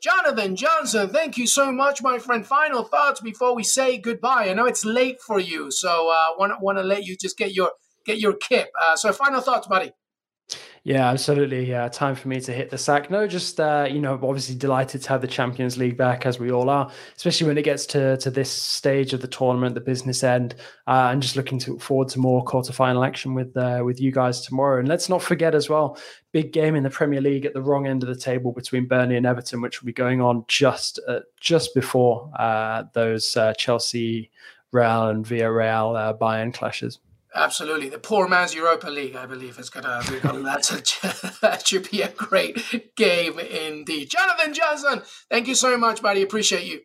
Jonathan 0.02 0.54
Johnson, 0.54 1.08
thank 1.08 1.38
you 1.38 1.46
so 1.46 1.72
much, 1.72 2.02
my 2.02 2.18
friend. 2.18 2.46
Final 2.46 2.84
thoughts 2.84 3.20
before 3.20 3.54
we 3.54 3.62
say 3.62 3.96
goodbye. 3.96 4.50
I 4.50 4.52
know 4.52 4.66
it's 4.66 4.84
late 4.84 5.20
for 5.20 5.40
you, 5.40 5.70
so 5.70 6.08
I 6.08 6.34
uh, 6.38 6.58
want 6.60 6.78
to 6.78 6.84
let 6.84 7.04
you 7.04 7.16
just 7.16 7.38
get 7.38 7.54
your 7.54 7.72
get 8.04 8.18
your 8.18 8.34
kip. 8.34 8.70
Uh, 8.82 8.96
so, 8.96 9.12
final 9.12 9.40
thoughts, 9.40 9.66
buddy. 9.66 9.92
Yeah, 10.86 11.08
absolutely. 11.08 11.74
Uh, 11.74 11.88
time 11.88 12.14
for 12.14 12.28
me 12.28 12.40
to 12.42 12.52
hit 12.52 12.68
the 12.68 12.76
sack. 12.76 13.10
No, 13.10 13.26
just 13.26 13.58
uh, 13.58 13.88
you 13.90 14.00
know, 14.00 14.20
obviously 14.22 14.54
delighted 14.54 15.00
to 15.00 15.08
have 15.08 15.22
the 15.22 15.26
Champions 15.26 15.78
League 15.78 15.96
back, 15.96 16.26
as 16.26 16.38
we 16.38 16.52
all 16.52 16.68
are, 16.68 16.90
especially 17.16 17.46
when 17.46 17.56
it 17.56 17.62
gets 17.62 17.86
to 17.86 18.18
to 18.18 18.30
this 18.30 18.50
stage 18.50 19.14
of 19.14 19.22
the 19.22 19.26
tournament, 19.26 19.74
the 19.74 19.80
business 19.80 20.22
end, 20.22 20.56
uh, 20.86 21.08
and 21.10 21.22
just 21.22 21.36
looking 21.36 21.58
to, 21.60 21.78
forward 21.78 22.08
to 22.10 22.18
more 22.18 22.44
quarterfinal 22.44 23.06
action 23.06 23.32
with 23.32 23.56
uh, 23.56 23.80
with 23.82 23.98
you 23.98 24.12
guys 24.12 24.42
tomorrow. 24.42 24.78
And 24.78 24.86
let's 24.86 25.08
not 25.08 25.22
forget 25.22 25.54
as 25.54 25.70
well, 25.70 25.96
big 26.32 26.52
game 26.52 26.74
in 26.74 26.82
the 26.82 26.90
Premier 26.90 27.22
League 27.22 27.46
at 27.46 27.54
the 27.54 27.62
wrong 27.62 27.86
end 27.86 28.02
of 28.02 28.10
the 28.10 28.14
table 28.14 28.52
between 28.52 28.86
Burnley 28.86 29.16
and 29.16 29.24
Everton, 29.24 29.62
which 29.62 29.80
will 29.80 29.86
be 29.86 29.92
going 29.94 30.20
on 30.20 30.44
just 30.48 31.00
uh, 31.08 31.20
just 31.40 31.74
before 31.74 32.30
uh, 32.38 32.82
those 32.92 33.34
Chelsea, 33.56 34.30
Real, 34.70 35.08
and 35.08 35.24
Villarreal 35.24 35.98
uh, 35.98 36.12
Bayern 36.12 36.52
clashes. 36.52 36.98
Absolutely, 37.36 37.88
the 37.88 37.98
poor 37.98 38.28
man's 38.28 38.54
Europa 38.54 38.88
League, 38.88 39.16
I 39.16 39.26
believe, 39.26 39.58
is 39.58 39.68
gonna 39.68 40.00
That's 40.44 40.70
that 41.40 41.66
should 41.66 41.90
be 41.90 42.02
a 42.02 42.08
great 42.08 42.94
game 42.94 43.40
indeed. 43.40 44.10
Jonathan 44.10 44.54
Johnson, 44.54 45.02
thank 45.28 45.48
you 45.48 45.56
so 45.56 45.76
much, 45.76 46.00
buddy. 46.00 46.22
Appreciate 46.22 46.64
you. 46.64 46.82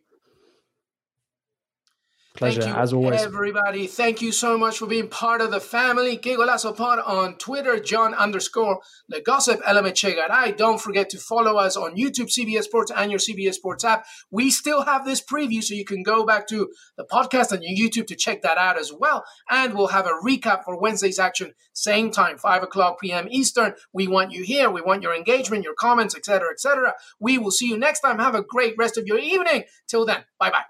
Pleasure, 2.36 2.62
Thank 2.62 2.76
you, 2.76 2.80
as 2.80 2.92
always. 2.92 3.22
Everybody, 3.22 3.88
thank 3.88 4.22
you 4.22 4.30
so 4.30 4.56
much 4.56 4.78
for 4.78 4.86
being 4.86 5.08
part 5.08 5.40
of 5.40 5.50
the 5.50 5.58
family. 5.58 6.16
Que 6.16 6.36
Golazo 6.36 6.76
Pod 6.76 7.00
on 7.00 7.34
Twitter, 7.38 7.80
John 7.80 8.14
underscore 8.14 8.80
the 9.08 9.20
Gossip 9.20 9.60
LMEchegaray. 9.62 10.56
Don't 10.56 10.80
forget 10.80 11.10
to 11.10 11.18
follow 11.18 11.56
us 11.56 11.76
on 11.76 11.96
YouTube, 11.96 12.28
CBS 12.28 12.64
Sports, 12.64 12.92
and 12.94 13.10
your 13.10 13.18
CBS 13.18 13.54
Sports 13.54 13.84
app. 13.84 14.06
We 14.30 14.50
still 14.50 14.82
have 14.82 15.04
this 15.04 15.20
preview, 15.20 15.60
so 15.60 15.74
you 15.74 15.84
can 15.84 16.04
go 16.04 16.24
back 16.24 16.46
to 16.48 16.70
the 16.96 17.04
podcast 17.04 17.50
on 17.52 17.62
your 17.62 17.76
YouTube 17.76 18.06
to 18.06 18.14
check 18.14 18.42
that 18.42 18.58
out 18.58 18.78
as 18.78 18.92
well. 18.92 19.24
And 19.50 19.74
we'll 19.74 19.88
have 19.88 20.06
a 20.06 20.14
recap 20.24 20.62
for 20.64 20.80
Wednesday's 20.80 21.18
action, 21.18 21.54
same 21.72 22.12
time, 22.12 22.38
5 22.38 22.62
o'clock 22.62 23.00
p.m. 23.00 23.26
Eastern. 23.28 23.74
We 23.92 24.06
want 24.06 24.30
you 24.30 24.44
here. 24.44 24.70
We 24.70 24.82
want 24.82 25.02
your 25.02 25.16
engagement, 25.16 25.64
your 25.64 25.74
comments, 25.74 26.14
etc., 26.14 26.50
etc. 26.52 26.94
We 27.18 27.38
will 27.38 27.50
see 27.50 27.66
you 27.66 27.76
next 27.76 28.00
time. 28.00 28.20
Have 28.20 28.36
a 28.36 28.42
great 28.42 28.74
rest 28.78 28.96
of 28.96 29.08
your 29.08 29.18
evening. 29.18 29.64
Till 29.88 30.06
then, 30.06 30.24
bye 30.38 30.50
bye. 30.50 30.69